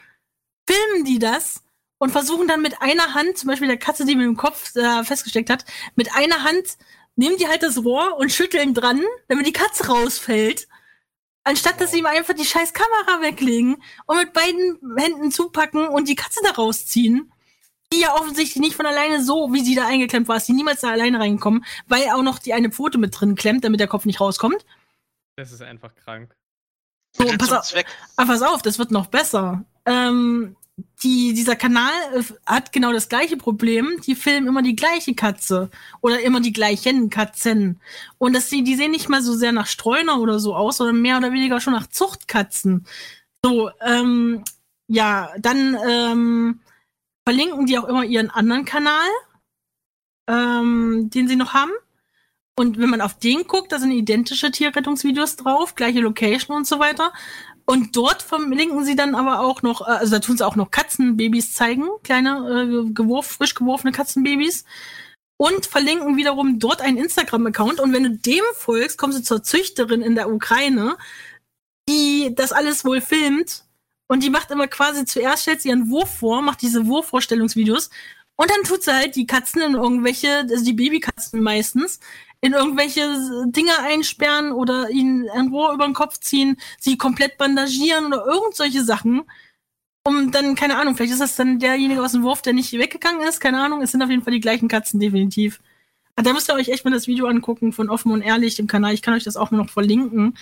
filmen 0.68 1.04
die 1.04 1.18
das 1.18 1.64
und 1.98 2.10
versuchen 2.10 2.46
dann 2.46 2.62
mit 2.62 2.80
einer 2.80 3.14
Hand, 3.14 3.36
zum 3.36 3.48
Beispiel 3.48 3.66
der 3.66 3.76
Katze, 3.76 4.04
die 4.04 4.14
mit 4.14 4.24
dem 4.24 4.36
Kopf 4.36 4.76
äh, 4.76 5.02
festgesteckt 5.02 5.50
hat, 5.50 5.64
mit 5.96 6.14
einer 6.14 6.44
Hand 6.44 6.78
nehmen 7.16 7.38
die 7.38 7.48
halt 7.48 7.64
das 7.64 7.82
Rohr 7.82 8.18
und 8.18 8.30
schütteln 8.30 8.72
dran, 8.72 9.02
damit 9.26 9.48
die 9.48 9.52
Katze 9.52 9.88
rausfällt. 9.88 10.68
Anstatt 11.42 11.80
dass 11.80 11.90
sie 11.90 11.98
ihm 11.98 12.06
einfach 12.06 12.34
die 12.34 12.44
scheiß 12.44 12.72
Kamera 12.72 13.20
weglegen 13.20 13.82
und 14.06 14.18
mit 14.18 14.32
beiden 14.32 14.78
Händen 14.96 15.32
zupacken 15.32 15.88
und 15.88 16.06
die 16.06 16.14
Katze 16.14 16.38
da 16.44 16.52
rausziehen. 16.52 17.32
Die 17.92 18.00
ja 18.00 18.14
offensichtlich 18.14 18.62
nicht 18.62 18.76
von 18.76 18.86
alleine 18.86 19.24
so, 19.24 19.52
wie 19.52 19.64
sie 19.64 19.74
da 19.74 19.88
eingeklemmt 19.88 20.28
war, 20.28 20.36
ist 20.36 20.46
die 20.46 20.52
niemals 20.52 20.82
da 20.82 20.90
alleine 20.90 21.18
reingekommen, 21.18 21.64
weil 21.88 22.08
auch 22.10 22.22
noch 22.22 22.38
die 22.38 22.54
eine 22.54 22.70
Pfote 22.70 22.98
mit 22.98 23.20
drin 23.20 23.34
klemmt, 23.34 23.64
damit 23.64 23.80
der 23.80 23.88
Kopf 23.88 24.04
nicht 24.04 24.20
rauskommt. 24.20 24.64
Das 25.34 25.50
ist 25.50 25.62
einfach 25.62 25.96
krank. 25.96 26.36
So, 27.12 27.26
pass 27.38 27.52
auf, 27.52 27.74
aber 27.74 27.84
ah, 28.16 28.24
pass 28.24 28.42
auf, 28.42 28.62
das 28.62 28.78
wird 28.78 28.90
noch 28.90 29.06
besser. 29.06 29.64
Ähm, 29.84 30.56
die, 31.02 31.34
dieser 31.34 31.56
Kanal 31.56 31.92
äh, 32.14 32.22
hat 32.46 32.72
genau 32.72 32.92
das 32.92 33.08
gleiche 33.08 33.36
Problem. 33.36 34.00
Die 34.06 34.14
filmen 34.14 34.46
immer 34.46 34.62
die 34.62 34.76
gleiche 34.76 35.14
Katze 35.14 35.70
oder 36.00 36.20
immer 36.20 36.40
die 36.40 36.52
gleichen 36.52 37.10
Katzen. 37.10 37.80
Und 38.18 38.34
das, 38.34 38.48
die, 38.48 38.64
die 38.64 38.76
sehen 38.76 38.92
nicht 38.92 39.08
mal 39.08 39.22
so 39.22 39.34
sehr 39.34 39.52
nach 39.52 39.66
Streuner 39.66 40.20
oder 40.20 40.38
so 40.38 40.54
aus, 40.54 40.78
sondern 40.78 41.02
mehr 41.02 41.18
oder 41.18 41.32
weniger 41.32 41.60
schon 41.60 41.74
nach 41.74 41.88
Zuchtkatzen. 41.88 42.86
So, 43.44 43.70
ähm, 43.80 44.44
ja, 44.88 45.30
dann 45.38 45.76
ähm, 45.86 46.60
verlinken 47.26 47.66
die 47.66 47.78
auch 47.78 47.88
immer 47.88 48.04
ihren 48.04 48.30
anderen 48.30 48.64
Kanal, 48.64 49.08
ähm, 50.28 51.10
den 51.10 51.28
sie 51.28 51.36
noch 51.36 51.52
haben. 51.52 51.72
Und 52.54 52.78
wenn 52.78 52.90
man 52.90 53.00
auf 53.00 53.18
den 53.18 53.46
guckt, 53.46 53.72
da 53.72 53.78
sind 53.78 53.92
identische 53.92 54.50
Tierrettungsvideos 54.50 55.36
drauf, 55.36 55.74
gleiche 55.74 56.00
Location 56.00 56.56
und 56.56 56.66
so 56.66 56.78
weiter. 56.78 57.12
Und 57.64 57.96
dort 57.96 58.22
verlinken 58.22 58.84
sie 58.84 58.96
dann 58.96 59.14
aber 59.14 59.40
auch 59.40 59.62
noch, 59.62 59.80
äh, 59.82 59.92
also 59.92 60.12
da 60.12 60.18
tun 60.18 60.36
sie 60.36 60.46
auch 60.46 60.56
noch 60.56 60.70
Katzenbabys 60.70 61.54
zeigen, 61.54 61.88
kleine, 62.02 62.86
äh, 62.88 62.92
geworf, 62.92 63.26
frisch 63.26 63.54
geworfene 63.54 63.92
Katzenbabys. 63.92 64.64
Und 65.38 65.66
verlinken 65.66 66.16
wiederum 66.16 66.58
dort 66.58 66.82
einen 66.82 66.98
Instagram-Account. 66.98 67.80
Und 67.80 67.92
wenn 67.92 68.04
du 68.04 68.10
dem 68.10 68.44
folgst, 68.54 68.98
kommst 68.98 69.18
du 69.18 69.22
zur 69.22 69.42
Züchterin 69.42 70.02
in 70.02 70.14
der 70.14 70.30
Ukraine, 70.30 70.96
die 71.88 72.32
das 72.34 72.52
alles 72.52 72.84
wohl 72.84 73.00
filmt. 73.00 73.64
Und 74.08 74.22
die 74.22 74.30
macht 74.30 74.50
immer 74.50 74.68
quasi 74.68 75.04
zuerst 75.04 75.42
stellt 75.42 75.62
sie 75.62 75.70
ihren 75.70 75.88
Wurf 75.90 76.18
vor, 76.18 76.42
macht 76.42 76.62
diese 76.62 76.86
Wurfvorstellungsvideos. 76.86 77.90
Und 78.36 78.50
dann 78.50 78.62
tut 78.64 78.82
sie 78.82 78.92
halt 78.92 79.16
die 79.16 79.26
Katzen 79.26 79.62
in 79.62 79.74
irgendwelche, 79.74 80.46
also 80.50 80.64
die 80.64 80.74
Babykatzen 80.74 81.42
meistens, 81.42 81.98
in 82.42 82.52
irgendwelche 82.52 83.46
Dinge 83.46 83.78
einsperren 83.78 84.52
oder 84.52 84.90
ihnen 84.90 85.30
ein 85.30 85.48
Rohr 85.48 85.72
über 85.72 85.84
den 85.84 85.94
Kopf 85.94 86.18
ziehen, 86.18 86.56
sie 86.78 86.98
komplett 86.98 87.38
bandagieren 87.38 88.06
oder 88.06 88.26
irgend 88.26 88.54
solche 88.54 88.84
Sachen. 88.84 89.22
Um 90.04 90.32
dann, 90.32 90.56
keine 90.56 90.76
Ahnung, 90.76 90.96
vielleicht 90.96 91.12
ist 91.12 91.20
das 91.20 91.36
dann 91.36 91.60
derjenige 91.60 92.02
aus 92.02 92.12
dem 92.12 92.24
Wurf, 92.24 92.42
der 92.42 92.52
nicht 92.52 92.72
weggegangen 92.72 93.26
ist, 93.26 93.38
keine 93.38 93.62
Ahnung. 93.62 93.80
Es 93.80 93.92
sind 93.92 94.02
auf 94.02 94.10
jeden 94.10 94.24
Fall 94.24 94.32
die 94.32 94.40
gleichen 94.40 94.66
Katzen, 94.66 94.98
definitiv. 94.98 95.60
Aber 96.16 96.24
da 96.24 96.32
müsst 96.32 96.50
ihr 96.50 96.54
euch 96.54 96.68
echt 96.68 96.84
mal 96.84 96.90
das 96.90 97.06
Video 97.06 97.26
angucken 97.26 97.72
von 97.72 97.88
Offen 97.88 98.10
und 98.10 98.22
Ehrlich 98.22 98.58
im 98.58 98.66
Kanal. 98.66 98.92
Ich 98.92 99.02
kann 99.02 99.14
euch 99.14 99.24
das 99.24 99.36
auch 99.36 99.52
mal 99.52 99.58
noch 99.58 99.70
verlinken, 99.70 100.36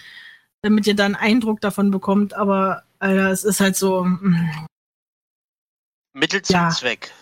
damit 0.63 0.87
ihr 0.87 0.97
da 0.97 1.05
einen 1.05 1.15
Eindruck 1.17 1.61
davon 1.61 1.91
bekommt. 1.91 2.33
Aber, 2.33 2.85
Alter, 2.99 3.31
es 3.31 3.45
ist 3.45 3.61
halt 3.61 3.77
so. 3.77 4.05
Mm. 4.05 4.67
Mittel 6.15 6.41
zum 6.41 6.55
ja. 6.55 6.71
Zweck. 6.71 7.13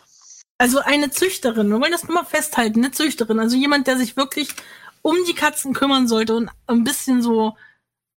Also 0.59 0.81
eine 0.81 1.11
Züchterin, 1.11 1.69
wir 1.69 1.81
wollen 1.81 1.93
das 1.93 2.05
nur 2.05 2.15
mal 2.15 2.25
festhalten, 2.25 2.81
eine 2.81 2.91
Züchterin, 2.91 3.39
also 3.39 3.57
jemand, 3.57 3.87
der 3.87 3.97
sich 3.97 4.17
wirklich 4.17 4.49
um 5.03 5.17
die 5.29 5.35
Katzen 5.35 5.73
kümmern 5.73 6.09
sollte 6.09 6.35
und 6.37 6.51
ein 6.67 6.83
bisschen 6.83 7.23
so 7.23 7.57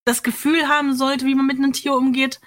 das 0.06 0.23
Gefühl 0.23 0.67
haben 0.67 0.95
sollte, 0.95 1.25
wie 1.25 1.36
man 1.36 1.45
mit 1.45 1.58
einem 1.58 1.73
Tier 1.73 1.93
umgeht, 1.93 2.41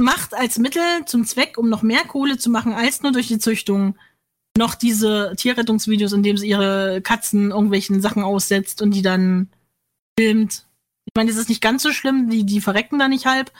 macht 0.00 0.34
als 0.34 0.58
Mittel 0.58 0.82
zum 1.06 1.24
Zweck, 1.24 1.56
um 1.56 1.68
noch 1.70 1.82
mehr 1.82 2.04
Kohle 2.04 2.38
zu 2.38 2.50
machen 2.50 2.72
als 2.74 3.02
nur 3.02 3.12
durch 3.12 3.28
die 3.28 3.38
Züchtung, 3.38 3.96
noch 4.56 4.74
diese 4.74 5.32
Tierrettungsvideos, 5.36 6.12
in 6.12 6.22
dem 6.22 6.36
sie 6.36 6.48
ihre 6.48 7.00
Katzen 7.00 7.50
irgendwelchen 7.50 8.02
Sachen 8.02 8.22
aussetzt 8.22 8.82
und 8.82 8.92
die 8.92 9.02
dann 9.02 9.48
filmt. 10.18 10.66
Ich 11.06 11.12
meine, 11.16 11.30
das 11.30 11.38
ist 11.38 11.48
nicht 11.48 11.62
ganz 11.62 11.82
so 11.82 11.92
schlimm, 11.92 12.28
die, 12.28 12.44
die 12.44 12.60
verrecken 12.60 12.98
da 12.98 13.08
nicht 13.08 13.24
halb, 13.24 13.50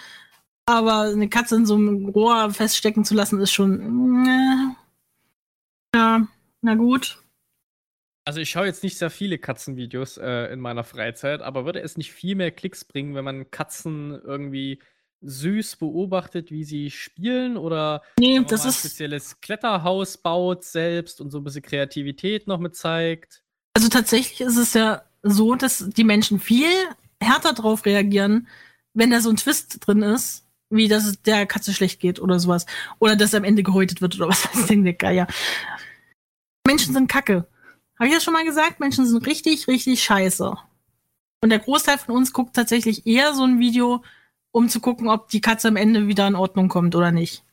aber 0.67 1.03
eine 1.03 1.29
Katze 1.29 1.57
in 1.57 1.67
so 1.67 1.77
einem 1.77 2.09
Rohr 2.11 2.51
feststecken 2.51 3.05
zu 3.05 3.15
lassen, 3.15 3.41
ist 3.41 3.53
schon. 3.53 4.27
Äh, 4.27 4.75
ja, 5.95 6.27
na 6.63 6.75
gut. 6.75 7.23
Also 8.25 8.41
ich 8.41 8.51
schaue 8.51 8.67
jetzt 8.67 8.83
nicht 8.83 8.99
sehr 8.99 9.11
viele 9.11 9.39
Katzenvideos 9.39 10.19
äh, 10.19 10.53
in 10.53 10.61
meiner 10.61 10.85
Freizeit, 10.85 11.41
aber 11.41 11.65
würde 11.65 11.81
es 11.81 11.97
nicht 11.97 12.13
viel 12.13 12.35
mehr 12.35 12.51
Klicks 12.51 12.85
bringen, 12.85 13.15
wenn 13.15 13.25
man 13.25 13.51
Katzen 13.51 14.21
irgendwie 14.23 14.81
süß 15.21 15.77
beobachtet, 15.77 16.51
wie 16.51 16.65
sie 16.65 16.91
spielen 16.91 17.57
oder 17.57 18.03
nee, 18.19 18.41
das 18.47 18.65
ein 18.65 18.69
ist 18.69 18.81
spezielles 18.81 19.41
Kletterhaus 19.41 20.19
baut 20.19 20.65
selbst 20.65 21.21
und 21.21 21.31
so 21.31 21.39
ein 21.39 21.45
bisschen 21.45 21.63
Kreativität 21.63 22.47
noch 22.47 22.59
mit 22.59 22.77
zeigt? 22.77 23.43
Also 23.75 23.89
tatsächlich 23.89 24.41
ist 24.41 24.57
es 24.57 24.75
ja 24.75 25.03
so, 25.23 25.55
dass 25.55 25.89
die 25.89 26.05
Menschen 26.05 26.39
viel 26.39 26.69
härter 27.21 27.53
drauf 27.53 27.85
reagieren, 27.85 28.49
wenn 28.95 29.11
da 29.11 29.21
so 29.21 29.31
ein 29.31 29.37
Twist 29.37 29.87
drin 29.87 30.03
ist, 30.03 30.48
wie 30.71 30.89
dass 30.89 31.07
es 31.07 31.23
der 31.23 31.47
Katze 31.47 31.73
schlecht 31.73 32.01
geht 32.01 32.21
oder 32.21 32.39
sowas. 32.39 32.67
Oder 32.99 33.17
dass 33.17 33.35
am 33.35 33.45
Ende 33.45 33.63
gehäutet 33.63 34.01
wird 34.01 34.17
oder 34.17 34.29
was 34.29 34.45
weiß 34.55 34.67
denn 34.67 34.85
der 34.85 34.95
Geier. 34.95 35.27
Menschen 36.67 36.93
sind 36.93 37.09
kacke. 37.09 37.47
Habe 37.99 38.09
ich 38.09 38.15
das 38.15 38.23
schon 38.23 38.35
mal 38.35 38.45
gesagt? 38.45 38.81
Menschen 38.81 39.07
sind 39.07 39.27
richtig, 39.27 39.67
richtig 39.67 40.03
scheiße. 40.03 40.57
Und 41.41 41.51
der 41.51 41.59
Großteil 41.59 41.99
von 41.99 42.17
uns 42.17 42.33
guckt 42.33 42.55
tatsächlich 42.55 43.07
eher 43.07 43.35
so 43.35 43.45
ein 43.45 43.59
Video, 43.59 44.05
um 44.53 44.69
zu 44.69 44.81
gucken, 44.81 45.09
ob 45.09 45.29
die 45.29 45.41
Katze 45.41 45.69
am 45.69 45.77
Ende 45.77 46.07
wieder 46.07 46.27
in 46.27 46.35
Ordnung 46.35 46.69
kommt 46.69 46.95
oder 46.95 47.13
nicht. 47.13 47.45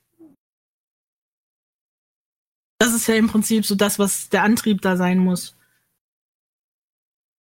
Das 2.80 2.94
ist 2.94 3.08
ja 3.08 3.16
im 3.16 3.28
Prinzip 3.28 3.66
so 3.66 3.76
das, 3.76 4.00
was 4.00 4.30
der 4.30 4.44
Antrieb 4.44 4.82
da 4.82 4.98
sein 4.98 5.20
muss. 5.20 5.56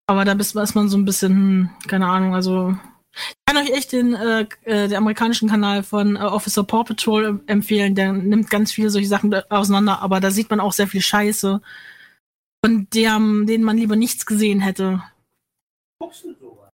Aber 0.08 0.26
da 0.26 0.34
ist 0.34 0.76
man 0.76 0.90
so 0.90 0.98
ein 0.98 1.06
bisschen, 1.06 1.32
hm, 1.32 1.70
keine 1.88 2.08
Ahnung, 2.08 2.36
also 2.36 2.78
ich 3.14 3.46
kann 3.46 3.58
euch 3.58 3.72
echt 3.72 3.92
den, 3.92 4.14
äh, 4.14 4.48
äh, 4.64 4.88
den 4.88 4.96
amerikanischen 4.96 5.50
Kanal 5.50 5.84
von 5.84 6.16
äh, 6.16 6.20
Officer 6.20 6.64
Paw 6.64 6.84
Patrol 6.84 7.42
empfehlen. 7.48 7.96
Der 7.96 8.14
nimmt 8.14 8.50
ganz 8.50 8.72
viele 8.72 8.90
solche 8.90 9.08
Sachen 9.08 9.34
auseinander, 9.50 10.02
aber 10.02 10.20
da 10.20 10.32
sieht 10.32 10.50
man 10.50 10.60
auch 10.60 10.74
sehr 10.74 10.88
viel 10.88 11.02
Scheiße, 11.02 11.62
von 12.64 12.88
dem, 12.94 13.46
denen 13.48 13.64
man 13.64 13.78
lieber 13.78 13.96
nichts 13.96 14.26
gesehen 14.26 14.62
hätte. 14.62 15.04
Guckst 16.00 16.24
du 16.24 16.34
sowas? 16.40 16.70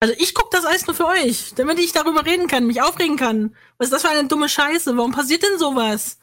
Also 0.00 0.14
ich 0.18 0.34
gucke 0.34 0.50
das 0.52 0.64
alles 0.64 0.86
nur 0.86 0.96
für 0.96 1.06
euch, 1.06 1.54
damit 1.54 1.78
ich 1.78 1.92
darüber 1.92 2.26
reden 2.26 2.48
kann, 2.48 2.66
mich 2.66 2.82
aufregen 2.82 3.16
kann. 3.16 3.56
Was 3.78 3.86
ist 3.86 3.92
das 3.92 4.02
für 4.02 4.08
eine 4.08 4.28
dumme 4.28 4.48
Scheiße? 4.48 4.96
Warum 4.96 5.12
passiert 5.12 5.42
denn 5.42 5.58
sowas? 5.58 6.18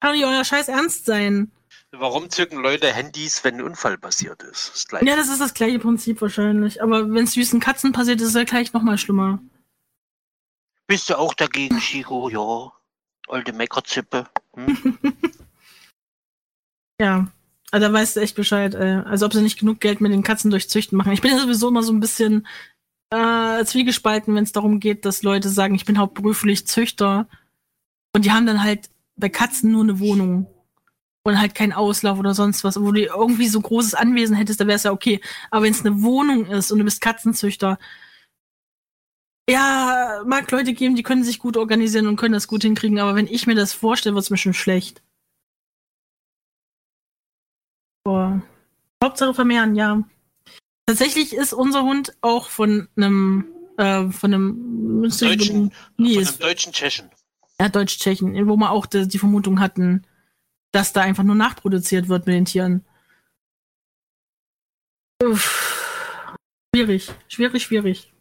Kann 0.00 0.10
doch 0.12 0.16
nicht 0.16 0.26
euer 0.26 0.44
Scheiß 0.44 0.68
ernst 0.68 1.06
sein. 1.06 1.50
Warum 1.92 2.30
zücken 2.30 2.62
Leute 2.62 2.92
Handys, 2.92 3.42
wenn 3.42 3.56
ein 3.56 3.62
Unfall 3.62 3.98
passiert 3.98 4.42
ist? 4.44 4.70
Das 4.72 4.86
gleiche. 4.86 5.06
Ja, 5.06 5.16
das 5.16 5.28
ist 5.28 5.40
das 5.40 5.54
gleiche 5.54 5.78
Prinzip 5.80 6.20
wahrscheinlich. 6.22 6.82
Aber 6.82 7.12
wenn 7.12 7.24
es 7.24 7.32
süßen 7.32 7.58
Katzen 7.58 7.92
passiert, 7.92 8.20
ist 8.20 8.28
es 8.28 8.34
ja 8.34 8.44
gleich 8.44 8.72
nochmal 8.72 8.96
schlimmer. 8.96 9.40
Bist 10.86 11.10
du 11.10 11.18
auch 11.18 11.34
dagegen, 11.34 11.78
Chico? 11.80 12.28
Ja. 12.28 12.72
Alte 13.28 13.52
Meckerzippe. 13.52 14.26
Hm? 14.54 14.98
Ja. 17.00 17.28
Also 17.70 17.86
da 17.86 17.92
weißt 17.92 18.16
du 18.16 18.20
echt 18.20 18.36
Bescheid, 18.36 18.74
ey. 18.74 18.96
Also 19.06 19.24
ob 19.24 19.32
sie 19.32 19.40
nicht 19.40 19.58
genug 19.58 19.80
Geld 19.80 20.00
mit 20.00 20.12
den 20.12 20.22
Katzen 20.22 20.50
durch 20.50 20.68
Züchten 20.68 20.98
machen. 20.98 21.12
Ich 21.12 21.22
bin 21.22 21.30
ja 21.30 21.38
sowieso 21.38 21.68
immer 21.68 21.82
so 21.82 21.92
ein 21.92 22.00
bisschen 22.00 22.46
äh, 23.10 23.64
zwiegespalten, 23.64 24.34
wenn 24.34 24.44
es 24.44 24.52
darum 24.52 24.80
geht, 24.80 25.06
dass 25.06 25.22
Leute 25.22 25.48
sagen, 25.48 25.74
ich 25.74 25.86
bin 25.86 25.98
hauptberuflich 25.98 26.66
Züchter. 26.66 27.26
Und 28.14 28.24
die 28.24 28.32
haben 28.32 28.44
dann 28.44 28.62
halt 28.62 28.90
bei 29.16 29.30
Katzen 29.30 29.72
nur 29.72 29.82
eine 29.82 29.98
Wohnung. 29.98 30.46
Und 31.22 31.38
halt 31.38 31.54
keinen 31.54 31.72
Auslauf 31.72 32.18
oder 32.18 32.34
sonst 32.34 32.64
was. 32.64 32.80
Wo 32.80 32.92
du 32.92 33.02
irgendwie 33.02 33.48
so 33.48 33.60
großes 33.60 33.94
Anwesen 33.94 34.36
hättest, 34.36 34.60
da 34.60 34.66
wäre 34.66 34.76
es 34.76 34.84
ja 34.84 34.92
okay. 34.92 35.20
Aber 35.50 35.64
wenn 35.64 35.72
es 35.72 35.84
eine 35.84 36.02
Wohnung 36.02 36.46
ist 36.46 36.72
und 36.72 36.78
du 36.78 36.84
bist 36.84 37.00
Katzenzüchter, 37.00 37.78
ja, 39.50 40.22
mag 40.26 40.50
Leute 40.50 40.72
geben, 40.72 40.94
die 40.94 41.02
können 41.02 41.24
sich 41.24 41.38
gut 41.38 41.56
organisieren 41.56 42.06
und 42.06 42.16
können 42.16 42.34
das 42.34 42.46
gut 42.46 42.62
hinkriegen, 42.62 43.00
aber 43.00 43.16
wenn 43.16 43.26
ich 43.26 43.46
mir 43.46 43.56
das 43.56 43.72
vorstelle, 43.72 44.14
wird 44.14 44.24
es 44.24 44.30
mir 44.30 44.36
schon 44.36 44.54
schlecht. 44.54 45.02
Boah. 48.04 48.40
Hauptsache 49.02 49.34
vermehren, 49.34 49.74
ja. 49.74 50.02
Tatsächlich 50.86 51.34
ist 51.34 51.52
unser 51.52 51.82
Hund 51.82 52.14
auch 52.20 52.48
von 52.48 52.88
einem 52.96 53.46
äh, 53.76 54.10
von 54.10 54.34
einem 54.34 55.02
Deutschen, 55.02 55.72
nee, 55.96 56.14
von 56.14 56.26
einem 56.26 56.38
deutschen 56.38 56.72
Tschechen. 56.72 57.10
ja, 57.60 57.68
Deutsch-Tschechen, 57.68 58.48
wo 58.48 58.56
wir 58.56 58.70
auch 58.70 58.86
die, 58.86 59.08
die 59.08 59.18
Vermutung 59.18 59.60
hatten, 59.60 60.04
dass 60.72 60.92
da 60.92 61.02
einfach 61.02 61.24
nur 61.24 61.34
nachproduziert 61.34 62.08
wird 62.08 62.26
mit 62.26 62.34
den 62.34 62.44
Tieren. 62.44 62.84
Uff. 65.22 66.36
Schwierig, 66.74 67.10
schwierig, 67.28 67.62
schwierig. 67.64 68.12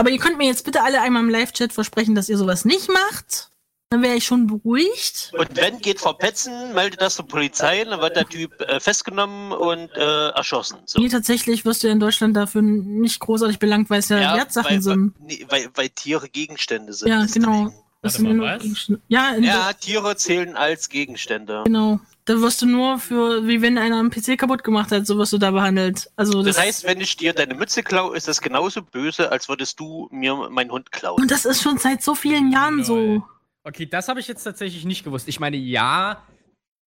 Aber 0.00 0.10
ihr 0.10 0.18
könnt 0.18 0.38
mir 0.38 0.46
jetzt 0.46 0.64
bitte 0.64 0.82
alle 0.82 1.02
einmal 1.02 1.24
im 1.24 1.28
Live-Chat 1.28 1.72
versprechen, 1.72 2.14
dass 2.14 2.28
ihr 2.28 2.38
sowas 2.38 2.64
nicht 2.64 2.88
macht. 2.88 3.50
Dann 3.90 4.02
wäre 4.02 4.16
ich 4.16 4.26
schon 4.26 4.46
beruhigt. 4.46 5.32
Und 5.36 5.56
wenn 5.56 5.78
geht 5.78 5.98
verpetzen, 5.98 6.74
meldet 6.74 7.00
das 7.00 7.16
zur 7.16 7.26
Polizei, 7.26 7.84
dann 7.84 8.00
wird 8.00 8.16
der 8.16 8.28
Typ 8.28 8.60
äh, 8.60 8.80
festgenommen 8.80 9.50
und 9.50 9.90
äh, 9.96 10.28
erschossen. 10.28 10.78
So. 10.84 11.00
Nee, 11.00 11.08
tatsächlich 11.08 11.64
wirst 11.64 11.82
du 11.82 11.88
in 11.88 11.98
Deutschland 11.98 12.36
dafür 12.36 12.60
nicht 12.60 13.18
großartig 13.18 13.58
belangt, 13.58 13.88
weil 13.88 14.00
es 14.00 14.10
ja, 14.10 14.36
Wertsachen 14.36 14.70
weil, 14.70 14.82
sind. 14.82 15.14
Weil, 15.18 15.26
nee, 15.26 15.46
weil, 15.48 15.70
weil 15.74 15.88
Tiere 15.88 16.28
Gegenstände 16.28 16.92
sind. 16.92 17.08
Ja, 17.08 17.24
genau. 17.24 17.72
Das 18.00 18.14
Warte 18.14 18.28
sind 18.28 18.40
ja 18.40 18.46
mal, 18.46 18.58
nur. 18.88 19.00
Ja, 19.08 19.30
in 19.34 19.42
Ja, 19.44 19.72
Tiere 19.72 20.16
zählen 20.16 20.56
als 20.56 20.88
Gegenstände. 20.88 21.62
genau. 21.64 21.98
Da 22.26 22.40
wirst 22.42 22.60
du 22.62 22.66
nur 22.66 22.98
für, 22.98 23.46
wie 23.46 23.62
wenn 23.62 23.78
einer 23.78 23.98
einen 23.98 24.10
PC 24.10 24.36
kaputt 24.38 24.62
gemacht 24.62 24.92
hat, 24.92 25.06
so 25.06 25.16
wirst 25.16 25.32
du 25.32 25.38
da 25.38 25.50
behandelt. 25.50 26.10
Also 26.14 26.42
das, 26.42 26.56
Das 26.56 26.64
heißt, 26.64 26.84
wenn 26.84 27.00
ich 27.00 27.16
dir 27.16 27.32
deine 27.32 27.54
Mütze 27.54 27.82
klaue, 27.82 28.14
ist 28.16 28.28
das 28.28 28.40
genauso 28.42 28.82
böse, 28.82 29.32
als 29.32 29.48
würdest 29.48 29.80
du 29.80 30.08
mir 30.12 30.34
meinen 30.50 30.70
Hund 30.70 30.92
klauen. 30.92 31.20
und 31.22 31.30
das 31.30 31.44
ist 31.46 31.62
schon 31.62 31.78
seit 31.78 32.02
so 32.02 32.14
vielen 32.14 32.52
Jahren 32.52 32.84
so. 32.84 33.22
Okay, 33.64 33.86
das 33.86 34.08
habe 34.08 34.20
ich 34.20 34.28
jetzt 34.28 34.44
tatsächlich 34.44 34.84
nicht 34.84 35.04
gewusst. 35.04 35.26
Ich 35.26 35.40
meine, 35.40 35.56
ja, 35.56 36.22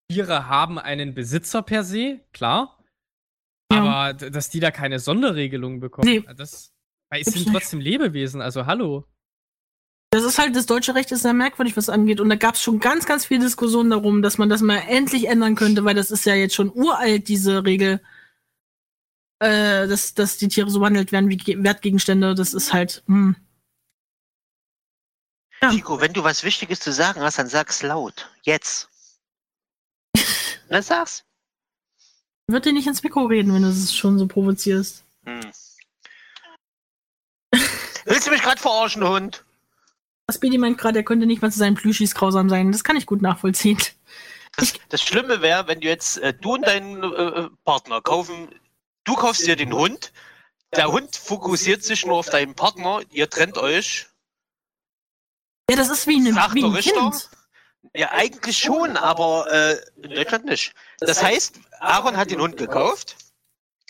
Tiere 0.10 0.48
haben 0.48 0.78
einen 0.78 1.14
Besitzer 1.16 1.62
per 1.64 1.84
se, 1.84 2.22
klar. 2.34 2.78
Ja. 3.74 3.82
Aber 3.82 4.14
dass 4.14 4.50
die 4.50 4.60
da 4.60 4.70
keine 4.72 5.00
Sonderregelung 5.00 5.80
bekommen, 5.80 6.08
Nee. 6.08 6.24
das. 6.38 6.72
Weil 7.10 7.22
es 7.22 7.34
sind 7.34 7.48
trotzdem 7.52 7.80
Lebewesen, 7.82 8.42
also 8.42 8.66
hallo. 8.68 9.06
Das 10.14 10.24
ist 10.26 10.38
halt, 10.40 10.56
das 10.58 10.66
deutsche 10.66 10.94
Recht 10.94 11.12
ist 11.14 11.22
sehr 11.22 11.32
merkwürdig, 11.34 11.78
was 11.78 11.88
angeht. 11.88 12.20
Und 12.20 12.28
da 12.28 12.36
gab 12.36 12.56
es 12.56 12.62
schon 12.62 12.80
ganz, 12.82 13.06
ganz 13.06 13.26
viel 13.26 13.40
Diskussion 13.40 13.90
darum, 13.90 14.22
dass 14.22 14.38
man 14.38 14.50
das 14.50 14.62
mal 14.62 14.78
endlich 14.88 15.28
ändern 15.30 15.56
könnte, 15.56 15.86
weil 15.86 15.96
das 15.96 16.12
ist 16.12 16.26
ja 16.26 16.36
jetzt 16.36 16.54
schon 16.54 16.70
uralt, 16.70 17.30
diese 17.30 17.64
Regel, 17.64 18.02
äh, 19.40 19.88
dass, 19.88 20.14
dass 20.14 20.38
die 20.38 20.50
Tiere 20.50 20.70
so 20.70 20.80
behandelt 20.80 21.14
werden 21.14 21.30
wie 21.30 21.38
Ge- 21.38 21.64
Wertgegenstände. 21.64 22.36
Das 22.36 22.54
ist 22.54 22.74
halt, 22.74 23.04
hm. 23.08 23.38
Ja. 25.62 25.72
Chico, 25.72 26.02
wenn 26.02 26.12
du 26.12 26.24
was 26.24 26.44
Wichtiges 26.44 26.82
zu 26.82 26.92
sagen 26.92 27.22
hast, 27.22 27.40
dann 27.40 27.48
sag's 27.48 27.82
laut. 27.82 28.30
Jetzt. 28.42 28.90
Na, 30.70 30.82
sag's. 30.82 31.24
Wird 32.48 32.66
dir 32.66 32.74
nicht 32.74 32.88
ins 32.88 33.02
Mikro 33.02 33.28
reden, 33.28 33.54
wenn 33.54 33.62
du 33.62 33.70
es 33.70 33.96
schon 33.96 34.20
so 34.20 34.28
provozierst. 34.28 35.06
Hm. 35.24 35.52
Willst 38.04 38.28
du 38.28 38.32
mich 38.32 38.42
gerade 38.42 38.60
verarschen, 38.60 39.08
Hund? 39.08 39.46
Was 40.32 40.38
Speedy 40.38 40.58
meint 40.58 40.78
gerade, 40.78 41.00
er 41.00 41.04
könnte 41.04 41.26
nicht 41.26 41.42
mal 41.42 41.52
zu 41.52 41.60
seinen 41.60 41.76
Plüschis 41.76 42.16
grausam 42.16 42.48
sein. 42.48 42.72
Das 42.72 42.86
kann 42.86 42.96
ich 42.96 43.06
gut 43.06 43.22
nachvollziehen. 43.22 43.78
Das, 44.56 44.74
das 44.88 45.02
Schlimme 45.02 45.42
wäre, 45.42 45.68
wenn 45.68 45.82
du 45.82 45.90
jetzt, 45.90 46.20
äh, 46.20 46.34
du 46.34 46.54
und 46.54 46.66
dein 46.66 47.04
äh, 47.04 47.50
Partner 47.66 48.00
kaufen, 48.00 48.48
du 49.04 49.16
kaufst 49.16 49.46
dir 49.46 49.58
den 49.58 49.74
Hund, 49.74 50.14
der 50.74 50.90
Hund 50.90 51.18
fokussiert 51.18 51.84
sich 51.84 52.06
nur 52.06 52.16
auf 52.16 52.30
deinen 52.30 52.56
Partner, 52.56 53.02
ihr 53.12 53.30
trennt 53.30 53.58
euch. 53.58 54.08
Ja, 55.70 55.76
das 55.76 55.90
ist 55.90 56.08
wie, 56.08 56.16
eine, 56.16 56.32
Sagt 56.32 56.56
wie 56.56 56.64
ein 56.64 56.72
Richter? 56.72 56.94
Kind. 56.94 57.30
Ja, 57.94 58.12
eigentlich 58.12 58.58
schon, 58.58 58.96
aber 58.96 59.52
äh, 59.52 59.78
in 60.02 60.12
Deutschland 60.12 60.46
nicht. 60.46 60.74
Das 61.02 61.22
heißt, 61.22 61.60
Aaron 61.82 62.16
hat 62.16 62.32
den 62.32 62.40
Hund 62.40 62.56
gekauft, 62.56 63.18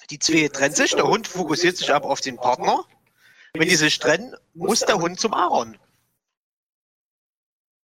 die 0.09 0.17
zwei 0.17 0.47
trennen 0.47 0.73
sich, 0.73 0.95
der 0.95 1.05
Hund 1.05 1.27
fokussiert 1.27 1.77
sich 1.77 1.93
aber 1.93 2.09
auf 2.09 2.21
den 2.21 2.37
Partner. 2.37 2.83
Wenn 3.53 3.69
die 3.69 3.75
sich 3.75 3.99
trennen, 3.99 4.35
muss 4.55 4.79
der 4.79 4.97
Hund 4.97 5.19
zum 5.19 5.35
Aaron. 5.35 5.77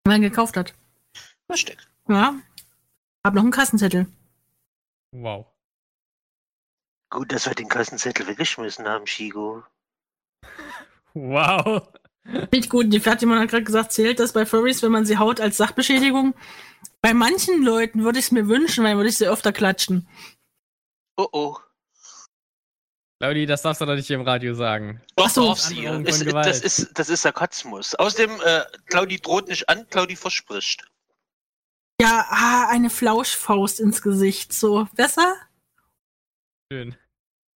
Wenn 0.05 0.13
man 0.13 0.23
gekauft 0.23 0.57
hat. 0.57 0.75
Richtig. 1.51 1.79
Ja. 2.09 2.35
Hab 3.25 3.35
noch 3.35 3.43
einen 3.43 3.51
Kassenzettel. 3.51 4.07
Wow. 5.13 5.47
Gut, 7.11 7.33
dass 7.33 7.47
wir 7.47 7.55
den 7.55 7.69
Kassenzettel 7.69 8.27
weggeschmissen 8.27 8.87
haben, 8.87 9.07
Chigo. 9.07 9.63
Wow. 11.15 11.89
Nicht 12.53 12.71
gut. 12.71 12.93
Die 12.93 13.01
Fertigmann 13.01 13.39
hat 13.39 13.51
gerade 13.51 13.65
gesagt, 13.65 13.93
zählt 13.93 14.19
das 14.19 14.33
bei 14.33 14.45
Furries, 14.45 14.83
wenn 14.83 14.93
man 14.93 15.07
sie 15.07 15.19
haut 15.19 15.41
als 15.41 15.57
Sachbeschädigung? 15.57 16.35
Bei 17.01 17.15
manchen 17.15 17.63
Leuten 17.63 18.03
würde 18.03 18.19
ich 18.19 18.27
es 18.27 18.33
mir 18.33 18.49
wünschen, 18.49 18.85
weil 18.85 18.97
würde 18.97 19.09
ich 19.09 19.17
sie 19.17 19.27
öfter 19.27 19.53
klatschen. 19.53 20.09
Oh 21.17 21.29
oh. 21.33 21.57
Claudi, 23.25 23.47
das 23.47 23.63
darfst 23.63 23.81
du 23.81 23.87
doch 23.87 23.95
nicht 23.95 24.07
hier 24.07 24.17
im 24.17 24.23
Radio 24.29 24.53
sagen. 24.53 25.01
Doch, 25.17 25.25
Ach 25.25 25.31
so. 25.31 25.47
darf 25.47 25.59
sie. 25.59 25.83
Ist, 25.83 26.27
das, 26.27 26.61
ist, 26.61 26.91
das 26.93 27.09
ist 27.09 27.23
Sarkasmus. 27.23 27.95
Außerdem, 27.95 28.39
äh, 28.45 28.65
Claudi 28.85 29.19
droht 29.19 29.49
nicht 29.49 29.67
an, 29.67 29.89
Claudi 29.89 30.15
verspricht. 30.15 30.85
Ja, 32.03 32.27
ah, 32.29 32.69
eine 32.69 32.91
Flauschfaust 32.91 33.81
ins 33.81 34.03
Gesicht. 34.03 34.53
So, 34.53 34.87
besser? 34.95 35.37
Schön. 36.71 36.97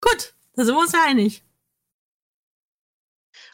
Gut, 0.01 0.35
da 0.53 0.65
sind 0.65 0.75
wir 0.75 0.81
uns 0.81 0.91
ja 0.91 1.03
einig. 1.03 1.43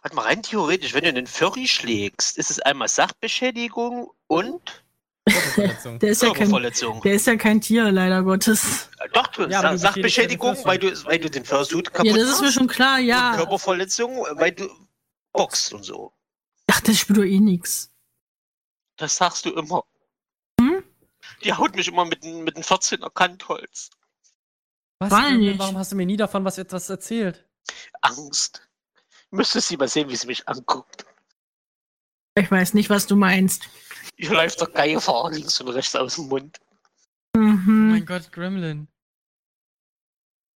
Warte 0.02 0.16
mal, 0.18 0.24
rein 0.24 0.44
theoretisch, 0.44 0.94
wenn 0.94 1.04
du 1.04 1.10
einen 1.12 1.28
Furry 1.28 1.66
schlägst, 1.66 2.38
ist 2.38 2.52
es 2.52 2.60
einmal 2.60 2.90
Sachbeschädigung 2.90 4.12
und 4.28 4.81
Körperverletzung. 5.26 6.00
Der 6.00 6.10
ist 6.12 6.22
ja 6.24 6.34
kein, 6.34 6.52
der 7.04 7.14
ist 7.14 7.28
ja 7.28 7.36
kein 7.36 7.62
Tier, 7.62 7.92
leider 7.92 8.24
Gottes. 8.24 8.90
Äh, 9.00 9.10
Doch, 9.14 9.28
du, 9.28 9.44
Ja, 9.48 9.60
aber 9.60 9.78
Sa- 9.78 9.92
du 9.92 10.02
beschädigst 10.02 10.44
ja 10.44 10.52
den 10.54 10.60
Sachbeschädigung, 10.60 10.66
weil 10.66 10.80
du, 10.80 11.06
weil 11.06 11.20
du 11.20 11.30
den 11.30 11.46
Fursuit 11.46 11.94
kaputt 11.94 12.06
Ja, 12.12 12.18
das 12.18 12.30
ist 12.30 12.42
mir 12.42 12.52
schon 12.52 12.68
klar, 12.68 12.98
Und 13.00 13.06
ja. 13.06 13.36
Körperverletzung, 13.36 14.26
weil 14.34 14.52
du 14.52 14.68
boxst 15.34 15.74
und 15.74 15.84
so. 15.84 16.12
Ach, 16.68 16.82
das 16.82 16.98
spielt 16.98 17.20
doch 17.20 17.24
eh 17.24 17.40
nix. 17.40 17.92
Das 18.98 19.16
sagst 19.18 19.46
du 19.46 19.52
immer. 19.54 19.84
Hm? 20.60 20.84
Die 21.44 21.54
haut 21.54 21.76
mich 21.76 21.88
immer 21.88 22.06
mit, 22.06 22.24
einem- 22.24 22.44
mit 22.44 22.56
einem 22.56 22.64
14er 22.64 23.10
Kantholz. 23.12 23.90
Was? 25.00 25.12
War 25.12 25.32
nicht. 25.32 25.58
Warum 25.60 25.78
hast 25.78 25.92
du 25.92 25.96
mir 25.96 26.06
nie 26.06 26.18
davon 26.18 26.46
was 26.46 26.58
etwas 26.58 26.90
erzählt? 26.90 27.48
Angst. 28.02 28.68
Müsstest 29.32 29.70
sie 29.70 29.78
mal 29.78 29.88
sehen, 29.88 30.10
wie 30.10 30.16
sie 30.16 30.28
mich 30.28 30.48
anguckt. 30.48 31.06
Ich 32.36 32.50
weiß 32.52 32.74
nicht, 32.74 32.90
was 32.90 33.08
du 33.08 33.16
meinst. 33.16 33.64
Hier 34.18 34.32
läuft 34.34 34.60
der 34.62 34.68
Geier 34.68 35.30
links 35.32 35.60
und 35.62 35.70
rechts 35.70 35.96
aus 35.96 36.16
dem 36.16 36.28
Mund. 36.28 36.58
Oh 37.36 37.40
Mhm. 37.40 37.92
mein 37.92 38.06
Gott, 38.06 38.32
Gremlin. 38.32 38.88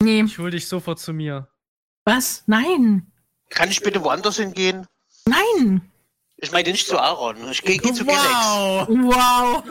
nee. 0.02 0.22
Ich 0.22 0.38
hol 0.38 0.52
dich 0.52 0.68
sofort 0.68 1.00
zu 1.00 1.14
mir. 1.14 1.48
Was? 2.06 2.44
Nein. 2.48 3.12
Kann 3.50 3.70
ich 3.70 3.82
bitte 3.82 4.04
woanders 4.04 4.38
hingehen? 4.38 4.86
Nein. 5.26 5.90
Ich 6.38 6.52
meine 6.52 6.70
nicht 6.72 6.86
zu 6.88 7.00
Aaron. 7.00 7.50
Ich 7.50 7.62
gehe 7.64 7.78
geh 7.78 7.94
zu 7.94 8.06
Galax. 8.06 8.26
wow! 8.28 8.88
Wow. 8.90 9.64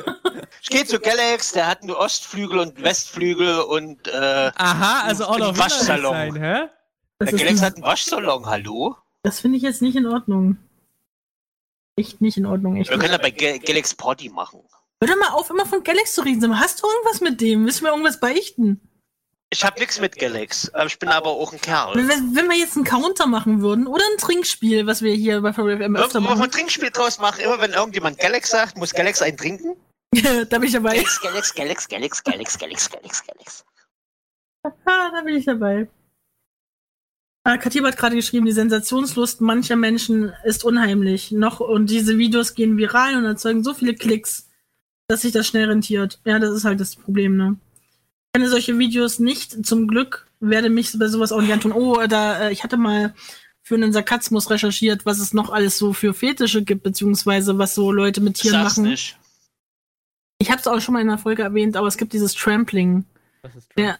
Ich 0.62 0.70
gehe 0.70 0.84
zu 0.86 0.98
Galax, 0.98 1.52
der 1.52 1.66
hat 1.66 1.82
einen 1.82 1.90
Ostflügel 1.90 2.58
und 2.58 2.76
einen 2.76 2.84
Westflügel 2.84 3.60
und 3.60 4.08
äh, 4.08 4.50
Aha, 4.56 5.02
also 5.02 5.26
auch 5.26 5.34
Im 5.34 5.40
noch 5.40 5.58
Waschsalon. 5.58 6.04
Waschsalon. 6.14 6.32
sein, 6.34 6.42
hä? 6.42 6.68
Das, 7.18 7.30
der 7.30 7.38
Galax 7.38 7.60
ein- 7.60 7.66
hat 7.66 7.74
einen 7.74 7.84
Waschsalon, 7.84 8.46
hallo? 8.46 8.96
das 9.22 9.40
finde 9.40 9.58
ich 9.58 9.62
jetzt 9.62 9.82
nicht 9.82 9.96
in 9.96 10.06
Ordnung. 10.06 10.56
Echt 11.96 12.20
nicht 12.20 12.36
in 12.36 12.46
Ordnung. 12.46 12.76
Echt 12.76 12.90
Wir 12.90 12.98
können 12.98 13.12
ja 13.12 13.18
bei 13.18 13.30
Ga- 13.30 13.58
Galax 13.58 13.94
Party 13.94 14.28
machen. 14.28 14.60
Hör 15.00 15.08
doch 15.08 15.16
mal 15.20 15.28
auf, 15.30 15.50
immer 15.50 15.66
von 15.66 15.82
Galax 15.84 16.14
zu 16.14 16.22
reden. 16.22 16.58
Hast 16.58 16.82
du 16.82 16.86
irgendwas 16.88 17.20
mit 17.20 17.40
dem? 17.40 17.62
Müssen 17.64 17.84
wir 17.84 17.90
irgendwas 17.90 18.18
beichten? 18.20 18.80
Ich 19.50 19.64
habe 19.64 19.78
nichts 19.78 20.00
mit 20.00 20.16
Galax. 20.18 20.70
aber 20.74 20.86
Ich 20.86 20.98
bin 20.98 21.08
aber 21.10 21.28
auch 21.30 21.52
ein 21.52 21.60
Kerl. 21.60 21.94
Wenn, 21.94 22.08
wir- 22.08 22.16
wenn 22.36 22.48
wir 22.48 22.56
jetzt 22.56 22.74
einen 22.76 22.84
Counter 22.84 23.26
machen 23.26 23.60
würden 23.60 23.86
oder 23.86 24.02
ein 24.10 24.18
Trinkspiel, 24.18 24.86
was 24.86 25.02
wir 25.02 25.14
hier 25.14 25.40
bei 25.42 25.52
VFM 25.52 25.94
öfter 25.96 26.16
Irgendwo 26.16 26.20
mal 26.20 26.32
ein 26.32 26.38
machen, 26.38 26.50
Trinkspiel 26.50 26.90
draus 26.90 27.18
machen. 27.18 27.40
Immer 27.40 27.60
wenn 27.60 27.72
irgendjemand 27.72 28.18
Galax 28.18 28.50
sagt, 28.50 28.76
muss 28.76 28.92
Galax 28.92 29.22
einen 29.22 29.36
trinken. 29.36 29.76
da 30.12 30.58
bin 30.58 30.64
ich 30.64 30.72
dabei. 30.72 30.94
Galax, 30.96 31.20
Galax, 31.20 31.54
Galax, 31.54 31.88
Galax, 31.88 32.24
Galax, 32.24 32.58
Galax, 32.58 32.90
Galax, 32.90 33.24
Galax. 33.26 33.64
Ah, 34.86 35.10
da 35.12 35.20
bin 35.24 35.36
ich 35.36 35.44
dabei. 35.44 35.88
Ah, 37.46 37.58
Katib 37.58 37.84
hat 37.84 37.98
gerade 37.98 38.16
geschrieben, 38.16 38.46
die 38.46 38.52
Sensationslust 38.52 39.42
mancher 39.42 39.76
Menschen 39.76 40.32
ist 40.44 40.64
unheimlich. 40.64 41.30
Noch 41.30 41.60
und 41.60 41.90
diese 41.90 42.16
Videos 42.16 42.54
gehen 42.54 42.78
viral 42.78 43.16
und 43.16 43.24
erzeugen 43.26 43.62
so 43.62 43.74
viele 43.74 43.94
Klicks, 43.94 44.48
dass 45.08 45.20
sich 45.22 45.32
das 45.32 45.46
schnell 45.46 45.68
rentiert. 45.68 46.20
Ja, 46.24 46.38
das 46.38 46.56
ist 46.56 46.64
halt 46.64 46.80
das 46.80 46.96
Problem, 46.96 47.36
ne? 47.36 47.56
Ich 48.32 48.40
kenne 48.40 48.48
solche 48.48 48.78
Videos 48.78 49.18
nicht. 49.18 49.66
Zum 49.66 49.86
Glück 49.88 50.26
werde 50.40 50.70
mich 50.70 50.98
bei 50.98 51.06
sowas 51.08 51.32
auch 51.32 51.42
nicht 51.42 51.52
antun. 51.52 51.72
Oh, 51.72 52.06
da, 52.06 52.48
äh, 52.48 52.52
ich 52.52 52.64
hatte 52.64 52.78
mal 52.78 53.14
für 53.62 53.74
einen 53.74 53.92
Sarkasmus 53.92 54.48
recherchiert, 54.50 55.04
was 55.04 55.18
es 55.18 55.34
noch 55.34 55.50
alles 55.50 55.76
so 55.76 55.92
für 55.92 56.14
Fetische 56.14 56.62
gibt, 56.62 56.82
beziehungsweise 56.82 57.58
was 57.58 57.74
so 57.74 57.92
Leute 57.92 58.22
mit 58.22 58.36
Tieren 58.36 58.62
Sag's 58.62 58.78
machen. 58.78 58.88
nicht. 58.88 59.18
Ich 60.38 60.50
habe 60.50 60.60
es 60.60 60.66
auch 60.66 60.80
schon 60.80 60.94
mal 60.94 61.00
in 61.00 61.08
einer 61.08 61.18
Folge 61.18 61.42
erwähnt, 61.42 61.76
aber 61.76 61.88
es 61.88 61.96
gibt 61.98 62.14
dieses 62.14 62.34
Trampling. 62.34 63.04
Das 63.42 63.54
ist 63.54 63.68
Ja, 63.78 63.96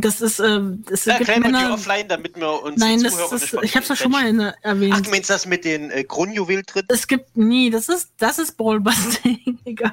Das 0.00 0.20
ist, 0.20 0.38
äh, 0.40 0.60
es 0.90 1.04
Ja, 1.04 1.18
gibt 1.18 1.28
Männer, 1.38 1.72
offline, 1.74 2.08
damit 2.08 2.36
wir 2.36 2.62
uns 2.62 2.78
Nein, 2.80 3.02
das 3.02 3.14
Zuhörer 3.14 3.32
ist, 3.36 3.52
nicht 3.54 3.64
ich 3.64 3.74
habe 3.76 3.82
es 3.84 3.88
ja 3.88 3.96
schon 3.96 4.12
mal 4.12 4.26
in, 4.28 4.40
Ach, 4.40 4.54
erwähnt. 4.62 5.06
du 5.06 5.10
meinst 5.10 5.30
das 5.30 5.46
mit 5.46 5.64
den 5.64 5.90
äh, 5.90 6.04
Kronjuwel-Tritt? 6.04 6.86
es 6.90 7.06
gibt 7.06 7.36
nie, 7.36 7.70
das 7.70 7.88
ist, 7.88 8.12
das 8.18 8.38
ist 8.38 8.56
Ballbusting, 8.56 9.58
egal. 9.64 9.92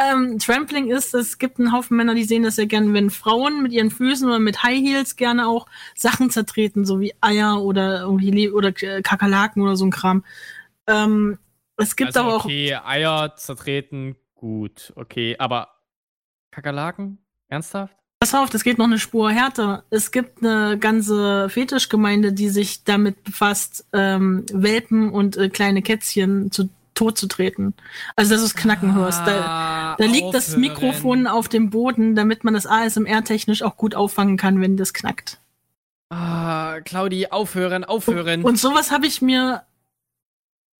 Ähm, 0.00 0.38
Trampling 0.38 0.90
ist, 0.90 1.14
es 1.14 1.38
gibt 1.38 1.58
einen 1.58 1.72
Haufen 1.72 1.96
Männer, 1.96 2.14
die 2.14 2.24
sehen 2.24 2.42
das 2.42 2.56
sehr 2.56 2.66
gerne, 2.66 2.92
wenn 2.92 3.10
Frauen 3.10 3.62
mit 3.62 3.72
ihren 3.72 3.90
Füßen 3.90 4.28
oder 4.28 4.38
mit 4.38 4.62
High 4.62 4.78
Heels 4.80 5.16
gerne 5.16 5.48
auch 5.48 5.66
Sachen 5.94 6.30
zertreten, 6.30 6.84
so 6.84 7.00
wie 7.00 7.14
Eier 7.20 7.62
oder 7.62 8.00
irgendwie 8.02 8.30
Le 8.30 8.52
oder 8.52 8.68
äh, 8.82 9.02
Kakerlaken 9.02 9.62
oder 9.62 9.76
so 9.76 9.86
ein 9.86 9.90
Kram. 9.90 10.24
Ähm, 10.86 11.38
es 11.76 11.96
gibt 11.96 12.16
also, 12.16 12.20
aber 12.20 12.36
auch, 12.36 12.44
okay, 12.44 12.74
Eier 12.74 13.34
zertreten, 13.36 14.16
gut, 14.34 14.92
okay, 14.96 15.36
aber 15.38 15.70
Kakerlaken? 16.50 17.18
Ernsthaft? 17.48 17.95
Pass 18.18 18.34
auf, 18.34 18.50
das 18.50 18.64
geht 18.64 18.78
noch 18.78 18.86
eine 18.86 18.98
Spur 18.98 19.30
härter. 19.30 19.84
Es 19.90 20.10
gibt 20.10 20.42
eine 20.44 20.78
ganze 20.78 21.48
Fetischgemeinde, 21.48 22.32
die 22.32 22.48
sich 22.48 22.84
damit 22.84 23.22
befasst, 23.24 23.84
ähm, 23.92 24.44
Welpen 24.52 25.10
und 25.10 25.36
äh, 25.36 25.48
kleine 25.48 25.82
Kätzchen 25.82 26.50
zu 26.50 26.68
tot 26.94 27.18
zu 27.18 27.26
treten. 27.28 27.74
Also, 28.16 28.32
dass 28.32 28.40
du 28.40 28.46
es 28.46 28.54
knacken 28.54 28.94
hörst. 28.94 29.20
Da, 29.26 29.40
Ah, 29.44 29.96
Da 29.98 30.04
liegt 30.06 30.32
das. 30.32 30.56
Mikrofon 30.56 31.26
auf 31.26 31.46
dem 31.48 31.68
Boden, 31.68 32.14
damit 32.14 32.42
man 32.42 32.54
das 32.54 32.66
ASMR-technisch 32.66 33.62
auch 33.62 33.76
gut 33.76 33.94
auffangen 33.94 34.38
kann, 34.38 34.62
wenn 34.62 34.78
das 34.78 34.94
knackt. 34.94 35.38
Ah, 36.08 36.80
Claudi, 36.84 37.26
aufhören, 37.26 37.84
aufhören. 37.84 38.42
Und 38.44 38.58
sowas 38.58 38.92
habe 38.92 39.06
ich 39.06 39.20
mir, 39.20 39.62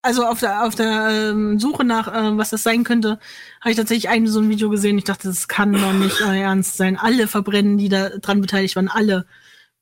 also 0.06 0.24
auf 0.24 0.40
der, 0.40 0.64
auf 0.64 0.74
der 0.74 1.30
ähm, 1.30 1.58
Suche 1.58 1.84
nach, 1.84 2.08
äh, 2.08 2.36
was 2.38 2.50
das 2.50 2.62
sein 2.62 2.84
könnte, 2.84 3.18
habe 3.60 3.70
ich 3.70 3.76
tatsächlich 3.76 4.08
ein 4.08 4.26
so 4.26 4.40
ein 4.40 4.48
Video 4.48 4.70
gesehen. 4.70 4.96
Ich 4.96 5.04
dachte, 5.04 5.28
das 5.28 5.48
kann 5.48 5.72
doch 5.72 5.92
nicht 5.92 6.22
euer 6.22 6.34
Ernst 6.34 6.76
sein. 6.76 6.96
Alle 6.96 7.28
verbrennen, 7.28 7.76
die 7.76 7.88
da 7.88 8.10
dran 8.10 8.40
beteiligt 8.40 8.76
waren, 8.76 8.88
alle. 8.88 9.26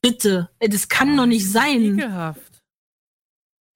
Bitte. 0.00 0.50
Ey, 0.58 0.68
das 0.68 0.88
kann 0.88 1.16
doch 1.16 1.26
nicht 1.26 1.50
sein. 1.50 1.98
Ekelhaft. 1.98 2.62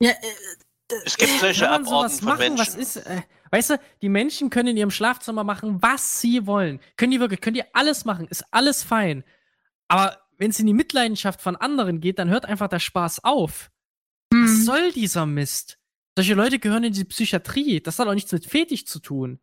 Ja, 0.01 0.11
äh, 0.11 0.95
Es 1.05 1.17
gibt 1.17 1.39
solche 1.41 1.65
Kann 1.65 1.83
man 1.83 1.85
sowas 1.85 2.19
von 2.19 2.29
machen? 2.29 2.39
Menschen. 2.39 2.59
Was 2.59 2.75
ist, 2.75 2.97
äh, 2.97 3.23
weißt 3.51 3.71
du, 3.71 3.81
die 4.03 4.09
Menschen 4.09 4.51
können 4.51 4.71
in 4.71 4.77
ihrem 4.77 4.91
Schlafzimmer 4.91 5.45
machen, 5.45 5.83
was 5.83 6.21
sie 6.21 6.47
wollen. 6.47 6.81
Können 6.97 7.13
die 7.13 7.21
wirklich, 7.21 7.41
können 7.41 7.55
die 7.55 7.75
alles 7.75 8.05
machen, 8.05 8.27
ist 8.29 8.45
alles 8.51 8.83
fein. 8.83 9.25
Aber 9.89 10.19
wenn 10.39 10.51
es 10.51 10.61
in 10.61 10.67
die 10.67 10.75
Mitleidenschaft 10.75 11.41
von 11.41 11.57
anderen 11.57 12.01
geht, 12.01 12.19
dann 12.19 12.31
hört 12.31 12.47
einfach 12.47 12.69
der 12.69 12.79
Spaß 12.79 13.25
auf. 13.25 13.71
Was 14.31 14.51
hm. 14.51 14.63
soll 14.63 14.93
dieser 14.93 15.27
Mist? 15.27 15.78
Solche 16.19 16.35
Leute 16.35 16.59
gehören 16.59 16.83
in 16.83 16.93
die 16.93 17.05
Psychiatrie. 17.05 17.81
Das 17.81 18.01
hat 18.01 18.09
auch 18.09 18.15
nichts 18.15 18.33
mit 18.33 18.45
Fetisch 18.45 18.87
zu 18.87 18.99
tun. 18.99 19.39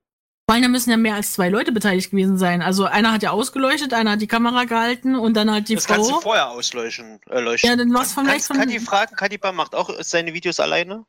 Vor 0.46 0.56
allem, 0.56 0.64
da 0.64 0.68
müssen 0.68 0.90
ja 0.90 0.98
mehr 0.98 1.16
als 1.16 1.32
zwei 1.32 1.48
Leute 1.48 1.72
beteiligt 1.72 2.12
gewesen 2.12 2.38
sein. 2.38 2.62
Also 2.62 2.84
einer 2.84 3.14
hat 3.14 3.24
ja 3.24 3.32
ausgeleuchtet, 3.32 3.94
einer 3.94 4.12
hat 4.12 4.22
die 4.22 4.28
Kamera 4.28 4.66
gehalten 4.66 5.16
und 5.16 5.36
dann 5.36 5.50
halt 5.50 5.70
die 5.70 5.76
das 5.76 5.88
kannst 5.88 6.10
du 6.10 6.16
Frau. 6.16 6.20
vorher 6.20 6.50
ausleuchten. 6.50 7.22
Äh, 7.30 7.40
leuchten. 7.40 7.70
Ja, 7.70 7.78
dann 7.78 7.94
war's 7.94 8.12
vielleicht 8.12 8.46
von- 8.48 8.58
kann 8.58 8.68
die 8.68 8.80
fragen, 8.82 9.16
Kadiba 9.16 9.54
macht 9.54 9.74
auch 9.74 9.90
seine 10.02 10.34
Videos 10.34 10.60
alleine. 10.60 11.06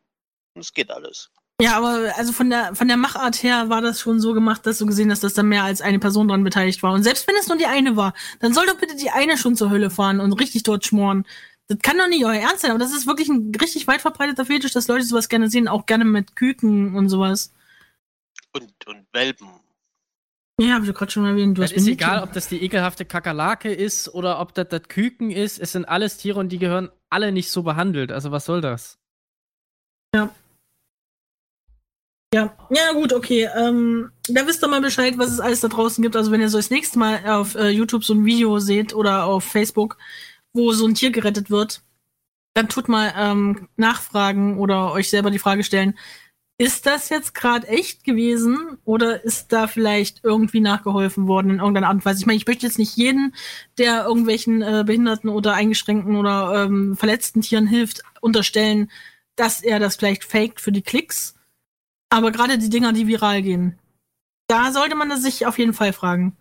Und 0.54 0.60
es 0.62 0.72
geht 0.72 0.92
alles. 0.92 1.30
Ja, 1.60 1.76
aber 1.78 2.12
also 2.16 2.32
von 2.32 2.48
der 2.48 2.76
von 2.76 2.86
der 2.86 2.96
Machart 2.96 3.42
her 3.42 3.68
war 3.68 3.80
das 3.80 3.98
schon 4.00 4.20
so 4.20 4.34
gemacht, 4.34 4.64
dass 4.66 4.78
du 4.78 4.86
gesehen 4.86 5.10
hast, 5.10 5.24
dass 5.24 5.34
da 5.34 5.42
mehr 5.42 5.64
als 5.64 5.80
eine 5.80 5.98
Person 5.98 6.28
dran 6.28 6.44
beteiligt 6.44 6.80
war. 6.84 6.92
Und 6.92 7.02
selbst 7.02 7.26
wenn 7.26 7.34
es 7.34 7.48
nur 7.48 7.58
die 7.58 7.66
eine 7.66 7.96
war, 7.96 8.14
dann 8.38 8.54
soll 8.54 8.66
doch 8.66 8.78
bitte 8.78 8.94
die 8.94 9.10
eine 9.10 9.36
schon 9.36 9.56
zur 9.56 9.70
Hölle 9.70 9.90
fahren 9.90 10.20
und 10.20 10.32
richtig 10.34 10.62
dort 10.62 10.86
schmoren. 10.86 11.26
Das 11.68 11.78
kann 11.82 11.98
doch 11.98 12.08
nicht 12.08 12.24
euer 12.24 12.34
Ernst 12.34 12.60
sein, 12.60 12.70
aber 12.70 12.78
das 12.78 12.94
ist 12.94 13.06
wirklich 13.06 13.28
ein 13.28 13.52
richtig 13.60 13.86
weit 13.86 14.00
verbreiteter 14.00 14.44
Fetisch, 14.44 14.72
dass 14.72 14.88
Leute 14.88 15.04
sowas 15.04 15.28
gerne 15.28 15.50
sehen, 15.50 15.66
auch 15.68 15.86
gerne 15.86 16.04
mit 16.04 16.36
Küken 16.36 16.94
und 16.94 17.08
sowas. 17.08 17.52
Und, 18.52 18.72
und 18.86 19.06
Welpen. 19.12 19.48
Ja, 20.60 20.74
hab 20.74 20.82
ich 20.82 20.88
doch 20.88 20.94
gerade 20.94 21.12
schon 21.12 21.26
erwähnt. 21.26 21.58
Du 21.58 21.62
Es 21.62 21.72
hast 21.72 21.78
ist 21.78 21.88
egal, 21.88 22.22
ob 22.22 22.32
das 22.32 22.48
die 22.48 22.62
ekelhafte 22.62 23.04
Kakerlake 23.04 23.72
ist 23.72 24.14
oder 24.14 24.40
ob 24.40 24.54
das 24.54 24.68
das 24.68 24.82
Küken 24.88 25.30
ist. 25.30 25.58
Es 25.58 25.72
sind 25.72 25.84
alles 25.86 26.16
Tiere 26.16 26.38
und 26.40 26.50
die 26.50 26.58
gehören 26.58 26.90
alle 27.10 27.32
nicht 27.32 27.50
so 27.50 27.62
behandelt. 27.62 28.10
Also 28.12 28.30
was 28.30 28.46
soll 28.46 28.60
das? 28.60 28.98
Ja, 32.34 32.54
ja 32.70 32.92
gut, 32.92 33.12
okay. 33.12 33.48
Ähm, 33.56 34.10
da 34.28 34.46
wisst 34.46 34.62
ihr 34.62 34.68
mal 34.68 34.80
Bescheid, 34.80 35.16
was 35.16 35.30
es 35.30 35.40
alles 35.40 35.60
da 35.60 35.68
draußen 35.68 36.02
gibt. 36.02 36.16
Also 36.16 36.30
wenn 36.30 36.40
ihr 36.40 36.48
so 36.48 36.58
das 36.58 36.70
nächste 36.70 36.98
Mal 36.98 37.24
auf 37.26 37.54
äh, 37.54 37.68
YouTube 37.68 38.04
so 38.04 38.14
ein 38.14 38.24
Video 38.24 38.58
seht 38.58 38.94
oder 38.94 39.24
auf 39.24 39.44
Facebook, 39.44 39.96
wo 40.56 40.72
so 40.72 40.86
ein 40.86 40.94
Tier 40.94 41.10
gerettet 41.10 41.50
wird, 41.50 41.82
dann 42.54 42.68
tut 42.68 42.88
mal 42.88 43.12
ähm, 43.16 43.68
nachfragen 43.76 44.58
oder 44.58 44.92
euch 44.92 45.10
selber 45.10 45.30
die 45.30 45.38
Frage 45.38 45.62
stellen, 45.62 45.94
ist 46.58 46.86
das 46.86 47.10
jetzt 47.10 47.34
gerade 47.34 47.68
echt 47.68 48.02
gewesen 48.02 48.78
oder 48.84 49.22
ist 49.24 49.52
da 49.52 49.66
vielleicht 49.66 50.24
irgendwie 50.24 50.60
nachgeholfen 50.60 51.28
worden 51.28 51.50
in 51.50 51.58
irgendeiner 51.58 51.88
Art 51.88 51.96
und 51.96 52.04
Weise? 52.06 52.20
Ich 52.20 52.26
meine, 52.26 52.38
ich 52.38 52.46
möchte 52.46 52.64
jetzt 52.64 52.78
nicht 52.78 52.96
jeden, 52.96 53.34
der 53.76 54.04
irgendwelchen 54.04 54.62
äh, 54.62 54.82
behinderten 54.86 55.28
oder 55.28 55.52
eingeschränkten 55.52 56.16
oder 56.16 56.64
ähm, 56.64 56.96
verletzten 56.96 57.42
Tieren 57.42 57.66
hilft, 57.66 58.02
unterstellen, 58.22 58.90
dass 59.36 59.60
er 59.60 59.78
das 59.78 59.96
vielleicht 59.96 60.24
faked 60.24 60.62
für 60.62 60.72
die 60.72 60.80
Klicks. 60.80 61.34
Aber 62.08 62.30
gerade 62.30 62.56
die 62.56 62.70
Dinger, 62.70 62.94
die 62.94 63.06
viral 63.06 63.42
gehen, 63.42 63.78
da 64.46 64.72
sollte 64.72 64.94
man 64.94 65.14
sich 65.20 65.44
auf 65.44 65.58
jeden 65.58 65.74
Fall 65.74 65.92
fragen, 65.92 66.38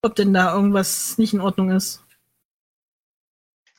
ob 0.00 0.14
denn 0.14 0.32
da 0.32 0.54
irgendwas 0.54 1.18
nicht 1.18 1.34
in 1.34 1.40
Ordnung 1.40 1.70
ist. 1.70 2.03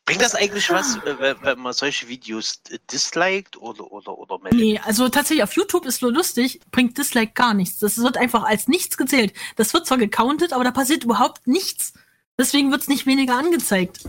Bringt 0.06 0.22
das 0.22 0.36
eigentlich 0.36 0.70
was, 0.70 0.98
äh, 0.98 1.20
wenn- 1.42 1.60
man 1.60 1.74
solche 1.74 2.08
Videos 2.08 2.62
disliked 2.92 3.58
oder, 3.58 3.92
oder, 3.92 4.16
oder? 4.18 4.40
Nee, 4.52 4.80
also 4.84 5.10
tatsächlich 5.10 5.44
auf 5.44 5.54
YouTube 5.54 5.86
ist 5.86 6.04
nur 6.04 6.12
lustig, 6.12 6.62
bringt 6.70 6.96
Dislike 6.98 7.34
gar 7.34 7.56
nichts. 7.56 7.80
Das 7.80 7.98
wird 7.98 8.18
einfach 8.18 8.44
als 8.44 8.68
nichts 8.68 8.98
gezählt. 8.98 9.34
Das 9.56 9.74
wird 9.74 9.88
zwar 9.88 9.98
gecountet, 9.98 10.54
aber 10.54 10.64
da 10.64 10.70
passiert 10.72 11.04
überhaupt 11.04 11.48
nichts. 11.48 11.94
Deswegen 12.38 12.72
wird's 12.72 12.88
nicht 12.88 13.08
weniger 13.08 13.36
angezeigt. 13.36 14.08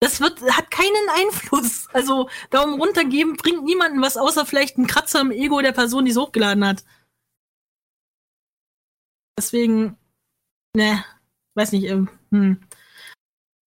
Das 0.00 0.20
wird, 0.20 0.42
hat 0.42 0.70
keinen 0.70 1.08
Einfluss. 1.14 1.88
Also 1.94 2.28
Daumen 2.50 2.78
runter 2.78 3.04
geben 3.04 3.36
bringt 3.38 3.64
niemandem 3.64 4.02
was, 4.02 4.18
außer 4.18 4.44
vielleicht 4.44 4.76
ein 4.76 4.86
Kratzer 4.86 5.22
im 5.22 5.30
Ego 5.30 5.62
der 5.62 5.72
Person, 5.72 6.04
die 6.04 6.10
es 6.10 6.18
hochgeladen 6.18 6.66
hat. 6.66 6.84
Deswegen, 9.38 9.96
ne, 10.74 11.02
weiß 11.54 11.72
nicht, 11.72 11.84
ähm, 11.84 12.10
hm. 12.30 12.60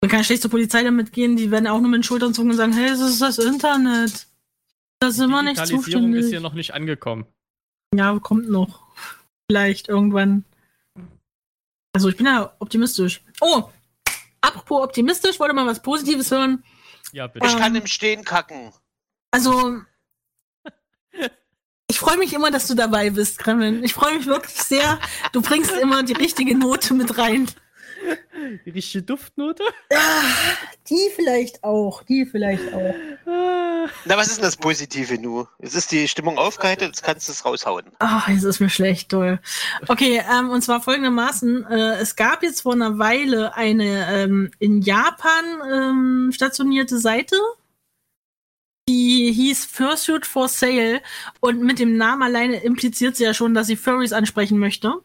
Man 0.01 0.09
kann 0.09 0.23
schlecht 0.23 0.41
zur 0.41 0.51
Polizei 0.51 0.83
damit 0.83 1.11
gehen, 1.11 1.35
die 1.35 1.51
werden 1.51 1.67
auch 1.67 1.79
nur 1.79 1.89
mit 1.89 1.99
den 1.99 2.03
Schultern 2.03 2.33
zucken 2.33 2.51
und 2.51 2.57
sagen, 2.57 2.73
hey, 2.73 2.89
das 2.89 2.99
ist 3.01 3.21
das 3.21 3.37
Internet. 3.37 4.27
Da 4.99 5.11
sind 5.11 5.29
wir 5.29 5.41
nicht 5.41 5.57
Digitalisierung 5.59 5.83
zuständig. 5.83 6.21
ist 6.25 6.29
hier 6.29 6.41
noch 6.41 6.53
nicht 6.53 6.73
angekommen. 6.73 7.25
Ja, 7.93 8.17
kommt 8.19 8.49
noch. 8.49 8.81
Vielleicht 9.49 9.89
irgendwann. 9.89 10.45
Also 11.93 12.09
ich 12.09 12.17
bin 12.17 12.27
ja 12.27 12.53
optimistisch. 12.59 13.21
Oh, 13.41 13.63
apropos 14.41 14.83
optimistisch, 14.83 15.39
wollte 15.39 15.53
mal 15.55 15.65
was 15.65 15.81
Positives 15.81 16.31
hören. 16.31 16.63
Ja, 17.11 17.27
bitte. 17.27 17.47
Ich 17.47 17.57
kann 17.57 17.75
Ähm, 17.75 17.81
im 17.81 17.87
Stehen 17.87 18.23
kacken. 18.23 18.71
Also, 19.31 19.81
ich 21.89 21.99
freue 21.99 22.17
mich 22.17 22.33
immer, 22.33 22.51
dass 22.51 22.67
du 22.67 22.75
dabei 22.75 23.09
bist, 23.09 23.39
Kremlin. 23.39 23.83
Ich 23.83 23.93
freue 23.93 24.17
mich 24.17 24.27
wirklich 24.27 24.55
sehr. 24.55 24.99
Du 25.31 25.41
bringst 25.41 25.71
immer 25.71 26.03
die 26.03 26.13
richtige 26.13 26.57
Note 26.57 26.93
mit 26.93 27.17
rein. 27.17 27.49
Die 28.65 28.69
richtige 28.69 29.03
Duftnote? 29.03 29.63
Ah, 29.93 30.23
die 30.89 31.09
vielleicht 31.15 31.63
auch, 31.63 32.03
die 32.03 32.25
vielleicht 32.25 32.73
auch. 32.73 32.95
Na, 34.05 34.17
was 34.17 34.27
ist 34.27 34.37
denn 34.37 34.45
das 34.45 34.57
Positive 34.57 35.19
nu? 35.19 35.45
Jetzt 35.59 35.75
ist 35.75 35.91
die 35.91 36.07
Stimmung 36.07 36.37
aufgeheitert, 36.37 36.87
jetzt 36.89 37.03
kannst 37.03 37.27
du 37.27 37.31
es 37.31 37.45
raushauen. 37.45 37.85
Ach, 37.99 38.27
jetzt 38.29 38.43
ist 38.43 38.59
mir 38.59 38.69
schlecht, 38.69 39.09
toll. 39.09 39.39
Okay, 39.87 40.21
ähm, 40.31 40.49
und 40.49 40.61
zwar 40.61 40.81
folgendermaßen. 40.81 41.65
Äh, 41.65 41.95
es 41.97 42.15
gab 42.15 42.43
jetzt 42.43 42.61
vor 42.61 42.73
einer 42.73 42.97
Weile 42.97 43.55
eine 43.55 44.07
ähm, 44.09 44.51
in 44.59 44.81
Japan 44.81 45.45
ähm, 45.71 46.31
stationierte 46.33 46.99
Seite, 46.99 47.35
die 48.89 49.31
hieß 49.31 49.65
Fursuit 49.65 50.25
for 50.25 50.47
Sale 50.47 51.01
und 51.41 51.61
mit 51.61 51.77
dem 51.77 51.95
Namen 51.95 52.23
alleine 52.23 52.63
impliziert 52.63 53.15
sie 53.15 53.23
ja 53.23 53.35
schon, 53.35 53.53
dass 53.53 53.67
sie 53.67 53.75
Furries 53.75 54.13
ansprechen 54.13 54.57
möchte. 54.57 54.95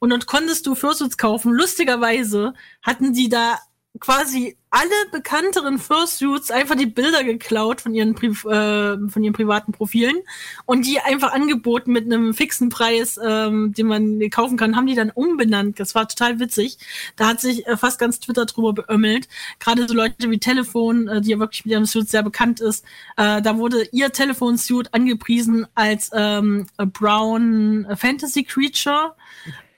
Und 0.00 0.10
dort 0.10 0.26
konntest 0.26 0.66
du 0.66 0.74
Fursuits 0.74 1.16
kaufen. 1.16 1.52
Lustigerweise 1.52 2.54
hatten 2.82 3.12
die 3.12 3.28
da 3.28 3.58
quasi 3.98 4.56
alle 4.70 4.88
bekannteren 5.10 5.78
Fursuits 5.80 6.52
einfach 6.52 6.76
die 6.76 6.86
Bilder 6.86 7.24
geklaut 7.24 7.80
von 7.80 7.92
ihren, 7.92 8.14
Pri 8.14 8.28
äh, 8.28 9.08
von 9.08 9.22
ihren 9.24 9.32
privaten 9.32 9.72
Profilen 9.72 10.16
und 10.64 10.86
die 10.86 11.00
einfach 11.00 11.32
angeboten 11.32 11.90
mit 11.92 12.04
einem 12.04 12.32
fixen 12.32 12.68
Preis, 12.68 13.18
ähm, 13.22 13.72
den 13.72 13.88
man 13.88 14.30
kaufen 14.30 14.56
kann, 14.56 14.76
haben 14.76 14.86
die 14.86 14.94
dann 14.94 15.10
umbenannt. 15.10 15.80
Das 15.80 15.96
war 15.96 16.06
total 16.06 16.38
witzig. 16.38 16.78
Da 17.16 17.26
hat 17.26 17.40
sich 17.40 17.66
äh, 17.66 17.76
fast 17.76 17.98
ganz 17.98 18.20
Twitter 18.20 18.46
drüber 18.46 18.72
beömmelt. 18.72 19.26
Gerade 19.58 19.88
so 19.88 19.94
Leute 19.94 20.30
wie 20.30 20.38
Telefon, 20.38 21.08
äh, 21.08 21.20
die 21.20 21.30
ja 21.30 21.40
wirklich 21.40 21.64
mit 21.64 21.72
ihrem 21.72 21.86
Suit 21.86 22.08
sehr 22.08 22.22
bekannt 22.22 22.60
ist, 22.60 22.84
äh, 23.16 23.42
da 23.42 23.58
wurde 23.58 23.88
ihr 23.90 24.12
Telefon-Suit 24.12 24.94
angepriesen 24.94 25.66
als 25.74 26.10
ähm, 26.14 26.66
Brown 26.76 27.88
Fantasy 27.96 28.44
Creature. 28.44 29.16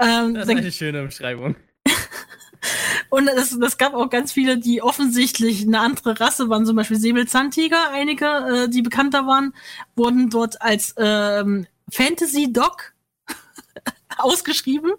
Ähm, 0.03 0.35
das 0.35 0.49
ist 0.49 0.51
eine 0.51 0.73
schöne 0.73 1.05
Beschreibung. 1.05 1.57
Und 3.11 3.29
es, 3.29 3.59
das 3.59 3.77
gab 3.79 3.95
auch 3.95 4.09
ganz 4.09 4.33
viele, 4.33 4.59
die 4.59 4.83
offensichtlich 4.83 5.67
eine 5.67 5.81
andere 5.81 6.19
Rasse 6.19 6.49
waren, 6.49 6.65
zum 6.65 6.77
Beispiel 6.77 6.99
Säbelzahntiger, 6.99 7.91
einige, 7.91 8.27
äh, 8.27 8.69
die 8.69 8.83
bekannter 8.83 9.27
waren, 9.27 9.55
wurden 9.97 10.31
dort 10.31 10.63
als 10.63 10.95
ähm, 10.97 11.67
Fantasy 11.91 12.53
Dog 12.53 12.92
ausgeschrieben. 14.19 14.93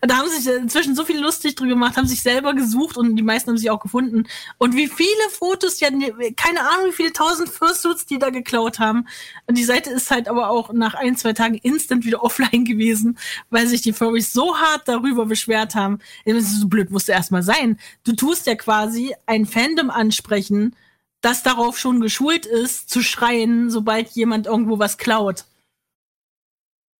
Da 0.00 0.16
haben 0.16 0.28
sich 0.28 0.46
inzwischen 0.46 0.94
so 0.94 1.04
viel 1.04 1.20
lustig 1.20 1.54
drüber 1.54 1.70
gemacht, 1.70 1.96
haben 1.96 2.06
sich 2.06 2.22
selber 2.22 2.54
gesucht 2.54 2.96
und 2.96 3.16
die 3.16 3.22
meisten 3.22 3.50
haben 3.50 3.58
sich 3.58 3.70
auch 3.70 3.80
gefunden. 3.80 4.24
Und 4.58 4.74
wie 4.74 4.88
viele 4.88 5.30
Fotos, 5.30 5.76
die 5.76 5.86
hatten, 5.86 6.02
keine 6.36 6.60
Ahnung, 6.60 6.86
wie 6.88 6.92
viele 6.92 7.12
tausend 7.12 7.48
Fursuits 7.48 8.06
die 8.06 8.18
da 8.18 8.30
geklaut 8.30 8.78
haben. 8.78 9.06
Und 9.46 9.58
die 9.58 9.64
Seite 9.64 9.90
ist 9.90 10.10
halt 10.10 10.28
aber 10.28 10.50
auch 10.50 10.72
nach 10.72 10.94
ein, 10.94 11.16
zwei 11.16 11.32
Tagen 11.32 11.56
instant 11.56 12.04
wieder 12.04 12.22
offline 12.24 12.64
gewesen, 12.64 13.18
weil 13.50 13.66
sich 13.66 13.82
die 13.82 13.92
Furries 13.92 14.32
so 14.32 14.56
hart 14.56 14.88
darüber 14.88 15.26
beschwert 15.26 15.74
haben. 15.74 15.98
So 16.26 16.68
blöd 16.68 16.90
musste 16.90 17.12
erstmal 17.12 17.42
sein. 17.42 17.78
Du 18.04 18.12
tust 18.12 18.46
ja 18.46 18.54
quasi 18.54 19.14
ein 19.26 19.46
Fandom 19.46 19.90
ansprechen, 19.90 20.74
das 21.20 21.42
darauf 21.42 21.78
schon 21.78 22.00
geschult 22.00 22.44
ist, 22.44 22.90
zu 22.90 23.02
schreien, 23.02 23.70
sobald 23.70 24.10
jemand 24.10 24.46
irgendwo 24.46 24.78
was 24.78 24.98
klaut. 24.98 25.46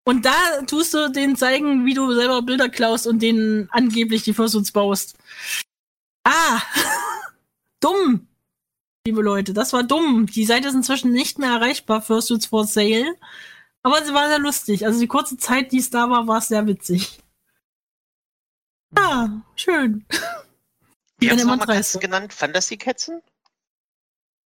Und 0.04 0.26
da 0.26 0.62
tust 0.66 0.92
du 0.92 1.10
denen 1.10 1.34
zeigen, 1.34 1.86
wie 1.86 1.94
du 1.94 2.12
selber 2.12 2.42
Bilder 2.42 2.68
klaust 2.68 3.06
und 3.06 3.20
denen 3.20 3.68
angeblich 3.70 4.22
die 4.22 4.34
Fursuits 4.34 4.70
baust. 4.70 5.16
Ah, 6.24 6.60
dumm, 7.80 8.28
liebe 9.06 9.22
Leute, 9.22 9.54
das 9.54 9.72
war 9.72 9.82
dumm. 9.82 10.26
Die 10.26 10.44
Seite 10.44 10.68
ist 10.68 10.74
inzwischen 10.74 11.12
nicht 11.12 11.38
mehr 11.38 11.50
erreichbar, 11.50 12.02
Fursuits 12.02 12.46
for 12.46 12.66
Sale. 12.66 13.16
Aber 13.82 14.04
sie 14.04 14.14
war 14.14 14.28
sehr 14.28 14.38
lustig. 14.38 14.86
Also 14.86 15.00
die 15.00 15.06
kurze 15.06 15.36
Zeit, 15.36 15.72
die 15.72 15.78
es 15.78 15.90
da 15.90 16.08
war, 16.10 16.26
war 16.26 16.38
es 16.38 16.48
sehr 16.48 16.66
witzig. 16.66 17.18
Ja, 18.96 19.42
schön. 19.56 20.06
Wie 21.18 21.30
haben 21.30 21.38
Sie 21.38 21.58
Katzen 21.58 22.00
genannt? 22.00 22.32
Fantasy-Katzen? 22.32 23.22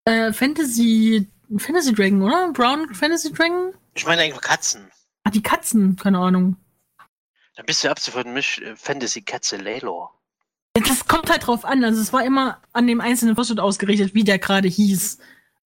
Äh, 0.05 0.33
Fantasy, 0.33 1.29
Fantasy 1.57 1.93
Dragon, 1.93 2.23
oder? 2.23 2.53
Brown 2.53 2.95
Fantasy 2.95 3.33
Dragon? 3.33 3.75
Ich 3.95 4.07
meine 4.07 4.23
eigentlich 4.23 4.41
Katzen. 4.41 4.91
Ah, 5.29 5.31
die 5.31 5.43
Katzen, 5.43 5.95
keine 5.97 6.21
Ahnung. 6.21 6.57
Da 7.55 7.63
bist 7.63 7.85
du 7.85 7.91
ab 7.91 7.99
sofort 7.99 8.27
Misch 8.27 8.61
äh, 8.61 8.75
Fantasy-Katze 8.75 9.59
Layla. 9.59 10.09
Das 10.73 11.07
kommt 11.07 11.29
halt 11.29 11.47
drauf 11.47 11.67
an. 11.67 11.85
Also 11.85 12.01
es 12.01 12.15
war 12.15 12.25
immer 12.25 12.63
an 12.73 12.87
dem 12.87 13.03
einzelnen 13.03 13.37
Fursuit 13.37 13.61
ausgerichtet, 13.61 14.15
wie 14.15 14.25
der 14.25 14.39
gerade 14.39 14.69
hieß. 14.69 15.19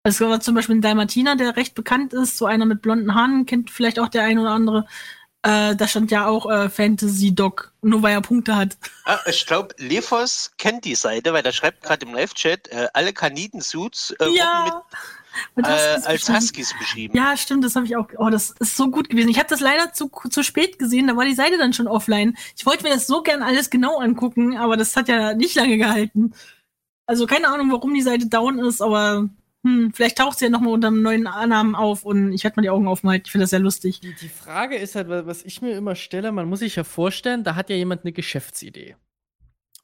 Es 0.03 0.21
war 0.21 0.41
zum 0.41 0.57
Beispiel 0.57 0.75
ein 0.75 0.81
Dalmatiner, 0.81 1.37
der 1.37 1.55
recht 1.55 1.77
bekannt 1.77 2.13
ist, 2.13 2.39
so 2.39 2.47
einer 2.47 2.65
mit 2.65 2.83
blonden 2.83 3.15
Haaren, 3.15 3.47
kennt 3.47 3.71
vielleicht 3.71 4.01
auch 4.01 4.09
der 4.09 4.25
ein 4.25 4.41
oder 4.41 4.51
andere. 4.51 4.85
Äh, 5.43 5.77
da 5.77 5.87
stand 5.87 6.11
ja 6.11 6.27
auch 6.27 6.51
äh, 6.51 6.69
Fantasy 6.69 7.33
Dog, 7.33 7.73
nur 7.83 8.03
weil 8.03 8.15
er 8.15 8.21
Punkte 8.21 8.57
hat. 8.57 8.77
Ah, 9.05 9.21
ich 9.27 9.47
glaube, 9.47 9.77
Lefos 9.79 10.51
kennt 10.59 10.85
die 10.85 10.97
Seite, 10.97 11.33
weil 11.33 11.45
der 11.45 11.53
schreibt 11.53 11.85
gerade 11.85 12.05
im 12.05 12.15
Live-Chat, 12.15 12.67
äh, 12.73 12.89
alle 12.95 13.13
Kaniden-Suits 13.13 14.11
äh, 14.19 14.29
ja. 14.31 14.65
mit 14.65 14.75
äh, 15.57 15.63
als 15.63 16.29
Huskies 16.29 16.75
beschrieben. 16.79 17.17
Ja, 17.17 17.37
stimmt, 17.37 17.65
das 17.65 17.77
habe 17.77 17.87
ich 17.87 17.97
auch. 17.97 18.09
Oh, 18.19 18.31
das 18.31 18.51
ist 18.59 18.77
so 18.77 18.91
gut 18.91 19.09
gewesen. 19.09 19.29
Ich 19.29 19.39
habe 19.39 19.49
das 19.49 19.61
leider 19.61 19.93
zu, 19.93 20.11
zu 20.31 20.43
spät 20.43 20.79
gesehen, 20.79 21.07
da 21.07 21.17
war 21.17 21.25
die 21.25 21.35
Seite 21.35 21.59
dann 21.59 21.73
schon 21.73 21.89
offline. 21.89 22.37
Ich 22.57 22.67
wollte 22.67 22.85
mir 22.85 22.91
das 22.91 23.07
so 23.07 23.23
gern 23.23 23.43
alles 23.43 23.71
genau 23.71 23.99
angucken, 23.99 24.57
aber 24.57 24.77
das 24.77 24.97
hat 24.97 25.09
ja 25.09 25.35
nicht 25.35 25.55
lange 25.55 25.79
gehalten. 25.79 26.33
Also 27.07 27.27
keine 27.27 27.49
Ahnung, 27.49 27.71
warum 27.71 27.95
die 27.95 28.03
Seite 28.03 28.27
down 28.27 28.59
ist, 28.59 28.81
aber 28.81 29.29
hm, 29.65 29.93
vielleicht 29.95 30.19
taucht 30.19 30.39
sie 30.39 30.47
ja 30.47 30.51
nochmal 30.51 30.73
unter 30.73 30.89
einem 30.89 31.03
neuen 31.03 31.23
Namen 31.23 31.75
auf 31.75 32.05
und 32.05 32.33
ich 32.33 32.43
werde 32.45 32.57
mal 32.57 32.63
die 32.63 32.71
Augen 32.71 32.89
aufmalten. 32.89 33.27
Ich 33.27 33.33
finde 33.33 33.45
das 33.45 33.51
sehr 33.51 33.61
lustig. 33.61 34.01
Die, 34.01 34.15
die 34.15 34.29
Frage 34.29 34.77
ist 34.77 34.95
halt, 34.95 35.09
was 35.09 35.43
ich 35.45 35.63
mir 35.63 35.77
immer 35.77 35.95
stelle, 35.95 36.33
man 36.33 36.49
muss 36.49 36.61
sich 36.61 36.77
ja 36.77 36.85
vorstellen, 36.85 37.45
da 37.45 37.55
hat 37.55 37.71
ja 37.71 37.77
jemand 37.77 38.03
eine 38.05 38.13
Geschäftsidee. 38.13 38.97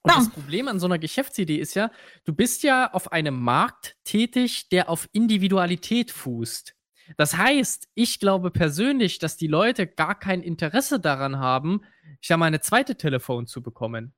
Und 0.09 0.15
ja. 0.15 0.21
das 0.21 0.31
Problem 0.31 0.69
an 0.69 0.81
so 0.81 0.87
einer 0.87 0.99
Geschäftsidee 0.99 1.57
ist 1.57 1.75
ja, 1.75 1.91
du 2.25 2.33
bist 2.33 2.63
ja 2.63 2.93
auf 2.93 3.13
einem 3.13 3.39
Markt 3.39 3.97
tätig, 4.05 4.71
der 4.71 4.89
auf 4.89 5.07
Individualität 5.13 6.11
fußt. 6.11 6.75
Das 7.17 7.37
heißt, 7.37 7.89
ich 7.95 8.19
glaube 8.19 8.51
persönlich, 8.51 9.19
dass 9.19 9.37
die 9.37 9.47
Leute 9.47 9.87
gar 9.87 10.19
kein 10.19 10.43
Interesse 10.43 10.99
daran 10.99 11.39
haben, 11.39 11.83
ich 12.21 12.29
sag 12.29 12.39
mal, 12.39 12.47
eine 12.47 12.61
zweite 12.61 12.97
Telefon 12.97 13.47
zu 13.47 13.63
bekommen. 13.63 14.15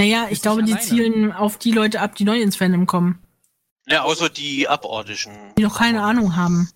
Naja, 0.00 0.26
ich 0.30 0.42
glaube, 0.42 0.64
die 0.64 0.76
zielen 0.78 1.32
auf 1.32 1.58
die 1.58 1.72
Leute 1.72 2.00
ab, 2.00 2.16
die 2.16 2.24
neu 2.24 2.40
ins 2.40 2.56
Fandom 2.56 2.86
kommen. 2.86 3.22
Ja, 3.86 4.02
außer 4.02 4.30
die 4.30 4.66
Abordischen. 4.66 5.32
Die 5.58 5.62
noch 5.62 5.78
keine 5.78 6.02
Ahnung 6.02 6.36
haben. 6.36 6.70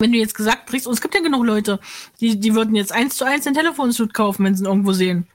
Wenn 0.00 0.12
du 0.12 0.18
jetzt 0.18 0.34
gesagt 0.34 0.68
kriegst, 0.68 0.86
und 0.86 0.94
es 0.94 1.00
gibt 1.00 1.14
ja 1.14 1.20
genug 1.20 1.44
Leute, 1.44 1.78
die, 2.20 2.38
die 2.38 2.54
würden 2.54 2.74
jetzt 2.74 2.92
eins 2.92 3.16
zu 3.16 3.24
eins 3.24 3.46
ein 3.46 3.54
Telefonsuit 3.54 4.14
kaufen, 4.14 4.44
wenn 4.44 4.54
sie 4.54 4.62
ihn 4.62 4.68
irgendwo 4.68 4.92
sehen. 4.92 5.28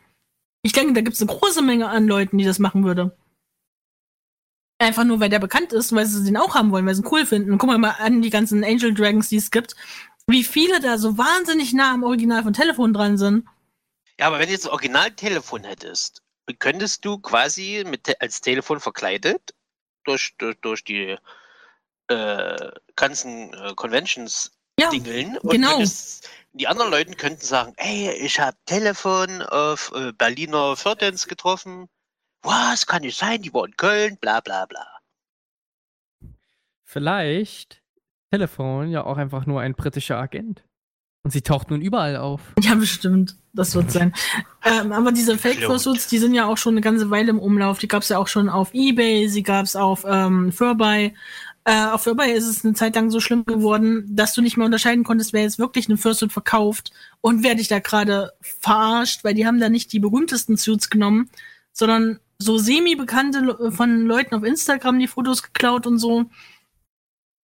Ich 0.64 0.72
denke, 0.72 0.94
da 0.94 1.02
gibt 1.02 1.16
es 1.16 1.22
eine 1.22 1.32
große 1.32 1.62
Menge 1.62 1.90
an 1.90 2.08
Leuten, 2.08 2.38
die 2.38 2.46
das 2.46 2.58
machen 2.58 2.84
würde. 2.84 3.16
Einfach 4.80 5.04
nur, 5.04 5.20
weil 5.20 5.30
der 5.30 5.40
bekannt 5.40 5.72
ist, 5.74 5.94
weil 5.94 6.06
sie 6.06 6.24
den 6.24 6.38
auch 6.38 6.56
haben 6.56 6.72
wollen, 6.72 6.86
weil 6.86 6.96
sie 6.96 7.02
ihn 7.02 7.08
cool 7.12 7.26
finden. 7.26 7.58
guck 7.58 7.78
mal 7.78 7.96
an 8.00 8.22
die 8.22 8.30
ganzen 8.30 8.64
Angel 8.64 8.94
Dragons, 8.94 9.30
die 9.30 9.38
es 9.38 9.52
gibt. 9.52 9.76
Wie 10.26 10.44
viele 10.44 10.80
da 10.80 10.98
so 10.98 11.18
wahnsinnig 11.18 11.74
nah 11.74 11.94
am 11.94 12.04
Original 12.04 12.44
von 12.44 12.54
Telefon 12.54 12.94
dran 12.94 13.18
sind. 13.18 13.46
Ja, 14.20 14.28
aber 14.28 14.40
wenn 14.40 14.48
du 14.48 14.54
jetzt 14.54 14.66
ein 14.66 14.72
Originaltelefon 14.72 15.64
hättest, 15.64 16.22
könntest 16.60 17.04
du 17.04 17.18
quasi 17.18 17.84
mit, 17.86 18.22
als 18.22 18.42
Telefon 18.42 18.80
verkleidet 18.80 19.54
durch, 20.06 20.36
durch, 20.38 20.56
durch 20.62 20.84
die 20.84 21.18
äh, 22.08 22.72
ganzen 22.96 23.54
äh, 23.54 23.74
Conventions 23.76 24.52
ja, 24.80 24.90
dingeln 24.90 25.38
und 25.38 25.52
genau. 25.52 25.72
könntest 25.72 26.30
die 26.54 26.68
anderen 26.68 26.92
Leute 26.92 27.14
könnten 27.16 27.42
sagen, 27.42 27.74
ey, 27.78 28.12
ich 28.12 28.40
habe 28.40 28.58
Telefon 28.66 29.42
auf 29.42 29.92
äh, 29.96 30.14
Berliner 30.14 30.76
Fördenz 30.76 31.28
getroffen. 31.28 31.90
Was 32.44 32.86
kann 32.86 33.02
nicht 33.02 33.18
sein? 33.18 33.42
Die 33.42 33.54
wohnen 33.54 33.72
in 33.72 33.78
Köln, 33.78 34.18
bla 34.18 34.40
bla 34.40 34.66
bla. 34.66 34.86
Vielleicht 36.84 37.82
Telefon 38.32 38.90
ja 38.90 39.04
auch 39.04 39.18
einfach 39.18 39.46
nur 39.46 39.62
ein 39.62 39.74
britischer 39.74 40.18
Agent. 40.18 40.64
Und 41.24 41.32
sie 41.32 41.42
taucht 41.42 41.72
nun 41.72 41.82
überall 41.82 42.18
auf. 42.18 42.42
Ja, 42.60 42.76
bestimmt. 42.76 43.38
Das 43.54 43.74
wird 43.76 43.92
sein. 43.92 44.14
ähm, 44.66 44.92
aber 44.92 45.12
diese 45.12 45.38
Fake-Fursuits, 45.38 46.08
die 46.08 46.18
sind 46.18 46.34
ja 46.34 46.46
auch 46.46 46.58
schon 46.58 46.74
eine 46.74 46.82
ganze 46.82 47.10
Weile 47.10 47.30
im 47.30 47.40
Umlauf. 47.40 47.80
Die 47.80 47.88
gab 47.88 48.02
es 48.02 48.10
ja 48.10 48.18
auch 48.18 48.28
schon 48.28 48.50
auf 48.50 48.74
Ebay, 48.74 49.30
sie 49.30 49.44
gab 49.44 49.64
es 49.66 49.76
auf 49.76 50.06
ähm, 50.08 50.52
Furby. 50.52 51.16
Äh, 51.66 51.86
auf 51.86 52.04
Furby 52.04 52.32
ist 52.32 52.48
es 52.48 52.66
eine 52.66 52.74
Zeit 52.74 52.96
lang 52.96 53.10
so 53.10 53.22
schlimm 53.22 53.46
geworden, 53.46 54.06
dass 54.10 54.34
du 54.34 54.42
nicht 54.42 54.58
mehr 54.58 54.66
unterscheiden 54.66 55.06
konntest, 55.06 55.32
wer 55.32 55.44
jetzt 55.44 55.60
wirklich 55.60 55.88
einen 55.88 55.98
Fursuit 55.98 56.34
verkauft 56.34 56.92
und 57.22 57.44
wer 57.44 57.56
dich 57.56 57.70
da 57.70 57.80
gerade 57.80 58.34
verarscht, 58.42 59.24
weil 59.24 59.34
die 59.34 59.48
haben 59.48 59.60
da 59.60 59.70
nicht 59.70 59.94
die 59.94 60.00
berühmtesten 60.00 60.58
Suits 60.58 60.90
genommen, 60.90 61.30
sondern 61.72 62.20
so 62.38 62.58
semi-bekannte 62.58 63.72
von 63.72 64.06
Leuten 64.06 64.36
auf 64.36 64.44
Instagram 64.44 65.00
die 65.00 65.08
Fotos 65.08 65.42
geklaut 65.42 65.88
und 65.88 66.00
so 66.00 66.26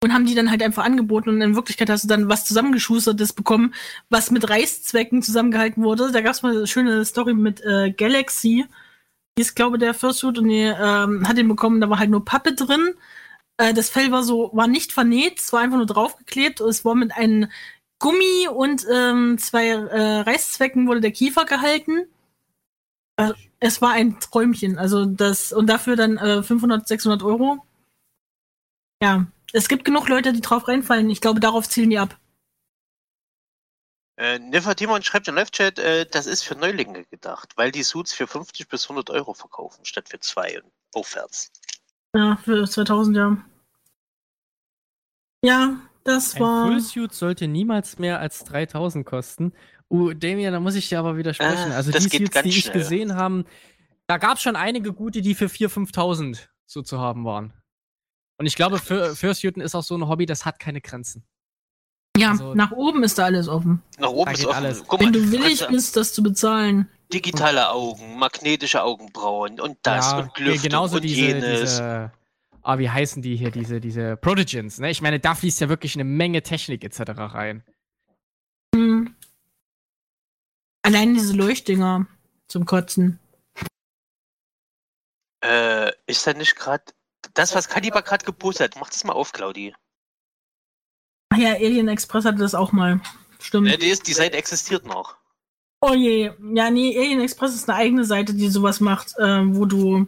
und 0.04 0.14
haben 0.14 0.26
die 0.26 0.36
dann 0.36 0.50
halt 0.52 0.64
einfach 0.64 0.84
angeboten 0.84 1.30
und 1.30 1.42
in 1.42 1.56
Wirklichkeit 1.56 1.90
hast 1.90 2.04
du 2.04 2.08
dann 2.10 2.30
was 2.30 2.46
zusammengeschustertes 2.46 3.32
bekommen, 3.34 3.74
was 4.10 4.32
mit 4.32 4.50
Reißzwecken 4.50 5.22
zusammengehalten 5.22 5.84
wurde. 5.84 6.12
Da 6.12 6.22
gab 6.22 6.34
es 6.34 6.42
mal 6.42 6.56
eine 6.56 6.68
schöne 6.68 7.06
Story 7.06 7.34
mit 7.34 7.62
äh, 7.62 7.92
Galaxy. 7.92 8.66
Die 9.38 9.42
ist, 9.42 9.56
glaube 9.56 9.78
der 9.78 9.94
Fursuit 9.94 10.38
und 10.38 10.50
die 10.50 10.62
ähm, 10.62 11.28
hat 11.28 11.38
den 11.38 11.48
bekommen, 11.48 11.80
da 11.80 11.90
war 11.90 12.00
halt 12.00 12.10
nur 12.10 12.26
Pappe 12.26 12.54
drin 12.54 12.94
äh, 13.60 13.74
das 13.74 13.90
Fell 13.90 14.12
war 14.12 14.24
so, 14.24 14.50
war 14.54 14.68
nicht 14.68 14.94
vernäht, 14.94 15.40
es 15.40 15.52
war 15.52 15.60
einfach 15.60 15.78
nur 15.78 15.86
draufgeklebt. 15.86 16.62
Es 16.62 16.86
war 16.86 16.96
mit 16.96 17.12
einem 17.12 17.52
Gummi 18.00 18.48
und 18.48 18.86
ähm, 18.92 19.38
zwei 19.38 19.68
äh, 19.68 20.22
Reißzwecken 20.22 20.88
wurde 20.88 21.02
der 21.02 21.12
Kiefer 21.12 21.44
gehalten. 21.44 22.08
Äh, 23.18 23.34
es 23.60 23.82
war 23.82 23.92
ein 23.92 24.20
Träumchen. 24.22 24.78
Also 24.80 25.06
das, 25.06 25.52
und 25.52 25.68
dafür 25.68 25.98
dann 25.98 26.18
äh, 26.18 26.42
500, 26.42 26.88
600 26.88 27.22
Euro. 27.24 27.66
Ja, 29.04 29.28
es 29.52 29.68
gibt 29.68 29.84
genug 29.84 30.08
Leute, 30.08 30.32
die 30.32 30.42
drauf 30.42 30.70
reinfallen. 30.70 31.10
Ich 31.10 31.20
glaube, 31.20 31.42
darauf 31.42 31.68
zielen 31.68 31.90
die 31.90 32.00
ab. 32.00 32.18
Äh, 34.16 34.40
Nefertimon 34.40 35.04
schreibt 35.04 35.28
im 35.28 35.36
Live-Chat, 35.36 35.80
äh, 35.80 36.06
das 36.06 36.28
ist 36.28 36.44
für 36.44 36.56
Neulinge 36.56 37.04
gedacht, 37.06 37.52
weil 37.58 37.72
die 37.72 37.84
Suits 37.84 38.14
für 38.14 38.28
50 38.28 38.70
bis 38.70 38.86
100 38.86 39.10
Euro 39.10 39.34
verkaufen, 39.34 39.84
statt 39.84 40.08
für 40.08 40.20
zwei 40.20 40.62
und 40.62 40.72
aufwärts. 40.94 41.52
Ja, 42.16 42.38
für 42.38 42.68
2000, 42.68 43.16
ja. 43.18 43.38
Ja, 45.44 45.80
das 46.04 46.36
Ein 46.36 46.42
war. 46.42 46.68
Fullsuit 46.68 47.14
sollte 47.14 47.48
niemals 47.48 48.00
mehr 48.00 48.20
als 48.20 48.44
3000 48.46 49.06
kosten. 49.06 49.54
Uh, 49.90 50.14
Damien, 50.14 50.54
da 50.54 50.60
muss 50.60 50.76
ich 50.76 50.90
dir 50.90 51.00
aber 51.00 51.18
widersprechen. 51.18 51.72
Ah, 51.72 51.76
also 51.76 51.92
die 51.92 52.00
Suits, 52.00 52.42
die 52.44 52.50
ich 52.50 52.60
schnell. 52.62 52.74
gesehen 52.74 53.16
habe, 53.16 53.46
da 54.08 54.18
gab 54.18 54.38
es 54.38 54.44
schon 54.44 54.56
einige 54.56 54.94
gute, 54.94 55.22
die 55.22 55.34
für 55.36 55.46
4.000, 55.46 55.70
5.000 55.92 56.48
so 56.66 56.82
zu 56.82 57.00
haben 57.00 57.26
waren. 57.26 57.54
Und 58.38 58.46
ich 58.46 58.56
glaube, 58.56 58.78
für 58.80 59.16
Fursuiten 59.16 59.62
ist 59.62 59.76
auch 59.76 59.84
so 59.84 59.96
ein 59.98 60.08
Hobby, 60.08 60.26
das 60.26 60.46
hat 60.46 60.60
keine 60.60 60.82
Grenzen. 60.82 61.24
Ja, 62.18 62.32
Also- 62.32 62.54
nach 62.54 62.72
oben 62.72 63.04
ist 63.04 63.18
da 63.18 63.26
alles 63.26 63.48
offen. 63.48 63.82
Nach 63.98 64.10
oben 64.10 64.26
Da 64.26 64.32
ist 64.32 64.46
offen. 64.46 64.56
alles. 64.56 64.84
Guck 64.88 65.00
Wenn 65.00 65.14
du 65.14 65.32
willig 65.32 65.66
bist, 65.68 65.96
das 65.96 66.14
zu 66.14 66.22
bezahlen. 66.24 66.88
Digitale 67.14 67.70
Augen, 67.70 68.18
magnetische 68.18 68.84
Augenbrauen 68.84 69.60
und 69.60 69.78
das 69.84 70.12
ja, 70.12 70.20
und 70.20 70.38
Lüftung 70.38 70.64
genauso 70.64 70.96
und 70.98 71.04
diese, 71.04 71.22
jenes. 71.22 71.62
diese, 71.62 72.12
ah, 72.62 72.78
wie 72.78 72.90
heißen 72.90 73.22
die 73.22 73.36
hier, 73.36 73.52
diese, 73.52 73.80
diese 73.80 74.16
Protogens, 74.18 74.80
ne? 74.80 74.92
Ich 74.92 75.02
meine, 75.02 75.20
da 75.20 75.36
fließt 75.36 75.62
ja 75.62 75.70
wirklich 75.70 75.96
eine 75.96 76.04
Menge 76.04 76.44
Technik 76.44 76.84
etc. 76.84 77.02
rein. 77.16 77.64
Hm. 78.76 79.16
Allein 80.84 81.14
diese 81.14 81.34
Leuchtdinger 81.34 82.08
zum 82.48 82.66
Kotzen. 82.66 83.20
Äh, 85.42 85.92
ist 86.06 86.28
da 86.28 86.34
nicht 86.34 86.56
gerade 86.56 86.84
das, 87.34 87.56
was 87.56 87.70
Kaliber 87.70 88.02
gerade 88.02 88.26
gepostet 88.26 88.76
hat? 88.76 88.80
Mach 88.80 88.90
das 88.90 89.04
mal 89.04 89.14
auf, 89.14 89.32
Claudi. 89.32 89.74
Ach 91.30 91.38
ja, 91.38 91.54
Alien 91.54 91.88
Express 91.88 92.26
hatte 92.26 92.40
das 92.40 92.56
auch 92.56 92.72
mal. 92.72 93.00
Stimmt. 93.40 93.68
Äh, 93.68 93.78
die, 93.78 93.88
ist, 93.88 94.08
die 94.08 94.14
Seite 94.14 94.38
existiert 94.38 94.86
noch. 94.86 95.19
Oh 95.82 95.94
je. 95.94 96.32
Ja, 96.54 96.70
nee, 96.70 96.98
Alien 96.98 97.22
Express 97.22 97.56
ist 97.56 97.70
eine 97.70 97.78
eigene 97.78 98.04
Seite, 98.06 98.34
die 98.34 98.50
sowas 98.50 98.80
macht, 98.80 99.18
äh, 99.18 99.42
wo 99.56 99.66
du. 99.66 100.08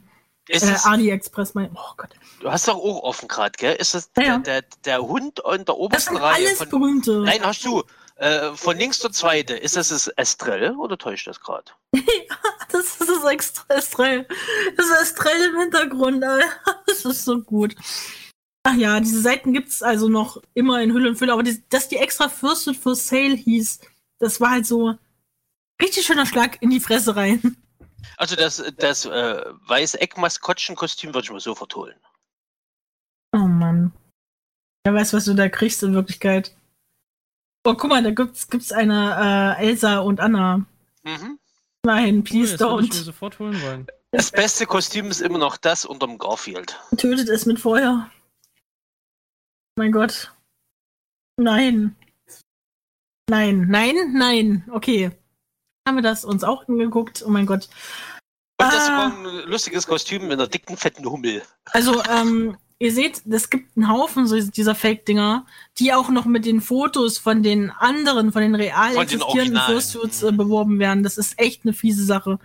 Ist 0.49 0.63
Äh, 0.63 0.71
das, 0.71 0.85
AliExpress 0.85 1.53
mein. 1.53 1.71
Oh 1.75 1.93
Gott. 1.97 2.09
du 2.41 2.51
hast 2.51 2.67
doch 2.67 2.75
auch 2.75 3.03
offen 3.03 3.27
gerade, 3.27 3.53
gell? 3.57 3.75
Ist 3.75 3.93
das 3.93 4.09
Ja, 4.17 4.23
ja. 4.23 4.37
der, 4.39 4.61
der, 4.63 4.69
der 4.85 5.01
Hund 5.07 5.39
in 5.39 5.57
der 5.57 5.65
Das 5.65 5.75
obersten 5.75 6.15
sind 6.15 6.23
Reihe 6.23 6.47
alles 6.47 6.57
von. 6.57 6.69
berühmte. 6.69 7.21
Nein, 7.21 7.41
hast 7.43 7.63
du. 7.63 7.83
Äh, 8.17 8.53
von 8.53 8.77
links 8.77 8.99
zur 8.99 9.11
zweite. 9.11 9.55
Ist 9.55 9.75
das 9.77 9.89
das 9.89 10.07
Estrell 10.09 10.75
oder 10.75 10.97
täuscht 10.97 11.27
das 11.27 11.39
gerade? 11.39 11.71
Das 12.71 12.85
ist 13.01 13.01
das 13.01 13.65
Estrell. 13.67 14.25
Das 14.77 14.85
ist 14.85 15.01
Estrell 15.01 15.49
im 15.53 15.59
Hintergrund, 15.59 16.23
Alter. 16.23 16.45
Das 16.85 17.03
ist 17.05 17.25
so 17.25 17.39
gut. 17.41 17.75
Ach 18.63 18.75
ja, 18.75 18.99
diese 18.99 19.19
Seiten 19.21 19.51
gibt's 19.53 19.81
also 19.83 20.07
noch 20.07 20.41
immer 20.53 20.81
in 20.81 20.93
Hülle 20.93 21.09
und 21.09 21.15
Fülle, 21.17 21.33
aber 21.33 21.43
die, 21.43 21.63
dass 21.69 21.89
die 21.89 21.97
extra 21.97 22.29
Fürstet 22.29 22.77
for 22.77 22.95
Sale 22.95 23.33
hieß, 23.35 23.79
das 24.19 24.39
war 24.39 24.51
halt 24.51 24.65
so 24.67 24.93
richtig 25.81 26.05
schöner 26.05 26.25
Schlag 26.25 26.61
in 26.61 26.69
die 26.69 26.79
Fresse 26.79 27.15
rein. 27.15 27.57
Also 28.17 28.35
das, 28.35 28.63
das 28.77 29.05
äh, 29.05 29.43
weiße 29.67 29.99
Eckmaskottchenkostüm 29.99 31.13
würde 31.13 31.25
ich 31.25 31.31
mir 31.31 31.39
sofort 31.39 31.75
holen. 31.75 31.99
Oh 33.33 33.39
Mann. 33.39 33.93
Wer 34.83 34.93
weiß, 34.93 35.13
was 35.13 35.25
du 35.25 35.33
da 35.33 35.49
kriegst 35.49 35.83
in 35.83 35.93
Wirklichkeit. 35.93 36.55
Oh, 37.63 37.75
guck 37.75 37.89
mal, 37.89 38.01
da 38.03 38.11
gibt's, 38.11 38.49
gibt's 38.49 38.71
eine 38.71 39.57
äh, 39.59 39.67
Elsa 39.67 39.99
und 39.99 40.19
Anna. 40.19 40.65
Mhm. 41.03 41.39
Nein, 41.83 42.23
please 42.23 42.57
das 42.57 42.61
würde 42.61 42.85
ich 42.85 42.89
mir 42.89 42.99
don't. 42.99 43.03
sofort 43.03 43.39
holen 43.39 43.61
wollen. 43.61 43.87
Das 44.11 44.31
beste 44.31 44.65
Kostüm 44.65 45.09
ist 45.09 45.21
immer 45.21 45.37
noch 45.37 45.57
das 45.57 45.85
unterm 45.85 46.17
Garfield. 46.17 46.77
Tötet 46.97 47.29
es 47.29 47.45
mit 47.45 47.59
Feuer. 47.59 48.09
Mein 49.77 49.91
Gott. 49.91 50.33
Nein. 51.37 51.95
Nein, 53.29 53.67
nein, 53.69 54.13
nein. 54.13 54.69
Okay. 54.71 55.11
Haben 55.87 55.97
wir 55.97 56.03
das 56.03 56.23
uns 56.25 56.43
auch 56.43 56.67
angeguckt? 56.67 57.23
Oh 57.25 57.29
mein 57.29 57.45
Gott. 57.45 57.67
Und 58.59 58.67
das 58.67 58.75
ist 58.83 58.89
Ah. 58.89 59.07
ein 59.07 59.49
lustiges 59.49 59.87
Kostüm 59.87 60.23
mit 60.23 60.33
einer 60.33 60.47
dicken, 60.47 60.77
fetten 60.77 61.05
Hummel. 61.09 61.41
Also, 61.71 62.03
ähm, 62.03 62.55
ihr 62.77 62.93
seht, 62.93 63.23
es 63.27 63.49
gibt 63.49 63.75
einen 63.75 63.89
Haufen 63.89 64.27
so 64.27 64.39
dieser 64.39 64.75
Fake-Dinger, 64.75 65.45
die 65.79 65.93
auch 65.93 66.09
noch 66.09 66.25
mit 66.25 66.45
den 66.45 66.61
Fotos 66.61 67.17
von 67.17 67.41
den 67.41 67.71
anderen, 67.71 68.31
von 68.31 68.43
den 68.43 68.53
real 68.53 68.93
Von 68.93 69.07
den 69.07 69.21
existierenden. 69.21 69.61
Fursuits 69.63 70.21
äh, 70.23 70.31
beworben 70.31 70.77
werden. 70.77 71.01
Das 71.03 71.17
ist 71.17 71.39
echt 71.39 71.63
eine 71.65 71.73
fiese 71.73 72.05
Sache. 72.05 72.37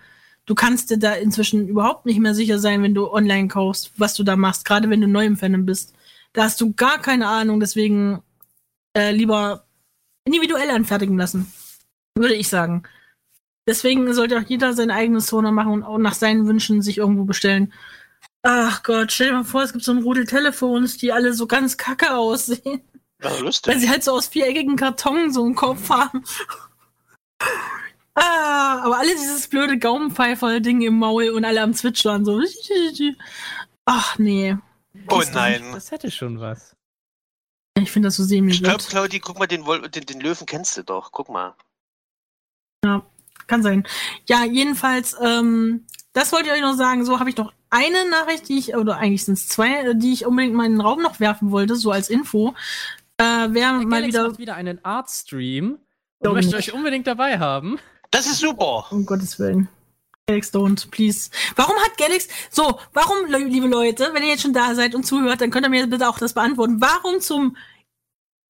Du 0.46 0.54
kannst 0.54 0.90
dir 0.90 0.98
da 0.98 1.12
inzwischen 1.14 1.68
überhaupt 1.68 2.06
nicht 2.06 2.20
mehr 2.20 2.34
sicher 2.34 2.58
sein, 2.58 2.82
wenn 2.82 2.94
du 2.94 3.10
online 3.12 3.48
kaufst, 3.48 3.92
was 3.98 4.14
du 4.14 4.22
da 4.22 4.36
machst, 4.36 4.64
gerade 4.64 4.88
wenn 4.88 5.00
du 5.00 5.08
neu 5.08 5.26
im 5.26 5.36
Fandom 5.36 5.66
bist. 5.66 5.92
Da 6.32 6.44
hast 6.44 6.60
du 6.60 6.72
gar 6.72 6.98
keine 7.00 7.26
Ahnung, 7.28 7.60
deswegen 7.60 8.22
äh, 8.96 9.10
lieber 9.10 9.64
individuell 10.24 10.70
anfertigen 10.70 11.18
lassen. 11.18 11.52
Würde 12.14 12.34
ich 12.34 12.48
sagen. 12.48 12.84
Deswegen 13.68 14.12
sollte 14.14 14.38
auch 14.38 14.46
jeder 14.46 14.72
sein 14.74 14.90
eigenes 14.90 15.26
Toner 15.26 15.50
machen 15.50 15.72
und 15.72 15.82
auch 15.82 15.98
nach 15.98 16.14
seinen 16.14 16.46
Wünschen 16.46 16.82
sich 16.82 16.98
irgendwo 16.98 17.24
bestellen. 17.24 17.72
Ach 18.42 18.84
Gott, 18.84 19.10
stell 19.10 19.28
dir 19.30 19.34
mal 19.34 19.44
vor, 19.44 19.62
es 19.62 19.72
gibt 19.72 19.84
so 19.84 19.90
ein 19.92 20.02
Rudel 20.02 20.24
Telefons, 20.24 20.98
die 20.98 21.12
alle 21.12 21.32
so 21.32 21.48
ganz 21.48 21.76
kacke 21.76 22.14
aussehen. 22.14 22.82
Ja, 23.22 23.32
Weil 23.32 23.42
lustig. 23.42 23.78
sie 23.80 23.90
halt 23.90 24.04
so 24.04 24.12
aus 24.12 24.28
viereckigen 24.28 24.76
Karton 24.76 25.32
so 25.32 25.44
einen 25.44 25.54
Kopf 25.56 25.88
haben. 25.90 26.22
Ah, 28.14 28.82
aber 28.84 28.98
alle 28.98 29.12
dieses 29.14 29.48
blöde 29.48 29.78
Gaumenpfeifer-Ding 29.78 30.82
im 30.82 30.98
Maul 30.98 31.30
und 31.30 31.44
alle 31.44 31.60
am 31.60 31.74
Zwitschern 31.74 32.24
so. 32.24 32.40
Ach 33.84 34.18
nee. 34.18 34.56
Oh 35.10 35.22
nein. 35.32 35.72
Das 35.72 35.90
hätte 35.90 36.10
schon 36.10 36.40
was. 36.40 36.76
Ich 37.78 37.90
finde 37.90 38.06
das 38.08 38.16
so 38.16 38.24
semi 38.24 38.52
Ich 38.52 38.62
glaube. 38.62 38.82
Claudi, 38.82 39.18
guck 39.20 39.38
mal, 39.38 39.46
den, 39.46 39.64
den, 39.90 40.06
den 40.06 40.20
Löwen 40.20 40.46
kennst 40.46 40.76
du 40.76 40.82
doch. 40.82 41.12
Guck 41.12 41.28
mal. 41.28 41.54
Kann 43.46 43.62
sein. 43.62 43.86
Ja, 44.26 44.44
jedenfalls, 44.44 45.16
ähm, 45.22 45.84
das 46.12 46.32
wollte 46.32 46.48
ich 46.48 46.54
euch 46.54 46.60
noch 46.60 46.76
sagen. 46.76 47.04
So 47.04 47.20
habe 47.20 47.30
ich 47.30 47.36
noch 47.36 47.52
eine 47.70 48.08
Nachricht, 48.08 48.48
die 48.48 48.58
ich, 48.58 48.74
oder 48.74 48.96
eigentlich 48.96 49.24
sind 49.24 49.34
es 49.34 49.48
zwei, 49.48 49.92
die 49.94 50.12
ich 50.12 50.26
unbedingt 50.26 50.54
mal 50.54 50.66
in 50.66 50.72
den 50.72 50.80
Raum 50.80 51.02
noch 51.02 51.20
werfen 51.20 51.50
wollte, 51.50 51.76
so 51.76 51.90
als 51.90 52.08
Info. 52.08 52.54
Äh, 53.18 53.48
wer 53.50 53.72
mal 53.74 53.84
Galax 53.86 54.08
wieder. 54.08 54.28
macht 54.28 54.38
wieder 54.38 54.54
einen 54.54 54.84
Art-Stream 54.84 55.78
und 56.18 56.32
möchte 56.32 56.56
euch 56.56 56.72
unbedingt 56.72 57.06
dabei 57.06 57.38
haben. 57.38 57.78
Das 58.10 58.26
ist 58.26 58.38
super. 58.38 58.86
Um 58.90 59.06
Gottes 59.06 59.38
Willen. 59.38 59.68
Galax, 60.26 60.52
don't, 60.52 60.90
please. 60.90 61.30
Warum 61.54 61.76
hat 61.76 61.96
Galax, 61.98 62.28
so, 62.50 62.80
warum, 62.92 63.26
liebe 63.26 63.68
Leute, 63.68 64.10
wenn 64.12 64.22
ihr 64.22 64.30
jetzt 64.30 64.42
schon 64.42 64.52
da 64.52 64.74
seid 64.74 64.94
und 64.94 65.04
zuhört, 65.06 65.40
dann 65.40 65.50
könnt 65.50 65.66
ihr 65.66 65.70
mir 65.70 65.86
bitte 65.86 66.08
auch 66.08 66.18
das 66.18 66.34
beantworten. 66.34 66.80
Warum 66.80 67.20
zum 67.20 67.56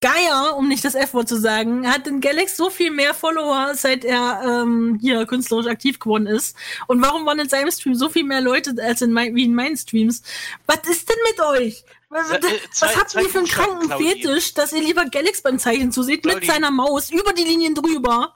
Geier, 0.03 0.57
um 0.57 0.69
nicht 0.69 0.85
das 0.85 0.95
F-Wort 0.95 1.27
zu 1.29 1.41
sagen, 1.41 1.91
hat 1.91 2.05
denn 2.07 2.21
Galax 2.21 2.57
so 2.57 2.69
viel 2.69 2.91
mehr 2.91 3.15
Follower, 3.15 3.75
seit 3.75 4.05
er 4.05 4.43
ähm, 4.45 4.99
hier 5.01 5.25
künstlerisch 5.27 5.67
aktiv 5.67 5.99
geworden 5.99 6.27
ist? 6.27 6.55
Und 6.87 7.01
warum 7.03 7.25
waren 7.25 7.39
in 7.39 7.49
seinem 7.49 7.71
Stream 7.71 7.95
so 7.95 8.11
viel 8.11 8.25
mehr 8.25 8.43
Leute 8.43 8.75
als 8.83 9.01
in 9.01 9.11
mein, 9.13 9.35
wie 9.35 9.45
in 9.45 9.55
meinen 9.55 9.77
Streams? 9.77 10.23
Was 10.67 10.81
ist 10.89 11.09
denn 11.09 11.17
mit 11.31 11.41
euch? 11.41 11.85
Was, 12.11 12.31
Äh, 12.31 12.41
zwei- 12.73 12.87
was 12.89 12.97
habt 12.97 13.15
ihr 13.15 13.29
für 13.31 13.39
einen 13.39 13.47
kranken 13.49 13.87
Claudi. 13.89 14.05
Fetisch, 14.13 14.53
dass 14.55 14.73
ihr 14.75 14.83
lieber 14.83 15.07
Galax 15.07 15.41
beim 15.43 15.59
Zeichen 15.59 15.91
zuseht 15.91 16.25
mit 16.27 16.35
Claudi. 16.35 16.47
seiner 16.47 16.71
Maus 16.71 17.11
über 17.11 17.33
die 17.33 17.45
Linien 17.45 17.75
drüber? 17.75 18.35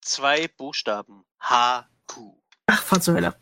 Zwei 0.00 0.48
Buchstaben. 0.48 1.24
HQ. 1.40 2.12
Ach, 2.66 2.82
fahr 2.82 3.00
zur 3.00 3.14
Hölle. 3.14 3.34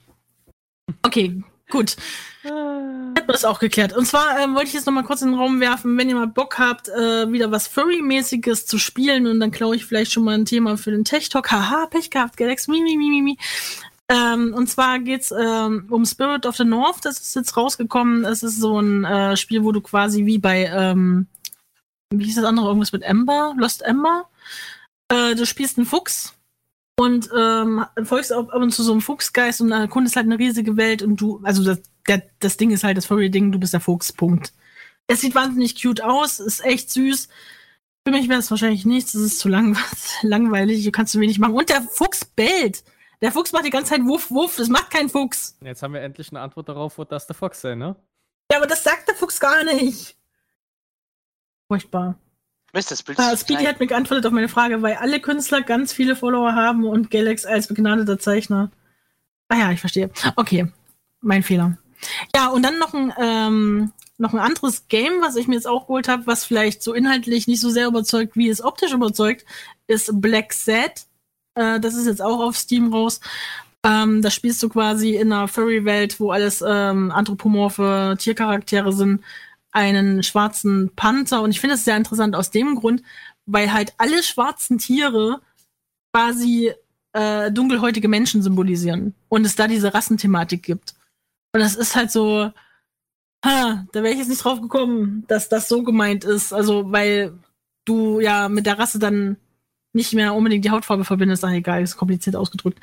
Okay, 1.03 1.43
gut. 1.71 1.97
Hätten 2.43 3.15
wir 3.15 3.33
das 3.33 3.45
auch 3.45 3.59
geklärt. 3.59 3.93
Und 3.93 4.07
zwar 4.07 4.41
ähm, 4.41 4.55
wollte 4.55 4.69
ich 4.69 4.73
jetzt 4.75 4.87
noch 4.87 4.95
mal 4.95 5.05
kurz 5.05 5.21
in 5.23 5.29
den 5.29 5.39
Raum 5.39 5.61
werfen, 5.61 5.99
wenn 5.99 6.09
ihr 6.09 6.15
mal 6.15 6.27
Bock 6.27 6.59
habt, 6.59 6.89
äh, 6.89 7.31
wieder 7.31 7.51
was 7.51 7.69
Furry-mäßiges 7.69 8.67
zu 8.67 8.79
spielen 8.79 9.27
und 9.27 9.41
dann 9.41 9.51
klaue 9.51 9.77
ich 9.77 9.85
vielleicht 9.85 10.13
schon 10.13 10.25
mal 10.25 10.35
ein 10.35 10.47
Thema 10.47 10.77
für 10.79 10.91
den 10.91 11.05
Tech-Talk. 11.05 11.51
Haha, 11.51 11.87
Pech 11.87 12.11
gehabt, 12.11 12.37
Galax, 12.37 12.67
mi, 12.67 12.83
mi, 12.83 12.97
mi, 12.97 13.11
mi, 13.11 13.23
mi. 13.23 13.39
Ähm, 14.09 14.55
und 14.55 14.69
zwar 14.69 14.99
geht's 14.99 15.33
ähm, 15.33 15.87
um 15.91 16.05
Spirit 16.05 16.47
of 16.47 16.57
the 16.57 16.65
North. 16.65 17.05
Das 17.05 17.21
ist 17.21 17.37
jetzt 17.37 17.57
rausgekommen. 17.57 18.25
Es 18.25 18.43
ist 18.43 18.59
so 18.59 18.81
ein 18.81 19.05
äh, 19.05 19.37
Spiel, 19.37 19.63
wo 19.63 19.71
du 19.71 19.81
quasi 19.81 20.27
wie 20.27 20.39
bei, 20.39 20.65
ähm, 20.65 21.27
wie 22.13 22.25
hieß 22.25 22.37
das 22.37 22.45
andere, 22.45 22.67
irgendwas 22.67 22.93
mit 22.93 23.03
Ember, 23.03 23.55
Lost 23.57 23.83
Ember. 23.83 24.29
Äh, 25.09 25.35
du 25.35 25.47
spielst 25.47 25.77
einen 25.77 25.87
Fuchs 25.87 26.35
und 27.01 27.31
ähm, 27.35 27.87
folgst 28.05 28.31
ab 28.31 28.53
ab 28.53 28.61
und 28.61 28.73
zu 28.73 28.83
so 28.83 28.93
einem 28.93 29.01
Fuchsgeist 29.01 29.63
und 29.63 29.73
erkundest 29.73 30.17
halt 30.17 30.27
eine 30.27 30.39
riesige 30.39 30.77
Welt 30.77 31.03
und 31.03 31.19
du, 31.19 31.41
also 31.45 31.65
das, 31.65 31.81
der, 32.07 32.23
das 32.41 32.59
Ding 32.59 32.73
ist 32.73 32.85
halt 32.85 32.99
das 32.99 33.07
Furry-Ding, 33.07 33.53
du 33.53 33.59
bist 33.59 33.73
der 33.73 33.81
Fuchs, 33.81 34.13
Punkt. 34.13 34.53
Es 35.07 35.23
sieht 35.23 35.35
wahnsinnig 35.35 35.81
cute 35.81 36.03
aus, 36.03 36.41
ist 36.41 36.63
echt 36.63 36.91
süß. 36.91 37.31
Für 38.07 38.13
mich 38.13 38.29
wäre 38.29 38.41
es 38.41 38.51
wahrscheinlich 38.51 38.85
nichts, 38.85 39.15
es 39.15 39.23
ist 39.23 39.39
zu 39.39 39.49
lang, 39.49 39.79
langweilig, 40.23 40.85
du 40.85 40.93
kannst 40.93 41.13
zu 41.13 41.21
wenig 41.21 41.39
machen. 41.39 41.55
Und 41.55 41.71
der 41.71 41.81
Fuchs 41.81 42.23
bellt. 42.23 42.85
Der 43.23 43.33
Fuchs 43.33 43.53
macht 43.53 43.65
die 43.65 43.71
ganze 43.71 43.93
Zeit 43.93 44.05
Wuff, 44.05 44.31
Wuff, 44.31 44.57
das 44.57 44.69
macht 44.69 44.91
kein 44.91 45.09
Fuchs. 45.09 45.57
Jetzt 45.63 45.83
haben 45.83 45.95
wir 45.95 46.03
endlich 46.03 46.31
eine 46.31 46.41
Antwort 46.41 46.69
darauf, 46.69 46.99
wo 46.99 47.05
das 47.05 47.27
der 47.27 47.35
Fox 47.35 47.63
sein, 47.63 47.79
ne? 47.79 47.97
Ja, 48.53 48.59
aber 48.59 48.67
das 48.67 48.85
sagt 48.85 49.09
der 49.09 49.15
Fuchs 49.15 49.41
gar 49.41 49.65
nicht. 49.65 50.19
Furchtbar. 51.67 52.19
Mist, 52.73 52.91
das 52.91 53.03
Bild 53.03 53.19
Ah, 53.19 53.31
ist 53.33 53.43
Speedy 53.43 53.61
klein. 53.61 53.73
hat 53.75 53.81
mir 53.81 53.87
geantwortet 53.87 54.27
auf 54.27 54.33
meine 54.33 54.49
Frage, 54.49 54.81
weil 54.83 54.95
alle 54.95 55.21
Künstler 55.21 55.63
ganz 55.63 55.93
viele 55.93 56.15
Follower 56.17 56.55
haben 56.55 56.85
und 56.85 57.11
Galax 57.11 57.45
als 57.45 57.67
begnadeter 57.67 58.19
Zeichner. 58.19 58.71
Ah 59.49 59.57
ja, 59.59 59.71
ich 59.73 59.81
verstehe. 59.81 60.11
Okay, 60.37 60.69
mein 61.21 61.43
Fehler. 61.43 61.77
Ja, 62.35 62.49
und 62.49 62.63
dann 62.63 62.79
noch 62.79 62.95
ein, 62.95 63.13
ähm, 63.19 63.93
noch 64.19 64.33
ein 64.33 64.39
anderes 64.39 64.87
Game, 64.89 65.21
was 65.21 65.37
ich 65.37 65.49
mir 65.49 65.57
jetzt 65.57 65.67
auch 65.67 65.87
geholt 65.87 66.09
habe, 66.09 66.27
was 66.27 66.45
vielleicht 66.45 66.83
so 66.83 66.95
inhaltlich 66.95 67.47
nicht 67.49 67.61
so 67.61 67.71
sehr 67.71 67.89
überzeugt, 67.89 68.37
wie 68.37 68.49
es 68.49 68.63
optisch 68.63 68.93
überzeugt, 68.93 69.45
ist 69.87 70.11
Black 70.21 70.53
Sad. 70.53 71.07
Äh, 71.57 71.81
das 71.81 71.95
ist 71.95 72.07
jetzt 72.07 72.23
auch 72.23 72.41
auf 72.41 72.57
Steam 72.57 72.93
raus. 72.93 73.21
Ähm, 73.83 74.21
da 74.23 74.31
spielst 74.31 74.63
du 74.63 74.69
quasi 74.69 75.17
in 75.17 75.33
einer 75.33 75.49
Furry-Welt, 75.49 76.21
wo 76.21 76.31
alles 76.31 76.63
ähm, 76.67 77.11
anthropomorphe 77.11 78.15
Tiercharaktere 78.19 78.93
sind, 78.93 79.23
einen 79.73 80.23
schwarzen 80.23 80.91
Panther. 80.97 81.43
Und 81.43 81.51
ich 81.51 81.61
finde 81.61 81.75
es 81.75 81.85
sehr 81.85 81.97
interessant 81.97 82.35
aus 82.35 82.51
dem 82.51 82.75
Grund, 82.75 83.03
weil 83.47 83.73
halt 83.73 83.95
alle 83.99 84.23
schwarzen 84.23 84.79
Tiere 84.79 85.41
quasi 86.13 86.73
äh, 87.13 87.51
dunkelhäutige 87.51 88.09
Menschen 88.09 88.43
symbolisieren 88.43 89.15
und 89.29 89.45
es 89.45 89.57
da 89.57 89.67
diese 89.67 89.95
Rassenthematik 89.95 90.63
gibt. 90.63 90.95
Und 91.53 91.61
das 91.61 91.75
ist 91.77 91.97
halt 91.97 92.11
so, 92.11 92.51
ha, 93.45 93.87
da 93.93 94.03
wäre 94.03 94.13
ich 94.13 94.19
jetzt 94.19 94.29
nicht 94.29 94.45
drauf 94.45 94.61
gekommen, 94.61 95.25
dass 95.29 95.49
das 95.49 95.69
so 95.69 95.83
gemeint 95.83 96.25
ist. 96.25 96.53
Also, 96.53 96.93
weil 96.93 97.39
du 97.85 98.21
ja 98.21 98.49
mit 98.49 98.67
der 98.67 98.79
Rasse 98.79 98.99
dann 98.99 99.37
nicht 99.93 100.13
mehr 100.15 100.35
unbedingt 100.35 100.65
die 100.65 100.71
Hautfarbe 100.71 101.05
verbindest, 101.05 101.45
ach 101.45 101.51
egal, 101.51 101.83
ist 101.83 101.97
kompliziert 101.97 102.37
ausgedrückt. 102.37 102.79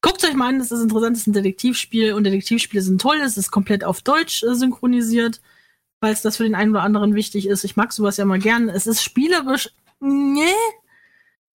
Guckt 0.00 0.24
euch 0.24 0.34
mal 0.34 0.48
an, 0.48 0.58
das 0.58 0.70
ist 0.70 0.82
interessant, 0.82 1.14
das 1.16 1.22
ist 1.22 1.26
ein 1.26 1.32
Detektivspiel 1.34 2.14
und 2.14 2.24
Detektivspiele 2.24 2.82
sind 2.82 3.00
toll, 3.00 3.18
es 3.22 3.36
ist 3.36 3.50
komplett 3.50 3.84
auf 3.84 4.00
Deutsch 4.00 4.42
äh, 4.42 4.54
synchronisiert, 4.54 5.42
falls 6.00 6.22
das 6.22 6.36
für 6.36 6.44
den 6.44 6.54
einen 6.54 6.70
oder 6.72 6.82
anderen 6.82 7.14
wichtig 7.14 7.46
ist. 7.46 7.64
Ich 7.64 7.76
mag 7.76 7.92
sowas 7.92 8.16
ja 8.16 8.24
mal 8.24 8.38
gern. 8.38 8.68
Es 8.68 8.86
ist 8.86 9.02
spielerisch, 9.02 9.70
nee, 10.00 10.44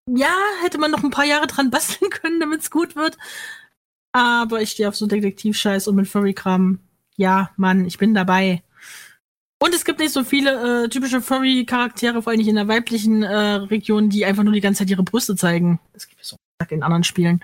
ja, 0.08 0.36
hätte 0.64 0.78
man 0.78 0.92
noch 0.92 1.04
ein 1.04 1.12
paar 1.12 1.26
Jahre 1.26 1.48
dran 1.48 1.70
basteln 1.70 2.10
können, 2.12 2.39
damit 2.39 2.62
es 2.62 2.72
gut 2.72 2.96
wird. 2.96 3.18
Aber 4.14 4.62
ich 4.62 4.72
stehe 4.72 4.89
auf 4.89 4.96
so 4.96 5.08
Detektivscheiß 5.08 5.88
und 5.88 5.96
mit 5.96 6.08
Furry-Kram. 6.08 6.80
Ja, 7.16 7.52
Mann, 7.56 7.86
ich 7.86 7.98
bin 7.98 8.14
dabei. 8.14 8.62
Und 9.60 9.76
es 9.76 9.86
gibt 9.86 10.00
nicht 10.00 10.12
so 10.12 10.24
viele 10.24 10.86
äh, 10.86 10.89
typische 10.89 11.22
Furry-Charaktere, 11.22 12.22
vor 12.24 12.32
allem 12.32 12.39
nicht 12.39 12.48
in 12.50 12.56
der 12.56 12.68
weiblichen 12.68 13.22
äh, 13.22 13.36
Region, 13.36 14.10
die 14.10 14.26
einfach 14.26 14.44
nur 14.44 14.54
die 14.54 14.60
ganze 14.62 14.80
Zeit 14.80 14.89
ihre 14.89 15.04
Brüste 15.04 15.36
zeigen. 15.36 15.80
Das 15.94 16.10
gibt 16.10 16.22
es 16.22 16.30
so 16.30 16.38
in 16.70 16.84
anderen 16.84 17.04
Spielen. 17.04 17.44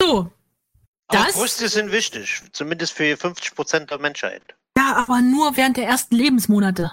So. 0.00 0.30
Aber 1.08 1.24
Das- 1.24 1.34
Brüste 1.34 1.68
sind 1.68 1.92
wichtig, 1.92 2.42
zumindest 2.52 2.92
für 2.92 3.04
50% 3.04 3.86
der 3.86 3.98
Menschheit. 3.98 4.42
Ja, 4.76 4.96
aber 4.96 5.20
nur 5.22 5.56
während 5.56 5.76
der 5.76 5.86
ersten 5.86 6.14
Lebensmonate. 6.16 6.92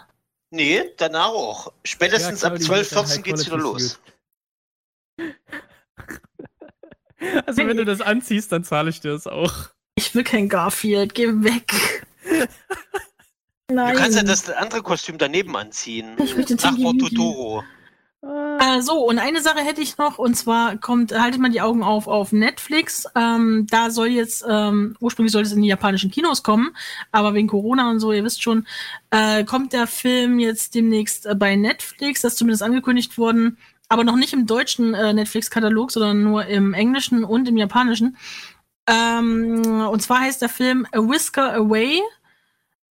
Nee, 0.52 0.84
danach 0.98 1.30
auch. 1.30 1.74
Spätestens 1.84 2.42
Ja, 2.42 2.50
ab 2.50 2.54
Claudi, 2.56 2.66
12, 2.66 2.90
das 2.90 3.04
ist 3.04 3.10
14 3.14 3.24
geht's 3.24 3.46
wieder 3.46 3.58
los. 3.58 4.00
Also 7.46 7.66
wenn 7.66 7.78
du 7.78 7.86
das 7.86 8.02
anziehst, 8.02 8.52
dann 8.52 8.66
zahle 8.66 8.90
ich 8.90 9.00
dir 9.00 9.12
das 9.12 9.28
auch. 9.28 9.70
Ich 9.96 10.14
will 10.14 10.26
kein 10.26 10.50
Garfield, 10.50 11.16
geh 11.16 11.28
weg. 11.28 12.06
Nein. 13.72 13.96
Du 13.96 14.02
kannst 14.02 14.18
ja 14.18 14.24
das 14.24 14.50
andere 14.50 14.82
Kostüm 14.84 15.18
daneben 15.18 15.56
anziehen. 15.56 16.18
Ich 16.22 16.36
möchte 16.36 16.56
Nachbar. 16.56 16.94
Totoro. 16.98 17.64
Äh, 18.24 18.82
so, 18.82 19.06
und 19.06 19.20
eine 19.20 19.42
Sache 19.42 19.60
hätte 19.60 19.82
ich 19.82 19.98
noch, 19.98 20.18
und 20.18 20.36
zwar 20.36 20.78
kommt, 20.78 21.12
haltet 21.12 21.42
mal 21.42 21.50
die 21.52 21.60
Augen 21.60 21.84
auf 21.84 22.08
auf 22.08 22.32
Netflix. 22.32 23.06
Ähm, 23.16 23.68
da 23.70 23.90
soll 23.90 24.08
jetzt, 24.08 24.46
ähm, 24.50 24.96
ursprünglich 25.02 25.34
sollte 25.34 25.48
es 25.48 25.54
in 25.54 25.62
die 25.62 25.68
japanischen 25.68 26.10
Kinos 26.10 26.42
kommen, 26.42 26.74
aber 27.12 27.34
wegen 27.34 27.50
Corona 27.50 27.90
und 27.90 28.00
so, 28.00 28.14
ihr 28.14 28.24
wisst 28.24 28.42
schon, 28.42 28.66
äh, 29.10 29.44
kommt 29.44 29.74
der 29.74 29.88
Film 29.88 30.40
jetzt 30.40 30.74
demnächst 30.74 31.26
äh, 31.26 31.36
bei 31.36 31.58
Netflix, 31.58 32.22
das 32.22 32.34
ist 32.34 32.38
zumindest 32.38 32.64
angekündigt 32.64 33.18
worden, 33.18 33.58
aber 33.90 34.06
noch 34.06 34.16
nicht 34.16 34.32
im 34.32 34.46
deutschen 34.46 34.94
äh, 34.94 35.14
Netflix-Katalog, 35.14 35.92
sondern 35.92 36.24
nur 36.24 36.46
im 36.46 36.74
englischen 36.74 37.26
und 37.26 37.50
im 37.50 37.58
japanischen. 37.58 38.16
Ähm, 38.88 39.86
und 39.90 40.02
zwar 40.02 40.22
heißt 40.22 40.42
der 40.42 40.50
Film 40.50 40.88
A 40.94 41.00
Whisker 41.00 41.54
Away. 41.56 42.00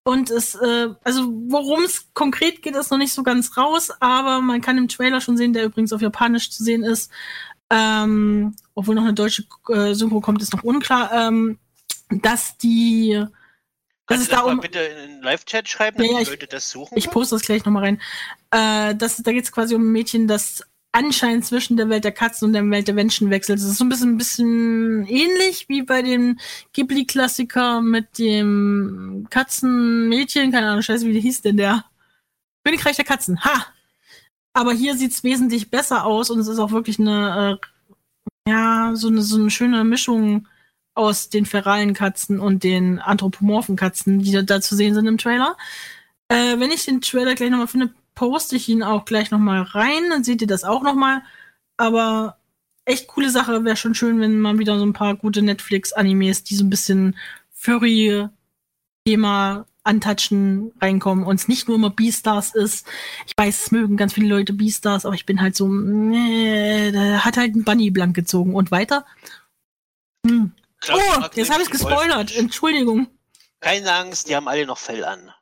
Und 0.03 0.31
es, 0.31 0.55
äh, 0.55 0.89
also 1.05 1.31
worum 1.49 1.85
es 1.85 2.13
konkret 2.15 2.63
geht, 2.63 2.75
ist 2.75 2.91
noch 2.91 2.99
nicht 2.99 3.13
so 3.13 3.23
ganz 3.23 3.57
raus, 3.57 3.91
aber 4.01 4.41
man 4.41 4.61
kann 4.63 4.79
im 4.79 4.89
Trailer 4.89 5.21
schon 5.21 5.37
sehen, 5.37 5.53
der 5.53 5.65
übrigens 5.65 5.93
auf 5.93 6.01
Japanisch 6.01 6.51
zu 6.51 6.65
sehen 6.65 6.83
ist. 6.83 7.11
Ähm, 7.71 8.57
obwohl 8.75 8.95
noch 8.95 9.03
eine 9.05 9.15
deutsche 9.15 9.45
äh, 9.69 9.93
Synchro 9.95 10.21
kommt, 10.21 10.43
ist 10.43 10.53
noch 10.53 10.65
unklar, 10.65 11.13
ähm, 11.13 11.59
dass 12.09 12.57
die, 12.57 13.25
Kannst 14.07 14.27
du 14.27 14.31
das 14.31 14.41
da 14.41 14.47
mal 14.47 14.55
um, 14.55 14.61
bitte 14.61 14.81
in 14.81 14.97
den 15.11 15.23
Live-Chat 15.23 15.69
schreiben, 15.69 15.99
Ja, 16.03 16.09
damit 16.09 16.19
die 16.19 16.23
ich- 16.23 16.29
Leute 16.31 16.47
das 16.49 16.69
suchen? 16.71 16.97
ich 16.99 17.11
poste 17.11 17.37
das 17.37 17.43
gleich 17.43 17.65
nochmal 17.65 17.85
rein, 17.85 18.01
äh, 18.51 18.95
dass, 18.97 19.19
da 19.19 19.31
geht 19.33 19.45
es 19.45 19.53
quasi 19.53 19.75
um 19.77 19.83
ein 19.83 19.93
Mädchen, 19.93 20.27
das 20.27 20.65
anscheinend 20.93 21.45
zwischen 21.45 21.77
der 21.77 21.89
Welt 21.89 22.05
der 22.05 22.13
Katzen 22.13 22.47
und 22.47 22.53
der 22.53 22.69
Welt 22.69 22.89
der 22.89 22.95
Menschen 22.95 23.31
wechselt. 23.31 23.61
Das 23.61 23.67
ist 23.67 23.79
so 23.79 23.85
ein 23.85 23.89
bisschen, 23.89 24.15
ein 24.15 24.19
bisschen 24.19 25.07
ähnlich 25.07 25.69
wie 25.69 25.83
bei 25.83 26.03
dem 26.03 26.39
Ghibli-Klassiker 26.73 27.81
mit 27.81 28.19
dem 28.19 29.27
Katzenmädchen, 29.31 30.53
keine 30.53 30.71
Ahnung, 30.71 30.83
scheiße, 30.83 31.07
wie 31.07 31.21
hieß 31.21 31.43
denn 31.43 31.57
der? 31.57 31.85
Königreich 32.65 32.97
der 32.97 33.05
Katzen, 33.05 33.45
ha! 33.45 33.67
Aber 34.53 34.73
hier 34.73 34.97
sieht's 34.97 35.23
wesentlich 35.23 35.71
besser 35.71 36.05
aus 36.05 36.31
und 36.31 36.41
es 36.41 36.49
ist 36.49 36.59
auch 36.59 36.73
wirklich 36.73 36.99
eine, 36.99 37.59
äh, 38.47 38.51
ja, 38.51 38.93
so 38.95 39.09
eine, 39.09 39.23
so 39.23 39.37
eine 39.37 39.51
schöne 39.51 39.85
Mischung 39.85 40.49
aus 40.95 41.29
den 41.29 41.47
feralen 41.47 41.95
Katzen 41.95 42.41
und 42.41 42.65
den 42.65 42.99
anthropomorphen 42.99 43.77
Katzen, 43.77 44.21
die 44.21 44.33
da, 44.33 44.43
da 44.43 44.61
zu 44.61 44.75
sehen 44.75 44.95
sind 44.95 45.07
im 45.07 45.19
Trailer. 45.19 45.57
Äh, 46.29 46.59
wenn 46.59 46.71
ich 46.73 46.85
den 46.85 47.01
Trailer 47.01 47.35
gleich 47.35 47.51
nochmal 47.51 47.69
finde, 47.69 47.95
poste 48.21 48.55
ich 48.55 48.69
ihn 48.69 48.83
auch 48.83 49.07
gleich 49.07 49.31
nochmal 49.31 49.63
rein, 49.63 50.11
dann 50.11 50.25
seht 50.25 50.43
ihr 50.43 50.47
das 50.47 50.63
auch 50.63 50.83
nochmal. 50.83 51.23
Aber 51.79 52.37
echt 52.85 53.07
coole 53.07 53.31
Sache, 53.31 53.65
wäre 53.65 53.77
schon 53.77 53.95
schön, 53.95 54.21
wenn 54.21 54.41
mal 54.41 54.59
wieder 54.59 54.79
so 54.79 54.85
ein 54.85 54.93
paar 54.93 55.15
gute 55.15 55.41
Netflix-Animes, 55.41 56.45
die 56.45 56.55
so 56.55 56.65
ein 56.65 56.69
bisschen 56.69 57.17
Furry-Thema 57.55 59.65
antatschen, 59.85 60.71
reinkommen 60.83 61.25
und 61.25 61.37
es 61.37 61.49
nicht 61.49 61.67
nur 61.67 61.79
immer 61.79 61.89
Beastars 61.89 62.55
ist. 62.55 62.87
Ich 63.27 63.33
weiß, 63.39 63.63
es 63.63 63.71
mögen 63.71 63.97
ganz 63.97 64.13
viele 64.13 64.29
Leute 64.29 64.53
Beastars, 64.53 65.07
aber 65.07 65.15
ich 65.15 65.25
bin 65.25 65.41
halt 65.41 65.57
so, 65.57 65.69
nee, 65.69 66.93
da 66.93 67.25
hat 67.25 67.39
halt 67.39 67.57
ein 67.57 67.65
Bunny 67.65 67.91
blank 67.91 68.15
gezogen. 68.15 68.55
Und 68.55 68.71
weiter? 68.71 69.07
Hm. 70.27 70.53
Claudia 70.79 71.21
Oh, 71.21 71.25
jetzt 71.35 71.51
habe 71.51 71.63
ich 71.63 71.71
gespoilert. 71.71 72.37
Entschuldigung. 72.37 73.07
Keine 73.61 73.91
Angst, 73.91 74.29
die 74.29 74.37
haben 74.37 74.47
alle 74.47 74.67
noch 74.67 74.77
Fell 74.77 75.07
an. 75.07 75.33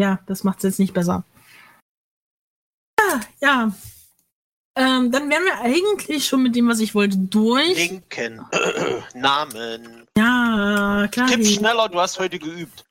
Ja, 0.00 0.20
das 0.28 0.44
macht 0.44 0.58
es 0.58 0.62
jetzt 0.62 0.78
nicht 0.78 0.94
besser. 0.94 1.24
Ja. 3.40 3.72
Ähm, 4.76 5.10
dann 5.10 5.28
wären 5.28 5.44
wir 5.44 5.60
eigentlich 5.60 6.26
schon 6.26 6.42
mit 6.42 6.54
dem, 6.54 6.68
was 6.68 6.80
ich 6.80 6.94
wollte, 6.94 7.18
durch. 7.18 7.76
Linken. 7.76 8.40
Namen. 9.14 10.06
Ja, 10.16 11.08
klar. 11.10 11.28
Tipp 11.28 11.46
schneller, 11.46 11.88
du 11.88 12.00
hast 12.00 12.18
heute 12.18 12.38
geübt. 12.38 12.84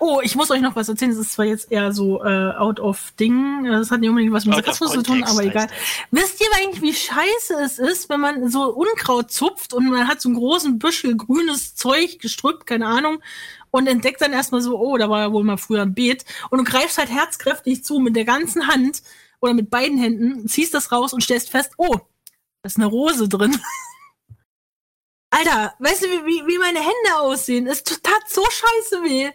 Oh, 0.00 0.20
ich 0.22 0.34
muss 0.34 0.50
euch 0.50 0.60
noch 0.60 0.74
was 0.74 0.88
erzählen. 0.88 1.12
Das 1.12 1.20
ist 1.20 1.32
zwar 1.32 1.44
jetzt 1.44 1.70
eher 1.70 1.92
so 1.92 2.22
äh, 2.24 2.52
out 2.56 2.80
of 2.80 3.12
Ding. 3.20 3.64
Das 3.64 3.92
hat 3.92 4.00
nicht 4.00 4.08
unbedingt 4.08 4.32
was 4.32 4.44
mit 4.44 4.56
Sarkasmus 4.56 4.92
zu 4.92 5.02
tun, 5.02 5.22
aber 5.22 5.44
egal. 5.44 5.68
Wisst 6.10 6.40
ihr 6.40 6.48
eigentlich, 6.56 6.82
wie 6.82 6.92
scheiße 6.92 7.54
es 7.64 7.78
ist, 7.78 8.08
wenn 8.08 8.20
man 8.20 8.50
so 8.50 8.64
Unkraut 8.64 9.30
zupft 9.30 9.72
und 9.72 9.88
man 9.88 10.08
hat 10.08 10.20
so 10.20 10.28
einen 10.28 10.38
großen 10.38 10.80
Büschel 10.80 11.16
grünes 11.16 11.76
Zeug, 11.76 12.18
Gestrüpp, 12.18 12.66
keine 12.66 12.86
Ahnung, 12.86 13.22
und 13.70 13.86
entdeckt 13.86 14.20
dann 14.20 14.32
erstmal 14.32 14.60
so, 14.60 14.78
oh, 14.78 14.96
da 14.96 15.08
war 15.10 15.20
ja 15.20 15.32
wohl 15.32 15.44
mal 15.44 15.56
früher 15.56 15.82
ein 15.82 15.94
Beet. 15.94 16.24
Und 16.50 16.58
du 16.58 16.64
greifst 16.64 16.98
halt 16.98 17.10
herzkräftig 17.10 17.84
zu 17.84 17.98
mit 17.98 18.16
der 18.16 18.24
ganzen 18.24 18.68
Hand 18.68 19.02
oder 19.40 19.54
mit 19.54 19.70
beiden 19.70 19.98
Händen, 19.98 20.48
ziehst 20.48 20.74
das 20.74 20.92
raus 20.92 21.12
und 21.12 21.22
stellst 21.22 21.50
fest, 21.50 21.72
oh, 21.76 21.96
da 21.96 22.66
ist 22.66 22.76
eine 22.76 22.86
Rose 22.86 23.28
drin. 23.28 23.58
Alter, 25.30 25.74
weißt 25.80 26.04
du, 26.04 26.06
wie, 26.24 26.46
wie, 26.46 26.58
meine 26.58 26.78
Hände 26.78 27.18
aussehen? 27.18 27.66
Es 27.66 27.82
tat 27.82 28.22
so 28.28 28.42
scheiße 28.42 29.02
weh. 29.02 29.30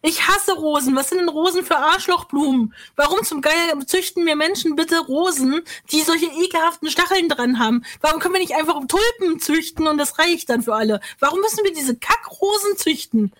Ich 0.00 0.26
hasse 0.26 0.52
Rosen. 0.52 0.94
Was 0.94 1.08
sind 1.08 1.18
denn 1.18 1.28
Rosen 1.28 1.64
für 1.64 1.76
Arschlochblumen? 1.76 2.72
Warum 2.96 3.22
zum 3.24 3.42
Geier 3.42 3.78
züchten 3.86 4.24
wir 4.24 4.36
Menschen 4.36 4.76
bitte 4.76 5.00
Rosen, 5.00 5.60
die 5.90 6.00
solche 6.02 6.26
ekelhaften 6.26 6.88
Stacheln 6.90 7.28
dran 7.28 7.58
haben? 7.58 7.84
Warum 8.00 8.20
können 8.20 8.34
wir 8.34 8.40
nicht 8.40 8.54
einfach 8.54 8.80
Tulpen 8.86 9.40
züchten 9.40 9.86
und 9.88 9.98
das 9.98 10.18
reicht 10.18 10.48
dann 10.48 10.62
für 10.62 10.74
alle? 10.74 11.00
Warum 11.18 11.40
müssen 11.40 11.64
wir 11.64 11.74
diese 11.74 11.96
Kackrosen 11.96 12.76
züchten? 12.76 13.32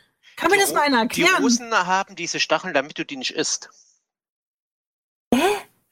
Kann 0.42 0.50
mir 0.50 0.56
Die 0.56 0.62
das 0.62 0.72
mal 0.72 0.82
einer 0.82 1.02
Ro- 1.02 1.06
Die 1.06 1.22
erklären? 1.22 1.42
Rosen 1.42 1.72
haben 1.72 2.16
diese 2.16 2.40
Stacheln, 2.40 2.74
damit 2.74 2.98
du 2.98 3.04
die 3.04 3.16
nicht 3.16 3.30
isst. 3.30 3.70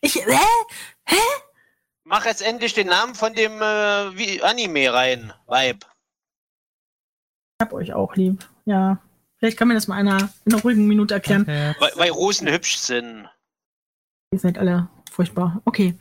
Ich, 0.00 0.16
hä? 0.16 1.16
Mach 2.04 2.24
jetzt 2.24 2.42
endlich 2.42 2.74
den 2.74 2.88
Namen 2.88 3.14
von 3.14 3.32
dem 3.34 3.62
äh, 3.62 4.16
wie 4.18 4.42
Anime 4.42 4.92
rein, 4.92 5.32
Vibe. 5.46 5.86
Ich 5.86 7.62
hab 7.62 7.72
euch 7.72 7.92
auch 7.92 8.16
lieb. 8.16 8.44
Ja. 8.64 8.98
Vielleicht 9.38 9.56
kann 9.56 9.68
mir 9.68 9.74
das 9.74 9.86
mal 9.86 9.94
einer 9.96 10.30
in 10.44 10.52
einer 10.52 10.62
ruhigen 10.62 10.86
Minute 10.88 11.14
erklären. 11.14 11.42
Okay. 11.42 11.74
Weil, 11.78 11.92
weil 11.94 12.10
Rosen 12.10 12.48
hübsch 12.48 12.76
sind. 12.78 13.28
Ihr 14.32 14.38
seid 14.40 14.58
alle 14.58 14.88
furchtbar. 15.12 15.62
Okay. 15.64 15.96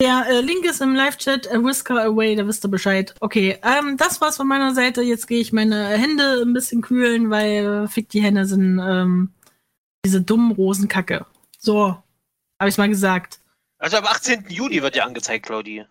Der 0.00 0.26
äh, 0.28 0.40
Link 0.40 0.64
ist 0.64 0.80
im 0.80 0.94
Live-Chat, 0.94 1.52
a 1.52 1.62
Whisker 1.62 2.02
Away, 2.02 2.34
da 2.34 2.46
wisst 2.46 2.64
ihr 2.64 2.70
Bescheid. 2.70 3.14
Okay, 3.20 3.58
ähm, 3.62 3.98
das 3.98 4.18
war's 4.22 4.38
von 4.38 4.48
meiner 4.48 4.74
Seite. 4.74 5.02
Jetzt 5.02 5.26
gehe 5.26 5.40
ich 5.40 5.52
meine 5.52 5.88
Hände 5.88 6.40
ein 6.42 6.54
bisschen 6.54 6.80
kühlen, 6.80 7.28
weil 7.28 7.84
äh, 7.84 7.88
fick 7.88 8.08
die 8.08 8.22
Hände 8.22 8.46
sind 8.46 8.78
ähm, 8.78 9.34
diese 10.02 10.22
dummen 10.22 10.52
Rosenkacke. 10.52 11.26
So, 11.58 12.02
habe 12.58 12.68
ich's 12.68 12.78
mal 12.78 12.88
gesagt. 12.88 13.40
Also 13.78 13.98
am 13.98 14.06
18. 14.06 14.46
Juli 14.48 14.80
wird 14.80 14.96
ja 14.96 15.04
angezeigt, 15.04 15.44
Claudi. 15.44 15.84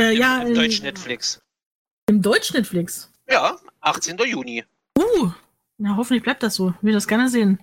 Äh, 0.00 0.14
Im, 0.14 0.20
ja, 0.20 0.42
im 0.42 0.54
deutschen 0.54 0.86
Netflix. 0.86 1.42
Im 2.08 2.22
Deutsch-Netflix. 2.22 3.12
Ja, 3.28 3.58
18. 3.80 4.16
Juni. 4.18 4.64
Uh, 4.98 5.30
na 5.76 5.96
hoffentlich 5.96 6.22
bleibt 6.22 6.42
das 6.42 6.54
so. 6.54 6.70
Ich 6.70 6.82
will 6.82 6.94
das 6.94 7.08
gerne 7.08 7.28
sehen. 7.28 7.58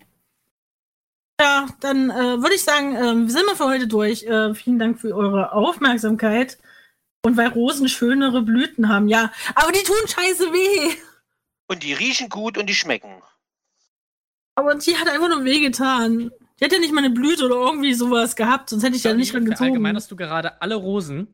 Ja, 1.41 1.67
dann 1.79 2.11
äh, 2.11 2.39
würde 2.39 2.53
ich 2.53 2.63
sagen, 2.63 2.95
ähm, 2.95 3.27
sind 3.27 3.47
wir 3.47 3.55
für 3.55 3.65
heute 3.65 3.87
durch. 3.87 4.21
Äh, 4.23 4.53
vielen 4.53 4.77
Dank 4.77 4.99
für 4.99 5.15
eure 5.15 5.53
Aufmerksamkeit. 5.53 6.59
Und 7.23 7.35
weil 7.35 7.47
Rosen 7.47 7.89
schönere 7.89 8.43
Blüten 8.43 8.89
haben, 8.89 9.07
ja. 9.07 9.31
Aber 9.55 9.71
die 9.71 9.83
tun 9.83 9.97
scheiße 10.07 10.53
weh. 10.53 10.95
Und 11.67 11.81
die 11.81 11.93
riechen 11.93 12.29
gut 12.29 12.59
und 12.59 12.67
die 12.67 12.75
schmecken. 12.75 13.23
Aber 14.53 14.75
die 14.75 14.97
hat 14.97 15.09
einfach 15.09 15.29
nur 15.29 15.43
wehgetan. 15.43 16.31
Die 16.59 16.65
hat 16.65 16.73
ja 16.73 16.79
nicht 16.79 16.93
mal 16.93 17.03
eine 17.03 17.13
Blüte 17.13 17.45
oder 17.45 17.55
irgendwie 17.55 17.95
sowas 17.95 18.35
gehabt, 18.35 18.69
sonst 18.69 18.83
hätte 18.83 18.95
ich 18.95 19.03
ja 19.03 19.15
nicht 19.15 19.33
dran 19.33 19.45
gezogen. 19.45 19.71
Allgemeinerst 19.71 20.11
du 20.11 20.15
gerade 20.15 20.61
alle 20.61 20.75
Rosen? 20.75 21.33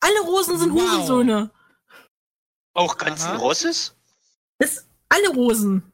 Alle 0.00 0.20
Rosen 0.20 0.58
sind 0.58 0.74
Wow. 0.74 0.82
Hurensöhne. 0.82 1.50
Auch 2.74 2.96
ganzen 2.98 3.30
Aha. 3.30 3.36
Rosses? 3.36 3.96
Das, 4.58 4.86
alle 5.08 5.30
Rosen. 5.30 5.92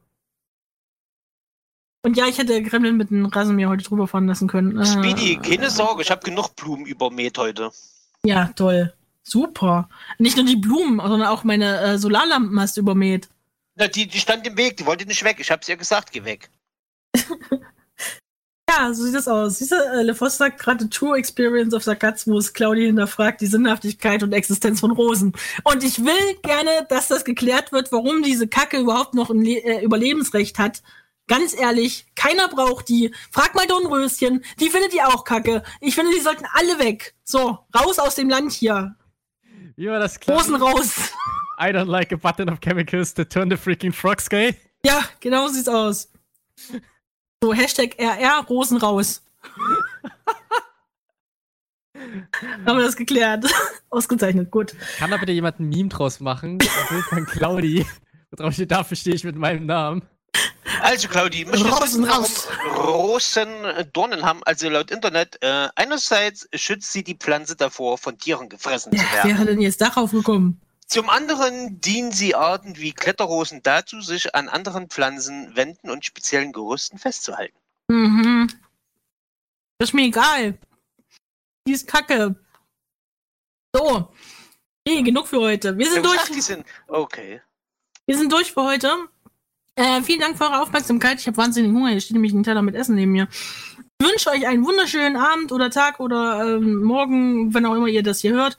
Und 2.05 2.17
ja, 2.17 2.27
ich 2.27 2.39
hätte 2.39 2.63
Gremlin 2.63 2.97
mit 2.97 3.11
dem 3.11 3.27
Rasenmäher 3.27 3.69
heute 3.69 3.85
drüber 3.85 4.09
fahren 4.09 4.27
lassen 4.27 4.49
können. 4.49 4.79
Äh, 4.79 4.87
Speedy, 4.87 5.37
keine 5.37 5.71
Sorge, 5.71 6.03
ich 6.03 6.11
habe 6.11 6.23
genug 6.23 6.57
Blumen 6.57 6.85
übermäht 6.85 7.39
heute. 7.39 7.71
Ja, 8.25 8.51
toll. 8.57 8.93
Super. 9.23 9.89
Nicht 10.19 10.37
nur 10.37 10.47
die 10.47 10.57
Blumen, 10.57 10.99
sondern 10.99 11.29
auch 11.29 11.45
meine 11.45 11.81
äh, 11.81 11.99
Solarlampen 11.99 12.59
hast 12.61 12.77
du 12.77 12.81
übermäht. 12.81 13.29
Na, 13.77 13.87
die, 13.87 14.07
die 14.09 14.19
stand 14.19 14.47
im 14.47 14.57
Weg, 14.57 14.77
die 14.77 14.87
wollte 14.87 15.07
nicht 15.07 15.23
weg. 15.23 15.37
Ich 15.39 15.51
hab's 15.51 15.69
ihr 15.69 15.77
gesagt, 15.77 16.13
geh 16.13 16.25
weg. 16.25 16.51
Ja, 18.79 18.95
so 18.95 19.05
sieht 19.05 19.15
das 19.15 19.29
aus. 19.29 19.59
Siehst 19.59 19.73
du, 19.73 19.77
äh, 19.77 20.03
LeFoss 20.03 20.39
sagt 20.39 20.59
gerade 20.59 20.89
True 20.89 21.19
Experience 21.19 21.75
of 21.75 21.83
Sarkasmus. 21.83 22.55
Claudia 22.55 22.87
hinterfragt 22.87 23.41
die 23.43 23.47
Sinnhaftigkeit 23.47 24.23
und 24.23 24.33
Existenz 24.33 24.81
von 24.81 24.93
Rosen. 24.93 25.35
Und 25.65 25.85
ich 25.85 25.99
will 26.05 26.37
gerne, 26.43 26.87
dass 26.89 27.09
das 27.09 27.25
geklärt 27.25 27.73
wird, 27.73 27.93
warum 27.93 28.23
diese 28.23 28.49
Kacke 28.49 28.79
überhaupt 28.79 29.15
noch 29.15 29.31
ein 29.31 29.43
Le 29.43 29.63
äh, 29.63 29.85
Überlebensrecht 29.85 30.59
hat. 30.59 30.83
Ganz 31.29 31.55
ehrlich, 31.55 32.07
keiner 32.15 32.49
braucht 32.49 32.89
die. 32.89 33.15
Frag 33.31 33.55
mal 33.55 33.67
Dornröschen, 33.67 34.45
die 34.61 34.71
findet 34.71 34.93
die 34.93 35.03
auch 35.03 35.25
kacke. 35.25 35.63
Ich 35.81 35.95
finde, 35.95 36.13
die 36.13 36.21
sollten 36.21 36.45
alle 36.53 36.79
weg. 36.79 37.15
So, 37.25 37.59
raus 37.75 37.99
aus 37.99 38.17
dem 38.17 38.29
Land 38.29 38.53
hier. 38.53 38.97
Wie 39.77 39.89
war 39.89 39.99
das 39.99 40.21
klar? 40.21 40.39
Rosen 40.39 40.57
raus. 40.57 41.13
I 41.59 41.67
don't 41.67 41.87
like 41.89 42.13
a 42.13 42.17
button 42.17 42.51
of 42.51 42.61
chemicals 42.61 43.15
to 43.15 43.25
turn 43.25 43.49
the 43.51 43.57
freaking 43.57 43.93
frogs 43.93 44.29
gay. 44.29 44.57
Ja, 44.85 45.05
genau 45.21 45.47
so 45.47 45.55
sieht's 45.55 45.69
aus. 45.69 46.11
So, 47.43 47.53
Hashtag 47.55 47.97
RR, 47.99 48.45
Rosen 48.49 48.79
raus. 48.79 49.23
Haben 52.67 52.79
wir 52.79 52.85
das 52.85 52.97
geklärt. 52.97 53.47
Ausgezeichnet, 53.91 54.51
gut. 54.51 54.75
Kann 54.99 55.11
da 55.11 55.17
bitte 55.17 55.33
jemand 55.33 55.61
ein 55.61 55.69
Meme 55.69 55.89
draus 55.89 56.21
machen? 56.21 56.59
Ein 56.61 56.89
Bild 56.89 57.05
von 57.05 57.27
Claudi. 57.27 57.87
Steht, 58.51 58.71
dafür 58.71 58.97
stehe 58.97 59.15
ich 59.15 59.25
mit 59.25 59.37
meinem 59.37 59.67
Namen. 59.67 60.03
Also, 60.81 61.09
Claudi, 61.09 61.43
Rosen 61.45 62.05
raus. 62.05 62.49
Rosen 62.77 63.65
äh, 63.65 63.85
Dornen 63.93 64.25
haben? 64.25 64.43
Also 64.45 64.69
laut 64.69 64.91
Internet, 64.91 65.39
äh, 65.43 65.69
einerseits 65.77 66.49
schützt 66.55 66.93
sie 66.93 67.05
die 67.05 67.15
Pflanze 67.17 67.55
davor, 67.57 67.99
von 67.99 68.19
Tieren 68.19 68.49
gefressen 68.49 68.93
zu 68.97 68.99
Wer 69.05 69.25
werden. 69.25 69.39
hat 69.39 69.49
denn 69.49 69.61
jetzt 69.61 69.81
darauf 69.81 70.11
gekommen? 70.13 70.61
Zum 70.87 71.09
anderen 71.11 71.81
dienen 71.81 72.13
sie 72.13 72.35
Arten 72.35 72.77
wie 72.77 72.93
Kletterrosen 72.93 73.63
dazu, 73.63 74.01
sich 74.01 74.35
an 74.35 74.49
anderen 74.49 74.89
Pflanzen, 74.89 75.55
Wänden 75.57 75.91
und 75.91 76.05
speziellen 76.05 76.53
Gerüsten 76.53 76.99
festzuhalten. 76.99 77.57
Mhm. 77.89 78.49
Das 79.79 79.91
ist 79.91 79.95
mir 79.95 80.05
egal. 80.07 80.59
Die 81.67 81.73
ist 81.73 81.87
kacke. 81.87 82.35
So. 83.75 84.13
Nee, 84.87 85.03
genug 85.03 85.29
für 85.29 85.41
heute. 85.41 85.77
Wir 85.79 85.87
sind 85.87 85.97
Ja, 85.97 86.03
durch. 86.03 86.19
ach, 86.21 86.29
die 86.29 86.41
sind, 86.41 86.67
okay. 86.89 87.41
Wir 88.07 88.19
sind 88.19 88.33
durch 88.33 88.53
für 88.53 88.63
heute. 88.65 88.91
Äh, 89.75 90.03
vielen 90.03 90.21
Dank 90.21 90.37
für 90.37 90.45
eure 90.45 90.61
Aufmerksamkeit. 90.63 91.19
Ich 91.21 91.27
habe 91.27 91.37
wahnsinnig 91.37 91.73
Hunger. 91.73 91.91
Hier 91.91 92.01
steht 92.01 92.13
nämlich 92.13 92.33
ein 92.33 92.43
Teller 92.43 92.63
mit 92.63 92.75
Essen 92.75 92.95
neben 92.95 93.13
mir. 93.13 93.29
Ich 93.33 94.07
wünsche 94.07 94.31
euch 94.31 94.47
einen 94.47 94.65
wunderschönen 94.65 95.17
Abend 95.17 95.53
oder 95.53 95.71
Tag 95.71 96.01
oder 96.01 96.57
ähm, 96.57 96.83
Morgen, 96.83 97.55
wenn 97.55 97.65
auch 97.65 97.75
immer 97.75 97.87
ihr 97.87 98.03
das 98.03 98.21
hier 98.21 98.33
hört. 98.33 98.59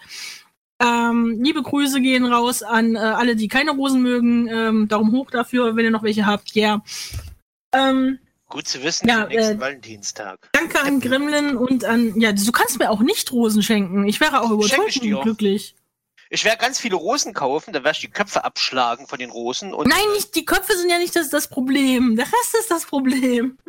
Ähm, 0.82 1.39
liebe 1.41 1.61
Grüße 1.61 2.01
gehen 2.01 2.26
raus 2.26 2.64
an 2.64 2.95
äh, 2.95 2.99
alle, 2.99 3.36
die 3.36 3.47
keine 3.47 3.72
Rosen 3.72 4.01
mögen. 4.01 4.47
Ähm, 4.47 4.88
Daumen 4.88 5.11
hoch 5.11 5.30
dafür, 5.30 5.76
wenn 5.76 5.86
ihr 5.86 5.91
noch 5.91 6.03
welche 6.03 6.26
habt. 6.26 6.55
Ja. 6.55 6.82
Ähm, 7.74 8.20
Gut 8.49 8.68
zu 8.68 8.84
wissen 8.84 9.07
Ja, 9.07 9.24
für 9.24 9.30
nächsten 9.30 9.57
äh, 9.57 9.59
Valentinstag. 9.59 10.49
danke 10.51 10.80
an 10.82 10.99
Gremlin 10.99 11.57
und 11.57 11.86
an. 11.86 12.20
Ja, 12.20 12.32
du 12.32 12.51
kannst 12.51 12.80
mir 12.80 12.89
auch 12.89 13.01
nicht 13.01 13.32
Rosen 13.32 13.64
schenken. 13.64 14.07
Ich 14.07 14.20
wäre 14.20 14.41
auch 14.41 14.51
überzeugt 14.51 15.01
und 15.01 15.22
glücklich. 15.22 15.76
Ich 16.34 16.45
werde 16.45 16.57
ganz 16.57 16.79
viele 16.79 16.95
Rosen 16.95 17.31
kaufen, 17.36 17.73
da 17.73 17.84
werde 17.84 17.95
ich 17.95 18.01
die 18.01 18.09
Köpfe 18.09 18.43
abschlagen 18.43 19.05
von 19.05 19.19
den 19.19 19.29
Rosen 19.29 19.71
und 19.71 19.88
Nein, 19.88 19.99
nicht, 20.15 20.34
die 20.34 20.45
Köpfe 20.45 20.75
sind 20.75 20.89
ja 20.89 20.97
nicht 20.97 21.15
das, 21.15 21.29
das 21.29 21.47
Problem. 21.47 22.15
Der 22.15 22.25
Rest 22.25 22.55
ist 22.59 22.71
das 22.71 22.86
Problem. 22.86 23.59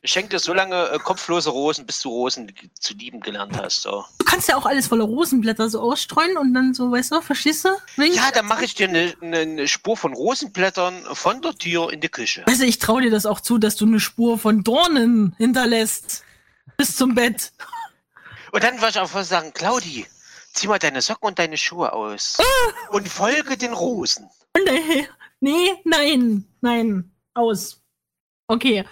ich 0.00 0.10
schenke 0.10 0.30
dir 0.30 0.38
so 0.38 0.54
lange 0.54 0.92
äh, 0.92 0.98
kopflose 0.98 1.50
Rosen, 1.50 1.84
bis 1.84 2.00
du 2.00 2.08
Rosen 2.08 2.50
zu 2.72 2.94
lieben 2.94 3.20
gelernt 3.20 3.54
hast. 3.54 3.82
So. 3.82 4.06
Du 4.16 4.24
kannst 4.24 4.48
ja 4.48 4.56
auch 4.56 4.64
alles 4.64 4.86
voller 4.86 5.04
Rosenblätter 5.04 5.68
so 5.68 5.82
ausstreuen 5.82 6.38
und 6.38 6.54
dann 6.54 6.72
so, 6.72 6.90
weißt 6.90 7.12
du, 7.12 7.20
verstehst 7.20 7.66
du? 7.66 7.68
Wegen, 7.96 8.14
Ja, 8.14 8.30
dann 8.32 8.46
mache 8.46 8.64
ich 8.64 8.74
dir 8.74 8.88
eine 8.88 9.14
ne, 9.20 9.68
Spur 9.68 9.98
von 9.98 10.14
Rosenblättern 10.14 11.04
von 11.12 11.42
der 11.42 11.54
Tür 11.54 11.92
in 11.92 12.00
die 12.00 12.08
Küche. 12.08 12.44
Weißt 12.46 12.62
du, 12.62 12.64
ich 12.64 12.78
traue 12.78 13.02
dir 13.02 13.10
das 13.10 13.26
auch 13.26 13.40
zu, 13.40 13.58
dass 13.58 13.76
du 13.76 13.84
eine 13.84 14.00
Spur 14.00 14.38
von 14.38 14.64
Dornen 14.64 15.34
hinterlässt. 15.36 16.24
Bis 16.78 16.96
zum 16.96 17.14
Bett. 17.14 17.52
Und 18.52 18.64
dann 18.64 18.76
würde 18.76 18.88
ich 18.88 18.98
auch 18.98 19.22
sagen, 19.22 19.52
Claudi, 19.52 20.06
zieh 20.52 20.68
mal 20.68 20.78
deine 20.78 21.00
Socken 21.00 21.28
und 21.28 21.38
deine 21.38 21.56
Schuhe 21.56 21.92
aus. 21.92 22.38
Und 22.90 23.08
folge 23.08 23.56
den 23.56 23.72
Rosen. 23.72 24.28
Nee, 24.64 25.08
nee, 25.40 25.74
nein, 25.84 26.44
nein, 26.60 27.10
aus. 27.34 27.80
Okay. 28.48 28.84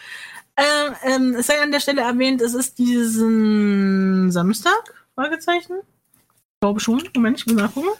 Ähm, 0.56 0.94
ähm, 1.02 1.34
es 1.36 1.46
sei 1.46 1.60
an 1.60 1.70
der 1.70 1.80
Stelle 1.80 2.02
erwähnt, 2.02 2.40
es 2.42 2.54
ist 2.54 2.78
diesen 2.78 4.30
Samstag, 4.32 5.06
Fragezeichen? 5.14 5.76
Ich 5.80 6.60
glaube 6.60 6.80
schon. 6.80 7.08
Moment, 7.14 7.38
ich 7.38 7.46
muss 7.46 7.54
nachgucken. 7.54 7.90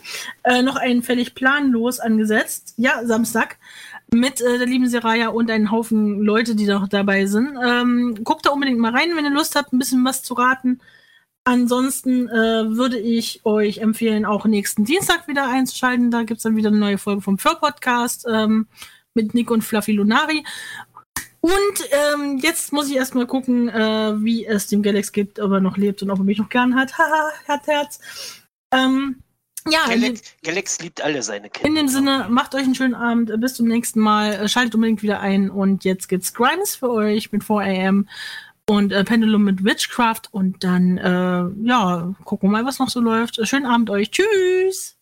Äh, 0.43 0.63
noch 0.63 0.75
ein 0.75 1.05
völlig 1.05 1.37
planlos 1.37 2.01
angesetzt. 2.01 2.75
Ja, 2.77 3.05
Samstag. 3.07 3.57
Mit 4.13 4.41
äh, 4.41 4.59
der 4.59 4.67
lieben 4.67 4.89
Seraya 4.89 5.29
und 5.29 5.51
einen 5.51 5.71
Haufen 5.71 6.21
Leute, 6.23 6.57
die 6.57 6.67
noch 6.67 6.89
dabei 6.89 7.27
sind. 7.27 7.57
Ähm, 7.65 8.19
guckt 8.25 8.47
da 8.47 8.51
unbedingt 8.51 8.81
mal 8.81 8.93
rein, 8.93 9.15
wenn 9.15 9.25
ihr 9.25 9.31
Lust 9.31 9.55
habt, 9.55 9.73
ein 9.73 9.79
bisschen 9.79 10.05
was 10.05 10.25
zu 10.25 10.35
raten. 10.35 10.81
Ansonsten 11.49 12.29
äh, 12.29 12.77
würde 12.77 12.99
ich 12.99 13.41
euch 13.47 13.79
empfehlen, 13.79 14.27
auch 14.27 14.45
nächsten 14.45 14.85
Dienstag 14.85 15.29
wieder 15.29 15.49
einzuschalten. 15.49 16.11
Da 16.11 16.25
gibt's 16.25 16.43
dann 16.43 16.57
wieder 16.57 16.69
eine 16.69 16.77
neue 16.77 16.99
Folge 16.99 17.23
vom 17.23 17.39
Fur 17.39 17.55
Podcast 17.55 18.27
ähm, 18.31 18.67
mit 19.15 19.33
Nick 19.33 19.51
und 19.51 19.63
Fluffy 19.63 19.93
Lunari. 19.93 20.45
Und 21.41 21.53
ähm, 21.91 22.39
jetzt 22.43 22.75
muss 22.75 22.91
ich 22.91 22.97
erstmal 22.97 23.27
gucken, 23.27 23.71
äh, 23.71 24.23
wie 24.23 24.45
es 24.45 24.67
dem 24.67 24.83
Galax 24.83 25.11
gibt, 25.11 25.41
ob 25.41 25.53
er 25.53 25.61
noch 25.61 25.79
lebt 25.79 26.03
und 26.03 26.11
ob 26.11 26.19
er 26.19 26.25
mich 26.25 26.37
noch 26.37 26.51
gern 26.51 26.75
hat. 26.75 26.93
Haha, 26.99 27.31
Herz, 27.47 27.67
Herz. 27.67 28.01
Ähm, 28.71 29.23
ja, 29.71 29.87
Galax, 29.87 30.21
Galax 30.45 30.79
liebt 30.81 31.03
alle 31.03 31.23
seine 31.23 31.49
Kinder. 31.49 31.69
in 31.69 31.75
dem 31.77 31.89
Sinne, 31.89 32.27
macht 32.29 32.55
euch 32.55 32.65
einen 32.65 32.75
schönen 32.75 32.95
Abend. 32.95 33.33
Bis 33.41 33.55
zum 33.55 33.69
nächsten 33.69 34.01
Mal. 34.01 34.35
Äh, 34.35 34.49
Schaltet 34.51 34.75
unbedingt 34.75 35.03
wieder 35.03 35.21
ein. 35.21 35.49
Und 35.49 35.85
jetzt 35.85 36.11
gibt's 36.11 36.35
Grimes 36.35 36.77
für 36.77 36.91
euch 36.91 37.33
mit 37.33 37.43
4am 37.43 38.05
und 38.69 38.93
äh, 38.93 39.03
Pendulum 39.03 39.45
mit 39.45 39.65
Witchcraft. 39.65 40.23
Und 40.31 40.63
dann, 40.63 40.99
äh, 40.99 41.67
ja, 41.67 42.15
gucken 42.25 42.51
wir 42.51 42.59
mal, 42.59 42.67
was 42.67 42.79
noch 42.79 42.91
so 42.91 43.01
läuft. 43.01 43.41
Schönen 43.49 43.67
Abend 43.67 43.91
euch. 43.91 44.11
Tschüss. 44.11 44.97